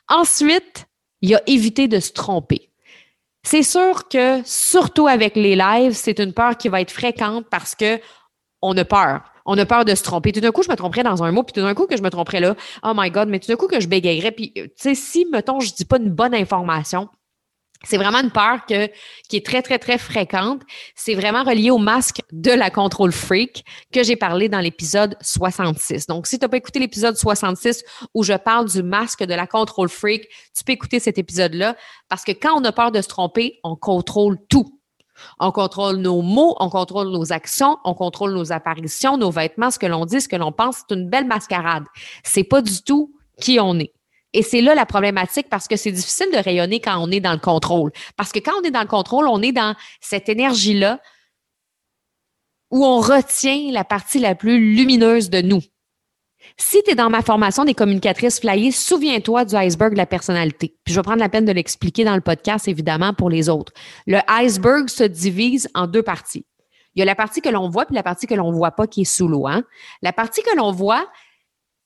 Ensuite, 0.08 0.86
il 1.20 1.30
y 1.30 1.34
a 1.34 1.42
éviter 1.46 1.88
de 1.88 2.00
se 2.00 2.12
tromper. 2.12 2.69
C'est 3.42 3.62
sûr 3.62 4.08
que, 4.08 4.42
surtout 4.44 5.06
avec 5.06 5.34
les 5.34 5.56
lives, 5.56 5.92
c'est 5.92 6.18
une 6.18 6.32
peur 6.32 6.56
qui 6.56 6.68
va 6.68 6.80
être 6.80 6.90
fréquente 6.90 7.46
parce 7.50 7.74
que 7.74 8.00
on 8.62 8.76
a 8.76 8.84
peur. 8.84 9.22
On 9.46 9.56
a 9.56 9.64
peur 9.64 9.84
de 9.84 9.94
se 9.94 10.02
tromper. 10.02 10.32
Tout 10.32 10.40
d'un 10.40 10.50
coup, 10.50 10.62
je 10.62 10.70
me 10.70 10.76
tromperais 10.76 11.02
dans 11.02 11.22
un 11.22 11.32
mot, 11.32 11.42
puis 11.42 11.54
tout 11.54 11.62
d'un 11.62 11.74
coup 11.74 11.86
que 11.86 11.96
je 11.96 12.02
me 12.02 12.10
tromperais 12.10 12.40
là. 12.40 12.54
Oh 12.82 12.92
my 12.94 13.10
God, 13.10 13.28
mais 13.28 13.40
tout 13.40 13.48
d'un 13.48 13.56
coup 13.56 13.68
que 13.68 13.80
je 13.80 13.88
bégayerais. 13.88 14.32
Puis, 14.32 14.52
tu 14.52 14.70
sais, 14.76 14.94
si, 14.94 15.26
mettons, 15.32 15.60
je 15.60 15.72
dis 15.72 15.86
pas 15.86 15.96
une 15.96 16.10
bonne 16.10 16.34
information, 16.34 17.08
c'est 17.84 17.96
vraiment 17.96 18.18
une 18.18 18.30
peur 18.30 18.64
qui 18.66 18.74
est 18.74 19.46
très, 19.46 19.62
très, 19.62 19.78
très 19.78 19.96
fréquente. 19.96 20.60
C'est 20.94 21.14
vraiment 21.14 21.44
relié 21.44 21.70
au 21.70 21.78
masque 21.78 22.20
de 22.30 22.50
la 22.50 22.70
contrôle 22.70 23.12
freak 23.12 23.64
que 23.90 24.02
j'ai 24.02 24.16
parlé 24.16 24.50
dans 24.50 24.60
l'épisode 24.60 25.16
66. 25.22 26.06
Donc, 26.06 26.26
si 26.26 26.38
tu 26.38 26.44
n'as 26.44 26.48
pas 26.48 26.58
écouté 26.58 26.78
l'épisode 26.78 27.16
66 27.16 27.82
où 28.12 28.22
je 28.22 28.34
parle 28.34 28.68
du 28.68 28.82
masque 28.82 29.24
de 29.24 29.34
la 29.34 29.46
contrôle 29.46 29.88
freak, 29.88 30.28
tu 30.56 30.62
peux 30.64 30.72
écouter 30.72 31.00
cet 31.00 31.16
épisode-là 31.16 31.74
parce 32.08 32.24
que 32.24 32.32
quand 32.32 32.60
on 32.60 32.64
a 32.64 32.72
peur 32.72 32.92
de 32.92 33.00
se 33.00 33.08
tromper, 33.08 33.60
on 33.64 33.76
contrôle 33.76 34.36
tout. 34.48 34.78
On 35.38 35.50
contrôle 35.50 35.96
nos 35.96 36.22
mots, 36.22 36.56
on 36.60 36.68
contrôle 36.70 37.08
nos 37.08 37.32
actions, 37.32 37.78
on 37.84 37.94
contrôle 37.94 38.32
nos 38.32 38.52
apparitions, 38.52 39.16
nos 39.16 39.30
vêtements, 39.30 39.70
ce 39.70 39.78
que 39.78 39.86
l'on 39.86 40.04
dit, 40.06 40.20
ce 40.20 40.28
que 40.28 40.36
l'on 40.36 40.52
pense. 40.52 40.82
C'est 40.86 40.94
une 40.94 41.08
belle 41.08 41.26
mascarade. 41.26 41.84
C'est 42.24 42.44
pas 42.44 42.62
du 42.62 42.82
tout 42.82 43.14
qui 43.40 43.58
on 43.60 43.78
est. 43.78 43.92
Et 44.32 44.42
c'est 44.42 44.60
là 44.60 44.74
la 44.74 44.86
problématique 44.86 45.48
parce 45.48 45.66
que 45.66 45.76
c'est 45.76 45.90
difficile 45.90 46.28
de 46.32 46.38
rayonner 46.38 46.80
quand 46.80 46.98
on 46.98 47.10
est 47.10 47.20
dans 47.20 47.32
le 47.32 47.38
contrôle. 47.38 47.90
Parce 48.16 48.30
que 48.32 48.38
quand 48.38 48.52
on 48.60 48.62
est 48.62 48.70
dans 48.70 48.82
le 48.82 48.86
contrôle, 48.86 49.26
on 49.26 49.42
est 49.42 49.52
dans 49.52 49.74
cette 50.00 50.28
énergie-là 50.28 51.00
où 52.70 52.84
on 52.84 53.00
retient 53.00 53.72
la 53.72 53.84
partie 53.84 54.20
la 54.20 54.34
plus 54.34 54.74
lumineuse 54.74 55.30
de 55.30 55.40
nous. 55.40 55.60
Si 56.56 56.82
tu 56.82 56.92
es 56.92 56.94
dans 56.94 57.10
ma 57.10 57.22
formation 57.22 57.64
des 57.64 57.74
communicatrices 57.74 58.40
flyées, 58.40 58.70
souviens-toi 58.70 59.44
du 59.44 59.56
iceberg 59.56 59.92
de 59.92 59.98
la 59.98 60.06
personnalité. 60.06 60.76
Puis 60.84 60.94
je 60.94 60.98
vais 60.98 61.02
prendre 61.02 61.20
la 61.20 61.28
peine 61.28 61.44
de 61.44 61.52
l'expliquer 61.52 62.04
dans 62.04 62.14
le 62.14 62.20
podcast, 62.20 62.68
évidemment, 62.68 63.14
pour 63.14 63.30
les 63.30 63.48
autres. 63.48 63.72
Le 64.06 64.18
iceberg 64.28 64.88
se 64.88 65.04
divise 65.04 65.68
en 65.74 65.86
deux 65.86 66.02
parties. 66.02 66.46
Il 66.94 66.98
y 66.98 67.02
a 67.02 67.04
la 67.04 67.14
partie 67.14 67.40
que 67.40 67.48
l'on 67.48 67.68
voit 67.68 67.86
puis 67.86 67.94
la 67.94 68.02
partie 68.02 68.26
que 68.26 68.34
l'on 68.34 68.50
voit 68.52 68.72
pas 68.72 68.86
qui 68.86 69.02
est 69.02 69.04
sous 69.04 69.28
l'eau. 69.28 69.46
Hein? 69.46 69.62
La 70.02 70.12
partie 70.12 70.42
que 70.42 70.56
l'on 70.56 70.72
voit, 70.72 71.06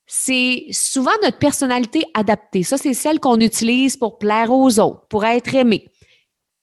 c'est 0.07 0.67
souvent 0.71 1.13
notre 1.23 1.39
personnalité 1.39 2.05
adaptée. 2.15 2.63
Ça, 2.63 2.77
c'est 2.77 2.95
celle 2.95 3.21
qu'on 3.21 3.41
utilise 3.41 3.97
pour 3.97 4.19
plaire 4.19 4.51
aux 4.51 4.79
autres, 4.79 5.07
pour 5.09 5.25
être 5.25 5.55
aimé. 5.55 5.89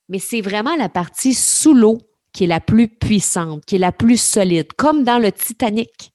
Mais 0.09 0.19
c'est 0.19 0.41
vraiment 0.41 0.75
la 0.75 0.89
partie 0.89 1.33
sous 1.33 1.73
l'eau 1.73 1.97
qui 2.33 2.45
est 2.45 2.47
la 2.47 2.59
plus 2.59 2.87
puissante, 2.87 3.65
qui 3.65 3.75
est 3.75 3.79
la 3.79 3.91
plus 3.91 4.21
solide, 4.21 4.71
comme 4.73 5.03
dans 5.03 5.19
le 5.19 5.31
Titanic. 5.31 6.13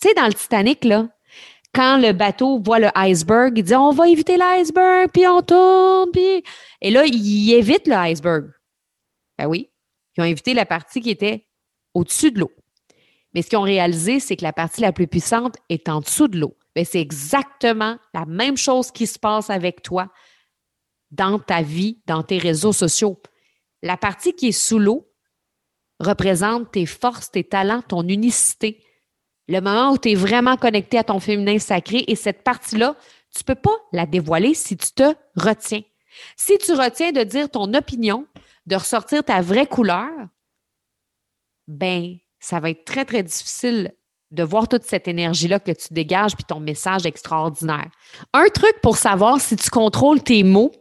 Tu 0.00 0.08
sais, 0.08 0.14
dans 0.14 0.26
le 0.26 0.34
Titanic, 0.34 0.84
là, 0.84 1.08
quand 1.74 1.98
le 1.98 2.12
bateau 2.12 2.60
voit 2.60 2.78
le 2.78 2.90
iceberg, 2.94 3.56
il 3.56 3.64
dit 3.64 3.74
on 3.74 3.92
va 3.92 4.08
éviter 4.08 4.36
l'iceberg, 4.36 5.10
puis 5.12 5.26
on 5.26 5.42
tourne, 5.42 6.10
puis. 6.12 6.42
Et 6.80 6.90
là, 6.90 7.04
il 7.06 7.52
évite 7.52 7.86
le 7.86 7.94
iceberg. 7.94 8.50
Ben 9.38 9.46
oui. 9.46 9.70
Ils 10.16 10.20
ont 10.20 10.26
évité 10.26 10.52
la 10.52 10.66
partie 10.66 11.00
qui 11.00 11.10
était 11.10 11.46
au-dessus 11.94 12.30
de 12.30 12.40
l'eau. 12.40 12.50
Mais 13.34 13.42
ce 13.42 13.48
qu'ils 13.48 13.58
ont 13.58 13.62
réalisé, 13.62 14.20
c'est 14.20 14.36
que 14.36 14.44
la 14.44 14.52
partie 14.52 14.80
la 14.80 14.92
plus 14.92 15.06
puissante 15.06 15.56
est 15.68 15.88
en 15.88 16.00
dessous 16.00 16.28
de 16.28 16.38
l'eau. 16.38 16.56
Mais 16.76 16.84
c'est 16.84 17.00
exactement 17.00 17.98
la 18.14 18.24
même 18.26 18.56
chose 18.56 18.90
qui 18.90 19.06
se 19.06 19.18
passe 19.18 19.50
avec 19.50 19.82
toi 19.82 20.10
dans 21.10 21.38
ta 21.38 21.62
vie, 21.62 22.00
dans 22.06 22.22
tes 22.22 22.38
réseaux 22.38 22.72
sociaux. 22.72 23.20
La 23.82 23.96
partie 23.96 24.34
qui 24.34 24.48
est 24.48 24.52
sous 24.52 24.78
l'eau 24.78 25.08
représente 26.00 26.72
tes 26.72 26.86
forces, 26.86 27.30
tes 27.30 27.44
talents, 27.44 27.82
ton 27.82 28.06
unicité. 28.08 28.82
Le 29.48 29.60
moment 29.60 29.92
où 29.92 29.98
tu 29.98 30.12
es 30.12 30.14
vraiment 30.14 30.56
connecté 30.56 30.98
à 30.98 31.04
ton 31.04 31.20
féminin 31.20 31.58
sacré 31.58 32.04
et 32.06 32.16
cette 32.16 32.42
partie-là, 32.42 32.96
tu 33.34 33.42
ne 33.42 33.54
peux 33.54 33.60
pas 33.60 33.76
la 33.92 34.06
dévoiler 34.06 34.54
si 34.54 34.76
tu 34.76 34.92
te 34.92 35.14
retiens. 35.36 35.82
Si 36.36 36.58
tu 36.58 36.72
retiens 36.72 37.12
de 37.12 37.22
dire 37.22 37.50
ton 37.50 37.72
opinion, 37.74 38.26
de 38.66 38.76
ressortir 38.76 39.24
ta 39.24 39.40
vraie 39.40 39.66
couleur, 39.66 40.10
ben 41.66 42.18
ça 42.42 42.60
va 42.60 42.70
être 42.70 42.84
très, 42.84 43.04
très 43.04 43.22
difficile 43.22 43.92
de 44.32 44.42
voir 44.42 44.66
toute 44.66 44.82
cette 44.82 45.08
énergie-là 45.08 45.60
que 45.60 45.72
tu 45.72 45.92
dégages 45.92 46.34
puis 46.34 46.44
ton 46.44 46.58
message 46.58 47.06
extraordinaire. 47.06 47.88
Un 48.32 48.48
truc 48.48 48.74
pour 48.82 48.96
savoir 48.96 49.40
si 49.40 49.56
tu 49.56 49.70
contrôles 49.70 50.22
tes 50.22 50.42
mots, 50.42 50.72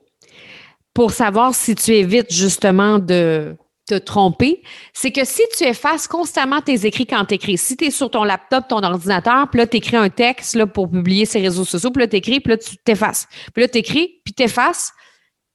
pour 0.93 1.11
savoir 1.11 1.53
si 1.53 1.75
tu 1.75 1.91
évites 1.91 2.33
justement 2.33 2.97
de 2.97 3.55
te 3.87 3.95
tromper, 3.95 4.63
c'est 4.93 5.11
que 5.11 5.25
si 5.25 5.41
tu 5.57 5.65
effaces 5.65 6.07
constamment 6.07 6.61
tes 6.61 6.85
écrits 6.85 7.05
quand 7.05 7.25
tu 7.25 7.35
écris, 7.35 7.57
si 7.57 7.75
tu 7.75 7.85
es 7.85 7.91
sur 7.91 8.09
ton 8.09 8.23
laptop, 8.23 8.67
ton 8.67 8.83
ordinateur, 8.83 9.49
puis 9.49 9.59
là, 9.59 9.67
tu 9.67 9.77
écris 9.77 9.97
un 9.97 10.09
texte 10.09 10.55
là, 10.55 10.65
pour 10.65 10.89
publier 10.89 11.25
ces 11.25 11.41
réseaux 11.41 11.65
sociaux, 11.65 11.91
puis 11.91 12.01
là, 12.01 12.07
tu 12.07 12.15
écris, 12.15 12.39
puis 12.39 12.51
là, 12.51 12.57
tu 12.57 12.77
t'effaces. 12.77 13.27
Puis 13.53 13.63
là, 13.63 13.67
tu 13.67 13.77
écris, 13.77 14.21
puis 14.23 14.33
tu 14.33 14.43
effaces. 14.43 14.93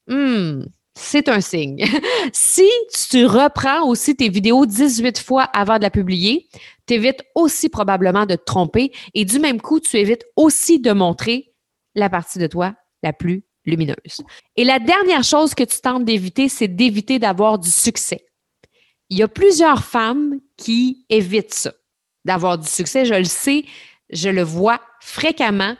Hmm, 0.07 0.63
c'est 0.97 1.29
un 1.29 1.41
signe. 1.41 1.85
si 2.33 2.69
tu 3.09 3.25
reprends 3.25 3.87
aussi 3.87 4.15
tes 4.15 4.29
vidéos 4.29 4.65
18 4.65 5.19
fois 5.19 5.43
avant 5.43 5.77
de 5.77 5.83
la 5.83 5.89
publier, 5.89 6.47
tu 6.87 6.95
évites 6.95 7.23
aussi 7.35 7.69
probablement 7.69 8.25
de 8.25 8.35
te 8.35 8.43
tromper 8.43 8.91
et 9.13 9.23
du 9.23 9.39
même 9.39 9.61
coup, 9.61 9.79
tu 9.79 9.97
évites 9.97 10.25
aussi 10.35 10.79
de 10.79 10.91
montrer 10.91 11.53
la 11.95 12.09
partie 12.09 12.39
de 12.39 12.47
toi 12.47 12.73
la 13.03 13.13
plus 13.13 13.43
lumineuse. 13.65 14.23
Et 14.55 14.63
la 14.63 14.79
dernière 14.79 15.23
chose 15.23 15.53
que 15.53 15.63
tu 15.63 15.79
tentes 15.79 16.05
d'éviter, 16.05 16.49
c'est 16.49 16.67
d'éviter 16.67 17.19
d'avoir 17.19 17.59
du 17.59 17.69
succès. 17.69 18.25
Il 19.09 19.17
y 19.17 19.23
a 19.23 19.27
plusieurs 19.27 19.83
femmes 19.83 20.39
qui 20.57 21.05
évitent 21.09 21.53
ça, 21.53 21.73
d'avoir 22.25 22.57
du 22.57 22.67
succès. 22.67 23.05
Je 23.05 23.13
le 23.13 23.23
sais, 23.23 23.65
je 24.09 24.29
le 24.29 24.41
vois 24.41 24.81
fréquemment 25.01 25.75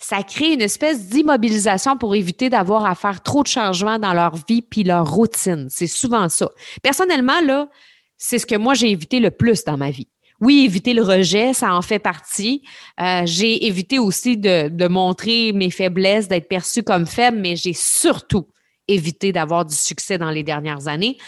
ça 0.00 0.22
crée 0.22 0.54
une 0.54 0.62
espèce 0.62 1.08
d'immobilisation 1.08 1.96
pour 1.96 2.14
éviter 2.14 2.48
d'avoir 2.48 2.86
à 2.86 2.94
faire 2.94 3.22
trop 3.22 3.42
de 3.42 3.48
changements 3.48 3.98
dans 3.98 4.14
leur 4.14 4.34
vie 4.48 4.62
puis 4.62 4.82
leur 4.82 5.08
routine. 5.08 5.68
C'est 5.70 5.86
souvent 5.86 6.28
ça. 6.30 6.48
Personnellement, 6.82 7.40
là, 7.42 7.68
c'est 8.16 8.38
ce 8.38 8.46
que 8.46 8.56
moi 8.56 8.74
j'ai 8.74 8.90
évité 8.90 9.20
le 9.20 9.30
plus 9.30 9.62
dans 9.64 9.76
ma 9.76 9.90
vie. 9.90 10.08
Oui, 10.40 10.64
éviter 10.64 10.94
le 10.94 11.02
rejet, 11.02 11.52
ça 11.52 11.74
en 11.74 11.82
fait 11.82 11.98
partie. 11.98 12.62
Euh, 12.98 13.22
j'ai 13.26 13.66
évité 13.66 13.98
aussi 13.98 14.38
de, 14.38 14.68
de 14.68 14.88
montrer 14.88 15.52
mes 15.52 15.70
faiblesses, 15.70 16.28
d'être 16.28 16.48
perçue 16.48 16.82
comme 16.82 17.06
faible, 17.06 17.38
mais 17.38 17.56
j'ai 17.56 17.74
surtout 17.74 18.46
évité 18.88 19.32
d'avoir 19.32 19.66
du 19.66 19.74
succès 19.74 20.16
dans 20.16 20.30
les 20.30 20.42
dernières 20.42 20.88
années. 20.88 21.18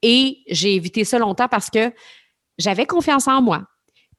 Et 0.00 0.38
j'ai 0.48 0.74
évité 0.74 1.04
ça 1.04 1.18
longtemps 1.18 1.48
parce 1.48 1.68
que 1.68 1.92
j'avais 2.56 2.86
confiance 2.86 3.28
en 3.28 3.42
moi. 3.42 3.64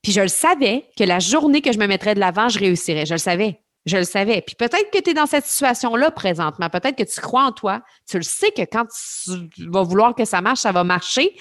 Puis 0.04 0.12
je 0.12 0.22
le 0.22 0.28
savais 0.28 0.86
que 0.96 1.04
la 1.04 1.18
journée 1.18 1.62
que 1.62 1.72
je 1.72 1.80
me 1.80 1.88
mettrais 1.88 2.14
de 2.14 2.20
l'avant, 2.20 2.48
je 2.48 2.60
réussirais. 2.60 3.08
Je 3.08 3.14
le 3.14 3.20
savais. 3.20 3.63
Je 3.86 3.98
le 3.98 4.04
savais. 4.04 4.42
Puis 4.42 4.56
peut-être 4.56 4.90
que 4.92 5.00
tu 5.00 5.10
es 5.10 5.14
dans 5.14 5.26
cette 5.26 5.46
situation-là 5.46 6.12
présentement. 6.12 6.70
Peut-être 6.70 6.96
que 6.96 7.04
tu 7.04 7.20
crois 7.20 7.44
en 7.44 7.52
toi. 7.52 7.82
Tu 8.10 8.18
le 8.18 8.24
sais 8.24 8.52
que 8.52 8.62
quand 8.62 8.86
tu 9.26 9.70
vas 9.70 9.84
vouloir 9.84 10.16
que 10.16 10.26
ça 10.26 10.42
marche, 10.42 10.60
ça 10.60 10.72
va 10.72 10.84
marcher, 10.84 11.36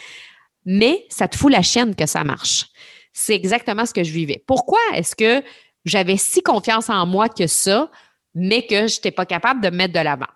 mais 0.64 1.06
ça 1.08 1.28
te 1.28 1.36
fout 1.36 1.52
la 1.52 1.62
chienne 1.62 1.94
que 1.94 2.06
ça 2.06 2.24
marche. 2.24 2.66
C'est 3.12 3.34
exactement 3.34 3.86
ce 3.86 3.94
que 3.94 4.02
je 4.02 4.12
vivais. 4.12 4.42
Pourquoi 4.46 4.80
est-ce 4.94 5.14
que 5.14 5.44
j'avais 5.84 6.16
si 6.16 6.42
confiance 6.42 6.90
en 6.90 7.06
moi 7.06 7.28
que 7.28 7.46
ça, 7.46 7.90
mais 8.34 8.66
que 8.66 8.88
je 8.88 8.96
n'étais 8.96 9.10
pas 9.10 9.26
capable 9.26 9.60
de 9.60 9.70
mettre 9.70 9.92
de 9.92 10.00
l'avant? 10.00 10.26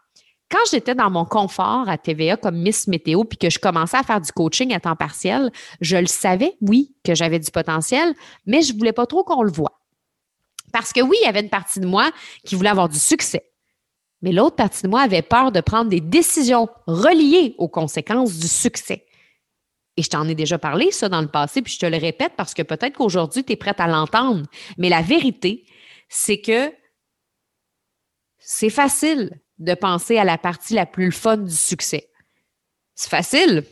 Quand 0.48 0.58
j'étais 0.70 0.94
dans 0.94 1.10
mon 1.10 1.24
confort 1.24 1.88
à 1.88 1.98
TVA 1.98 2.36
comme 2.36 2.56
Miss 2.56 2.86
Météo, 2.86 3.24
puis 3.24 3.36
que 3.36 3.50
je 3.50 3.58
commençais 3.58 3.96
à 3.96 4.04
faire 4.04 4.20
du 4.20 4.30
coaching 4.30 4.72
à 4.72 4.78
temps 4.78 4.94
partiel, 4.94 5.50
je 5.80 5.96
le 5.96 6.06
savais, 6.06 6.56
oui, 6.60 6.94
que 7.04 7.16
j'avais 7.16 7.40
du 7.40 7.50
potentiel, 7.50 8.14
mais 8.46 8.62
je 8.62 8.72
ne 8.72 8.78
voulais 8.78 8.92
pas 8.92 9.06
trop 9.06 9.24
qu'on 9.24 9.42
le 9.42 9.50
voit. 9.50 9.80
Parce 10.76 10.92
que 10.92 11.00
oui, 11.00 11.16
il 11.22 11.24
y 11.24 11.28
avait 11.28 11.40
une 11.40 11.48
partie 11.48 11.80
de 11.80 11.86
moi 11.86 12.12
qui 12.44 12.54
voulait 12.54 12.68
avoir 12.68 12.90
du 12.90 12.98
succès. 12.98 13.50
Mais 14.20 14.30
l'autre 14.30 14.56
partie 14.56 14.82
de 14.82 14.88
moi 14.88 15.00
avait 15.00 15.22
peur 15.22 15.50
de 15.50 15.62
prendre 15.62 15.88
des 15.88 16.02
décisions 16.02 16.68
reliées 16.86 17.54
aux 17.56 17.70
conséquences 17.70 18.38
du 18.38 18.46
succès. 18.46 19.06
Et 19.96 20.02
je 20.02 20.10
t'en 20.10 20.28
ai 20.28 20.34
déjà 20.34 20.58
parlé, 20.58 20.90
ça, 20.90 21.08
dans 21.08 21.22
le 21.22 21.28
passé, 21.28 21.62
puis 21.62 21.72
je 21.72 21.78
te 21.78 21.86
le 21.86 21.96
répète 21.96 22.34
parce 22.36 22.52
que 22.52 22.60
peut-être 22.60 22.98
qu'aujourd'hui, 22.98 23.42
tu 23.42 23.54
es 23.54 23.56
prête 23.56 23.80
à 23.80 23.86
l'entendre. 23.86 24.46
Mais 24.76 24.90
la 24.90 25.00
vérité, 25.00 25.64
c'est 26.10 26.42
que 26.42 26.70
c'est 28.36 28.68
facile 28.68 29.40
de 29.58 29.72
penser 29.72 30.18
à 30.18 30.24
la 30.24 30.36
partie 30.36 30.74
la 30.74 30.84
plus 30.84 31.10
fun 31.10 31.38
du 31.38 31.56
succès. 31.56 32.10
C'est 32.94 33.08
facile 33.08 33.64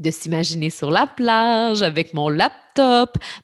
de 0.00 0.10
s'imaginer 0.10 0.70
sur 0.70 0.90
la 0.90 1.06
plage 1.06 1.82
avec 1.82 2.14
mon 2.14 2.28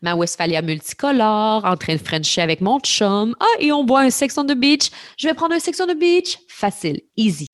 ma 0.03 0.15
Westphalia 0.15 0.63
multicolore, 0.63 1.65
en 1.65 1.77
train 1.77 1.95
de 1.95 2.01
frencher 2.01 2.43
avec 2.43 2.61
mon 2.61 2.81
chum. 2.81 3.35
Ah, 3.41 3.45
et 3.59 3.73
on 3.73 3.85
boit 3.85 4.01
un 4.01 4.11
sex 4.11 4.37
on 4.39 4.45
the 4.45 4.55
beach. 4.55 4.91
Je 5.19 5.29
vais 5.29 5.35
prendre 5.35 5.55
un 5.55 5.59
sex 5.59 5.81
on 5.81 5.87
the 5.87 5.99
beach. 5.99 6.39
Facile, 6.49 7.01
easy. 7.17 7.47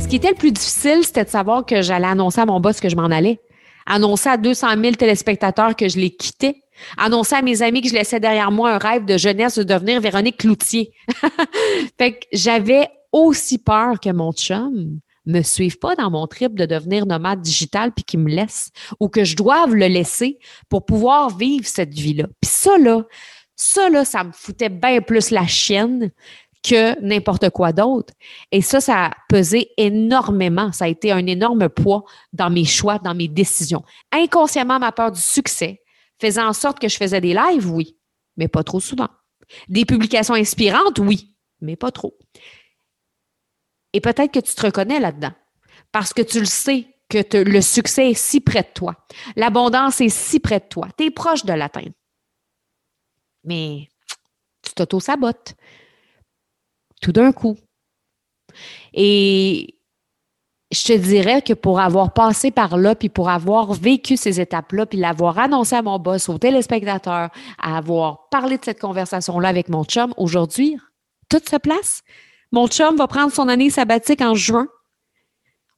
Ce 0.00 0.08
qui 0.08 0.16
était 0.16 0.30
le 0.30 0.36
plus 0.36 0.52
difficile, 0.52 1.00
c'était 1.02 1.24
de 1.24 1.28
savoir 1.28 1.66
que 1.66 1.82
j'allais 1.82 2.06
annoncer 2.06 2.40
à 2.40 2.46
mon 2.46 2.60
boss 2.60 2.80
que 2.80 2.88
je 2.88 2.96
m'en 2.96 3.10
allais. 3.10 3.40
Annoncer 3.88 4.28
à 4.28 4.36
200 4.36 4.68
000 4.80 4.92
téléspectateurs 4.92 5.74
que 5.74 5.88
je 5.88 5.98
les 5.98 6.10
quittais 6.10 6.62
annoncer 6.96 7.36
à 7.36 7.42
mes 7.42 7.62
amis 7.62 7.82
que 7.82 7.88
je 7.88 7.94
laissais 7.94 8.20
derrière 8.20 8.50
moi 8.50 8.72
un 8.72 8.78
rêve 8.78 9.04
de 9.04 9.16
jeunesse 9.16 9.58
de 9.58 9.62
devenir 9.62 10.00
Véronique 10.00 10.38
Cloutier. 10.38 10.92
fait 11.98 12.12
que 12.12 12.26
j'avais 12.32 12.88
aussi 13.12 13.58
peur 13.58 14.00
que 14.00 14.10
mon 14.10 14.32
chum 14.32 15.00
me 15.26 15.42
suive 15.42 15.78
pas 15.78 15.94
dans 15.94 16.10
mon 16.10 16.26
trip 16.26 16.54
de 16.54 16.64
devenir 16.64 17.04
nomade 17.04 17.40
digital 17.40 17.92
puis 17.92 18.04
qu'il 18.04 18.20
me 18.20 18.30
laisse 18.30 18.70
ou 18.98 19.08
que 19.08 19.24
je 19.24 19.36
doive 19.36 19.74
le 19.74 19.86
laisser 19.86 20.38
pour 20.68 20.86
pouvoir 20.86 21.36
vivre 21.36 21.66
cette 21.66 21.92
vie-là. 21.92 22.26
Puis 22.40 22.50
ça 22.50 22.78
là, 22.78 23.02
ça 23.54 23.90
là, 23.90 24.04
ça 24.04 24.24
me 24.24 24.32
foutait 24.32 24.70
bien 24.70 25.00
plus 25.02 25.30
la 25.30 25.46
chienne 25.46 26.10
que 26.68 27.00
n'importe 27.00 27.50
quoi 27.50 27.72
d'autre. 27.72 28.12
Et 28.52 28.60
ça, 28.60 28.80
ça 28.80 29.06
a 29.06 29.10
pesé 29.28 29.70
énormément. 29.76 30.72
Ça 30.72 30.84
a 30.84 30.88
été 30.88 31.12
un 31.12 31.26
énorme 31.26 31.68
poids 31.68 32.04
dans 32.32 32.50
mes 32.50 32.64
choix, 32.64 32.98
dans 32.98 33.14
mes 33.14 33.28
décisions. 33.28 33.84
Inconsciemment, 34.12 34.78
ma 34.78 34.92
peur 34.92 35.12
du 35.12 35.20
succès, 35.20 35.82
faisait 36.20 36.42
en 36.42 36.52
sorte 36.52 36.78
que 36.78 36.88
je 36.88 36.96
faisais 36.96 37.20
des 37.20 37.34
lives, 37.34 37.70
oui, 37.70 37.96
mais 38.36 38.48
pas 38.48 38.64
trop 38.64 38.80
souvent. 38.80 39.08
Des 39.68 39.84
publications 39.84 40.34
inspirantes, 40.34 40.98
oui, 40.98 41.34
mais 41.60 41.76
pas 41.76 41.90
trop. 41.90 42.16
Et 43.92 44.00
peut-être 44.00 44.32
que 44.32 44.40
tu 44.40 44.54
te 44.54 44.66
reconnais 44.66 45.00
là-dedans 45.00 45.32
parce 45.92 46.12
que 46.12 46.22
tu 46.22 46.40
le 46.40 46.46
sais 46.46 46.86
que 47.08 47.38
le 47.38 47.60
succès 47.62 48.10
est 48.10 48.14
si 48.14 48.40
près 48.40 48.62
de 48.62 48.68
toi. 48.74 48.94
L'abondance 49.34 50.02
est 50.02 50.10
si 50.10 50.40
près 50.40 50.60
de 50.60 50.66
toi. 50.68 50.88
Tu 50.98 51.06
es 51.06 51.10
proche 51.10 51.44
de 51.46 51.54
l'atteindre. 51.54 51.94
Mais 53.44 53.88
tu 54.62 54.74
t'auto-sabotes 54.74 55.54
tout 57.00 57.12
d'un 57.12 57.32
coup. 57.32 57.56
Et 58.92 59.78
je 60.70 60.84
te 60.84 60.92
dirais 60.92 61.40
que 61.40 61.54
pour 61.54 61.80
avoir 61.80 62.12
passé 62.12 62.50
par 62.50 62.76
là, 62.76 62.94
puis 62.94 63.08
pour 63.08 63.30
avoir 63.30 63.72
vécu 63.72 64.16
ces 64.16 64.40
étapes-là, 64.40 64.86
puis 64.86 64.98
l'avoir 64.98 65.38
annoncé 65.38 65.76
à 65.76 65.82
mon 65.82 65.98
boss, 65.98 66.28
aux 66.28 66.38
téléspectateurs, 66.38 67.30
à 67.58 67.76
avoir 67.76 68.28
parlé 68.28 68.58
de 68.58 68.64
cette 68.64 68.80
conversation-là 68.80 69.48
avec 69.48 69.68
mon 69.68 69.84
chum, 69.84 70.12
aujourd'hui, 70.16 70.76
tout 71.28 71.40
se 71.48 71.56
place. 71.56 72.02
Mon 72.52 72.66
chum 72.66 72.96
va 72.96 73.06
prendre 73.06 73.32
son 73.32 73.48
année 73.48 73.70
sabbatique 73.70 74.20
en 74.20 74.34
juin. 74.34 74.68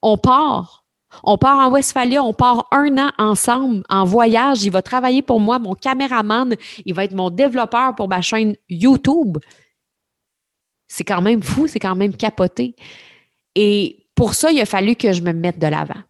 On 0.03 0.17
part. 0.17 0.85
On 1.25 1.39
part 1.39 1.59
en 1.59 1.73
Westphalia, 1.73 2.23
on 2.23 2.33
part 2.33 2.69
un 2.71 2.97
an 2.97 3.11
ensemble 3.19 3.83
en 3.89 4.05
voyage. 4.05 4.63
Il 4.63 4.71
va 4.71 4.81
travailler 4.81 5.23
pour 5.23 5.41
moi, 5.41 5.59
mon 5.59 5.75
caméraman. 5.75 6.55
Il 6.85 6.95
va 6.95 7.05
être 7.05 7.15
mon 7.15 7.31
développeur 7.31 7.97
pour 7.97 8.09
ma 8.09 8.21
chaîne 8.21 8.55
YouTube. 8.69 9.39
C'est 10.91 11.05
quand 11.05 11.23
même 11.23 11.41
fou, 11.41 11.69
c'est 11.69 11.79
quand 11.79 11.95
même 11.95 12.17
capoté. 12.17 12.75
Et 13.55 14.09
pour 14.17 14.35
ça, 14.35 14.51
il 14.51 14.61
a 14.61 14.67
fallu 14.67 14.97
que 14.97 15.13
je 15.13 15.23
me 15.23 15.33
mette 15.33 15.61
de 15.61 15.69
l'avant. 15.69 16.03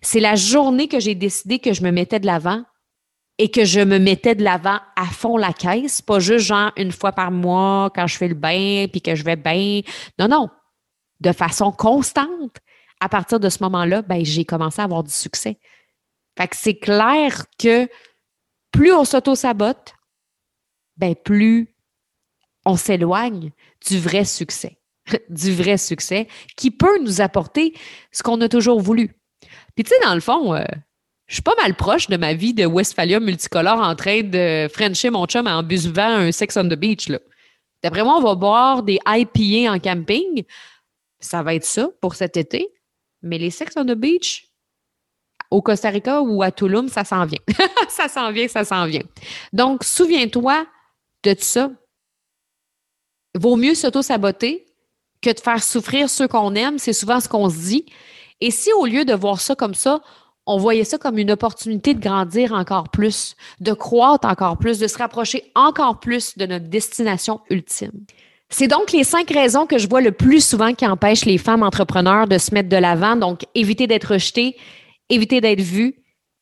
C'est 0.00 0.20
la 0.20 0.36
journée 0.36 0.88
que 0.88 0.98
j'ai 0.98 1.14
décidé 1.14 1.58
que 1.58 1.74
je 1.74 1.82
me 1.82 1.90
mettais 1.90 2.18
de 2.18 2.24
l'avant 2.24 2.64
et 3.36 3.50
que 3.50 3.66
je 3.66 3.80
me 3.80 3.98
mettais 3.98 4.34
de 4.34 4.42
l'avant 4.42 4.80
à 4.96 5.04
fond 5.04 5.36
la 5.36 5.52
caisse, 5.52 6.00
pas 6.00 6.18
juste 6.18 6.46
genre 6.46 6.72
une 6.78 6.92
fois 6.92 7.12
par 7.12 7.30
mois 7.30 7.90
quand 7.94 8.06
je 8.06 8.16
fais 8.16 8.28
le 8.28 8.34
bain 8.34 8.86
puis 8.90 9.02
que 9.02 9.14
je 9.14 9.22
vais 9.22 9.36
bien. 9.36 9.82
Non, 10.18 10.28
non. 10.28 10.48
De 11.20 11.32
façon 11.32 11.70
constante. 11.70 12.56
À 13.00 13.10
partir 13.10 13.38
de 13.38 13.50
ce 13.50 13.62
moment-là, 13.64 14.00
ben, 14.00 14.24
j'ai 14.24 14.46
commencé 14.46 14.80
à 14.80 14.84
avoir 14.84 15.04
du 15.04 15.12
succès. 15.12 15.58
Fait 16.38 16.48
que 16.48 16.56
c'est 16.56 16.78
clair 16.78 17.44
que 17.58 17.86
plus 18.72 18.94
on 18.94 19.04
s'auto-sabote, 19.04 19.92
ben, 20.96 21.14
plus 21.14 21.75
on 22.66 22.76
s'éloigne 22.76 23.52
du 23.88 23.98
vrai 23.98 24.24
succès. 24.24 24.76
du 25.30 25.54
vrai 25.54 25.78
succès 25.78 26.26
qui 26.56 26.70
peut 26.70 26.98
nous 27.00 27.20
apporter 27.20 27.74
ce 28.10 28.22
qu'on 28.22 28.40
a 28.40 28.48
toujours 28.48 28.80
voulu. 28.80 29.14
Puis 29.74 29.84
tu 29.84 29.90
sais, 29.90 30.00
dans 30.04 30.14
le 30.14 30.20
fond, 30.20 30.54
euh, 30.54 30.64
je 31.26 31.34
suis 31.34 31.42
pas 31.42 31.54
mal 31.60 31.74
proche 31.74 32.08
de 32.08 32.16
ma 32.16 32.34
vie 32.34 32.54
de 32.54 32.66
Westphalia 32.66 33.20
multicolore 33.20 33.80
en 33.80 33.94
train 33.94 34.22
de 34.22 34.68
frencher 34.72 35.10
mon 35.10 35.26
chum 35.26 35.46
en 35.46 35.62
buvant 35.62 36.08
un 36.08 36.32
Sex 36.32 36.56
on 36.56 36.64
the 36.64 36.74
Beach. 36.74 37.08
D'après 37.82 38.02
moi, 38.02 38.16
on 38.18 38.22
va 38.22 38.34
boire 38.34 38.82
des 38.82 38.98
IPA 39.06 39.72
en 39.72 39.78
camping. 39.78 40.44
Ça 41.20 41.42
va 41.42 41.54
être 41.54 41.64
ça 41.64 41.88
pour 42.00 42.14
cet 42.14 42.36
été. 42.36 42.68
Mais 43.22 43.38
les 43.38 43.50
Sex 43.50 43.74
on 43.76 43.84
the 43.84 43.96
Beach, 43.96 44.48
au 45.50 45.62
Costa 45.62 45.90
Rica 45.90 46.20
ou 46.22 46.42
à 46.42 46.50
Tulum, 46.50 46.88
ça 46.88 47.04
s'en 47.04 47.24
vient. 47.26 47.40
ça 47.88 48.08
s'en 48.08 48.30
vient, 48.32 48.48
ça 48.48 48.64
s'en 48.64 48.86
vient. 48.86 49.04
Donc, 49.52 49.84
souviens-toi 49.84 50.66
de 51.22 51.36
ça. 51.38 51.70
Vaut 53.36 53.56
mieux 53.56 53.74
s'auto-saboter 53.74 54.66
que 55.22 55.30
de 55.30 55.40
faire 55.40 55.62
souffrir 55.62 56.08
ceux 56.08 56.28
qu'on 56.28 56.54
aime, 56.54 56.78
c'est 56.78 56.92
souvent 56.92 57.20
ce 57.20 57.28
qu'on 57.28 57.50
se 57.50 57.56
dit. 57.56 57.86
Et 58.40 58.50
si 58.50 58.72
au 58.72 58.86
lieu 58.86 59.04
de 59.04 59.14
voir 59.14 59.40
ça 59.40 59.54
comme 59.54 59.74
ça, 59.74 60.00
on 60.46 60.58
voyait 60.58 60.84
ça 60.84 60.98
comme 60.98 61.18
une 61.18 61.30
opportunité 61.30 61.94
de 61.94 62.00
grandir 62.00 62.52
encore 62.52 62.88
plus, 62.88 63.34
de 63.60 63.72
croître 63.72 64.28
encore 64.28 64.58
plus, 64.58 64.78
de 64.78 64.86
se 64.86 64.98
rapprocher 64.98 65.50
encore 65.54 65.98
plus 66.00 66.36
de 66.38 66.46
notre 66.46 66.66
destination 66.66 67.40
ultime? 67.50 67.92
C'est 68.48 68.68
donc 68.68 68.92
les 68.92 69.02
cinq 69.02 69.30
raisons 69.30 69.66
que 69.66 69.78
je 69.78 69.88
vois 69.88 70.00
le 70.00 70.12
plus 70.12 70.44
souvent 70.44 70.72
qui 70.72 70.86
empêchent 70.86 71.24
les 71.24 71.38
femmes 71.38 71.64
entrepreneurs 71.64 72.28
de 72.28 72.38
se 72.38 72.54
mettre 72.54 72.68
de 72.68 72.76
l'avant. 72.76 73.16
Donc, 73.16 73.44
éviter 73.56 73.88
d'être 73.88 74.12
rejetées, 74.12 74.56
éviter 75.08 75.40
d'être 75.40 75.60
vues, 75.60 75.96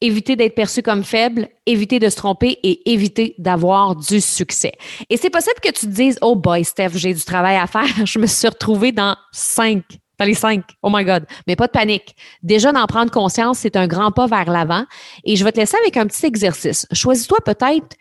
éviter 0.04 0.36
d'être 0.36 0.54
perçu 0.54 0.82
comme 0.82 1.02
faible, 1.02 1.48
éviter 1.64 1.98
de 1.98 2.08
se 2.10 2.16
tromper 2.16 2.58
et 2.62 2.92
éviter 2.92 3.34
d'avoir 3.38 3.96
du 3.96 4.20
succès. 4.20 4.72
Et 5.08 5.16
c'est 5.16 5.30
possible 5.30 5.56
que 5.62 5.70
tu 5.70 5.86
te 5.86 5.92
dises, 5.92 6.18
oh 6.20 6.36
boy, 6.36 6.62
Steph, 6.62 6.90
j'ai 6.94 7.14
du 7.14 7.24
travail 7.24 7.56
à 7.56 7.66
faire. 7.66 7.86
Je 8.04 8.18
me 8.18 8.26
suis 8.26 8.48
retrouvée 8.48 8.92
dans 8.92 9.16
cinq, 9.32 9.82
dans 10.18 10.26
les 10.26 10.34
cinq. 10.34 10.62
Oh 10.82 10.90
my 10.92 11.04
God. 11.04 11.24
Mais 11.46 11.56
pas 11.56 11.66
de 11.66 11.72
panique. 11.72 12.14
Déjà, 12.42 12.70
d'en 12.70 12.86
prendre 12.86 13.10
conscience, 13.10 13.58
c'est 13.58 13.76
un 13.76 13.86
grand 13.86 14.12
pas 14.12 14.26
vers 14.26 14.50
l'avant. 14.50 14.84
Et 15.24 15.36
je 15.36 15.44
vais 15.44 15.52
te 15.52 15.58
laisser 15.58 15.78
avec 15.78 15.96
un 15.96 16.06
petit 16.06 16.26
exercice. 16.26 16.86
Choisis-toi 16.92 17.38
peut-être 17.44 17.96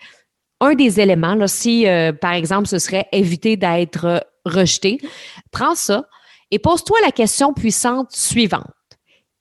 un 0.59 0.75
des 0.75 0.99
éléments. 0.99 1.35
Là, 1.35 1.47
si, 1.47 1.87
euh, 1.87 2.11
par 2.11 2.33
exemple, 2.33 2.67
ce 2.67 2.79
serait 2.79 3.07
éviter 3.13 3.55
d'être 3.55 4.25
rejeté, 4.45 4.99
prends 5.51 5.75
ça 5.75 6.05
et 6.51 6.59
pose-toi 6.59 6.97
la 7.01 7.11
question 7.11 7.53
puissante 7.53 8.11
suivante 8.11 8.67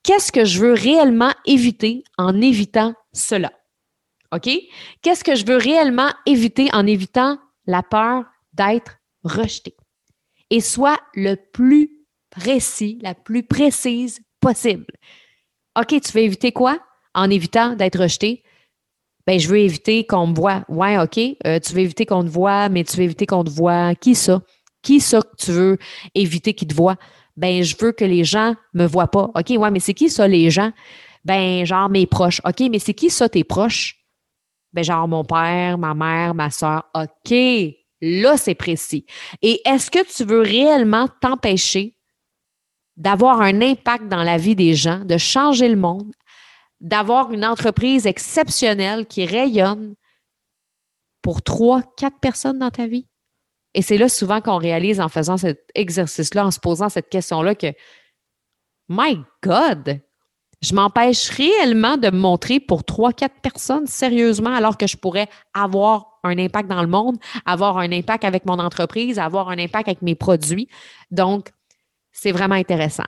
qu'est-ce 0.02 0.32
que 0.32 0.44
je 0.44 0.60
veux 0.60 0.72
réellement 0.72 1.32
éviter 1.46 2.04
en 2.18 2.40
évitant 2.40 2.94
cela? 3.12 3.52
OK? 4.32 4.48
Qu'est-ce 5.02 5.24
que 5.24 5.34
je 5.34 5.44
veux 5.44 5.56
réellement 5.56 6.10
éviter 6.26 6.68
en 6.72 6.86
évitant 6.86 7.38
la 7.66 7.82
peur 7.82 8.24
d'être 8.54 8.98
rejeté? 9.24 9.76
Et 10.50 10.60
sois 10.60 10.98
le 11.14 11.36
plus 11.36 11.90
précis, 12.30 12.98
la 13.02 13.14
plus 13.14 13.42
précise 13.42 14.20
possible. 14.40 14.86
OK, 15.78 15.88
tu 16.00 16.12
veux 16.12 16.22
éviter 16.22 16.52
quoi 16.52 16.78
en 17.14 17.30
évitant 17.30 17.74
d'être 17.74 18.00
rejeté? 18.00 18.42
Ben, 19.26 19.38
je 19.38 19.48
veux 19.48 19.58
éviter 19.58 20.04
qu'on 20.04 20.26
me 20.26 20.34
voit. 20.34 20.64
Ouais, 20.68 20.98
OK. 20.98 21.18
Euh, 21.46 21.60
tu 21.60 21.72
veux 21.74 21.80
éviter 21.80 22.06
qu'on 22.06 22.24
te 22.24 22.28
voit, 22.28 22.68
mais 22.68 22.84
tu 22.84 22.96
veux 22.96 23.04
éviter 23.04 23.26
qu'on 23.26 23.44
te 23.44 23.50
voit. 23.50 23.94
Qui 23.94 24.14
ça? 24.14 24.42
Qui 24.82 25.00
ça 25.00 25.20
que 25.22 25.36
tu 25.38 25.52
veux 25.52 25.78
éviter 26.14 26.54
qu'il 26.54 26.68
te 26.68 26.74
voit? 26.74 26.96
Ben 27.36 27.62
je 27.62 27.76
veux 27.78 27.92
que 27.92 28.04
les 28.04 28.24
gens 28.24 28.54
me 28.74 28.86
voient 28.86 29.10
pas. 29.10 29.30
OK, 29.34 29.50
ouais, 29.50 29.70
mais 29.70 29.80
c'est 29.80 29.94
qui 29.94 30.10
ça, 30.10 30.28
les 30.28 30.50
gens? 30.50 30.72
Ben, 31.24 31.64
genre 31.64 31.88
mes 31.88 32.06
proches. 32.06 32.40
OK, 32.44 32.60
mais 32.70 32.78
c'est 32.78 32.94
qui 32.94 33.10
ça, 33.10 33.28
tes 33.28 33.44
proches? 33.44 33.98
Ben, 34.72 34.82
genre 34.84 35.08
mon 35.08 35.24
père, 35.24 35.78
ma 35.78 35.94
mère, 35.94 36.34
ma 36.34 36.50
soeur. 36.50 36.84
OK, 36.94 37.34
là, 38.00 38.36
c'est 38.36 38.54
précis. 38.54 39.06
Et 39.40 39.60
est-ce 39.64 39.90
que 39.90 40.04
tu 40.04 40.24
veux 40.24 40.40
réellement 40.40 41.08
t'empêcher 41.20 41.96
d'avoir 42.96 43.40
un 43.40 43.62
impact 43.62 44.08
dans 44.08 44.22
la 44.22 44.36
vie 44.36 44.56
des 44.56 44.74
gens, 44.74 45.04
de 45.04 45.16
changer 45.16 45.68
le 45.68 45.76
monde, 45.76 46.12
d'avoir 46.80 47.32
une 47.32 47.44
entreprise 47.44 48.06
exceptionnelle 48.06 49.06
qui 49.06 49.24
rayonne 49.24 49.94
pour 51.22 51.42
trois, 51.42 51.82
quatre 51.96 52.18
personnes 52.18 52.58
dans 52.58 52.70
ta 52.70 52.86
vie? 52.86 53.06
Et 53.74 53.82
c'est 53.82 53.98
là 53.98 54.08
souvent 54.08 54.40
qu'on 54.40 54.58
réalise 54.58 55.00
en 55.00 55.08
faisant 55.08 55.36
cet 55.36 55.70
exercice-là, 55.74 56.46
en 56.46 56.50
se 56.50 56.60
posant 56.60 56.88
cette 56.88 57.08
question-là 57.08 57.54
que, 57.54 57.68
My 58.88 59.18
God, 59.42 60.00
je 60.62 60.74
m'empêche 60.74 61.30
réellement 61.30 61.96
de 61.96 62.10
me 62.10 62.18
montrer 62.18 62.60
pour 62.60 62.84
trois, 62.84 63.12
quatre 63.12 63.40
personnes 63.40 63.86
sérieusement, 63.86 64.54
alors 64.54 64.76
que 64.76 64.86
je 64.86 64.96
pourrais 64.96 65.28
avoir 65.54 66.20
un 66.24 66.38
impact 66.38 66.68
dans 66.68 66.82
le 66.82 66.88
monde, 66.88 67.16
avoir 67.46 67.78
un 67.78 67.90
impact 67.90 68.24
avec 68.24 68.46
mon 68.46 68.58
entreprise, 68.58 69.18
avoir 69.18 69.48
un 69.48 69.58
impact 69.58 69.88
avec 69.88 70.02
mes 70.02 70.14
produits. 70.14 70.68
Donc, 71.10 71.50
c'est 72.12 72.32
vraiment 72.32 72.54
intéressant. 72.54 73.04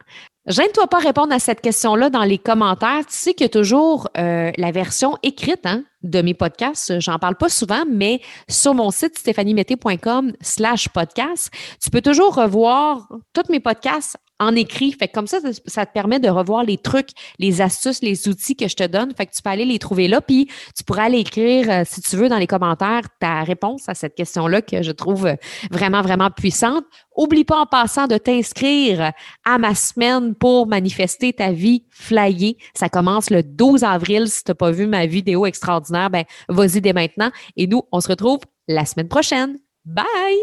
Gêne-toi 0.47 0.87
pas 0.89 0.99
répondre 0.99 1.33
à 1.33 1.39
cette 1.39 1.61
question-là 1.61 2.11
dans 2.11 2.25
les 2.25 2.39
commentaires. 2.39 3.07
Tu 3.07 3.15
sais 3.15 3.35
qu'il 3.35 3.45
y 3.45 3.47
a 3.47 3.51
toujours 3.51 4.09
euh, 4.19 4.51
la 4.57 4.73
version 4.73 5.17
écrite 5.23 5.65
hein, 5.65 5.85
de 6.05 6.23
mes 6.23 6.35
podcasts. 6.35 7.01
J'en 7.01 7.19
parle 7.19 7.37
pas 7.37 7.49
souvent, 7.49 7.85
mais 7.91 8.21
sur 8.49 8.75
mon 8.75 8.91
site 8.91 9.19
stéphaniemété.com 9.19 10.33
slash 10.41 10.89
podcast, 10.91 11.51
tu 11.83 11.91
peux 11.91 12.03
toujours 12.03 12.35
revoir 12.37 13.09
tous 13.33 13.51
mes 13.51 13.61
podcasts 13.61 14.17
en 14.41 14.55
écrit. 14.55 14.93
Fait 14.93 15.09
que 15.09 15.13
comme 15.13 15.27
ça, 15.27 15.39
ça 15.67 15.87
te 15.87 15.93
permet 15.93 16.19
de 16.19 16.29
revoir 16.29 16.65
les 16.65 16.77
trucs, 16.77 17.11
les 17.39 17.61
astuces, 17.61 18.03
les 18.03 18.29
outils 18.29 18.57
que 18.57 18.69
je 18.69 18.77
te 18.77 18.87
donne. 18.87 19.15
Fait 19.15 19.27
que 19.27 19.35
tu 19.35 19.43
peux 19.43 19.51
aller 19.51 19.65
les 19.65 19.79
trouver 19.79 20.09
là, 20.09 20.21
puis 20.21 20.49
tu 20.77 20.85
pourras 20.85 21.05
aller 21.05 21.19
écrire, 21.19 21.71
euh, 21.71 21.83
si 21.87 22.01
tu 22.01 22.17
veux, 22.17 22.29
dans 22.29 22.39
les 22.39 22.47
commentaires, 22.47 23.03
ta 23.21 23.43
réponse 23.43 23.89
à 23.89 23.95
cette 23.95 24.15
question-là 24.15 24.63
que 24.63 24.83
je 24.83 24.93
trouve 24.93 25.27
euh, 25.27 25.37
vraiment, 25.71 26.03
vraiment 26.03 26.31
puissante. 26.31 26.85
Oublie 27.17 27.45
pas 27.45 27.61
en 27.61 27.67
passant 27.67 28.07
de 28.07 28.19
t'inscrire 28.19 29.13
à 29.45 29.59
ma 29.59 29.75
semaine 29.75 30.35
pour 30.35 30.67
manifester 30.67 31.33
ta 31.33 31.53
vie 31.53 31.85
flyée. 31.91 32.59
Ça 32.75 32.89
commence 32.89 33.31
le 33.31 33.43
12 33.43 33.85
avril. 33.85 34.29
Si 34.29 34.43
tu 34.43 34.51
n'as 34.51 34.57
pas 34.57 34.71
vu 34.73 34.87
ma 34.87 35.07
vidéo 35.07 35.47
extraordinaire, 35.47 36.11
ben 36.11 36.25
vas-y 36.49 36.81
dès 36.81 36.93
maintenant. 36.93 37.31
Et 37.57 37.67
nous, 37.67 37.83
on 37.93 38.01
se 38.01 38.09
retrouve 38.09 38.41
la 38.67 38.85
semaine 38.85 39.09
prochaine. 39.09 39.59
Bye! 39.85 40.41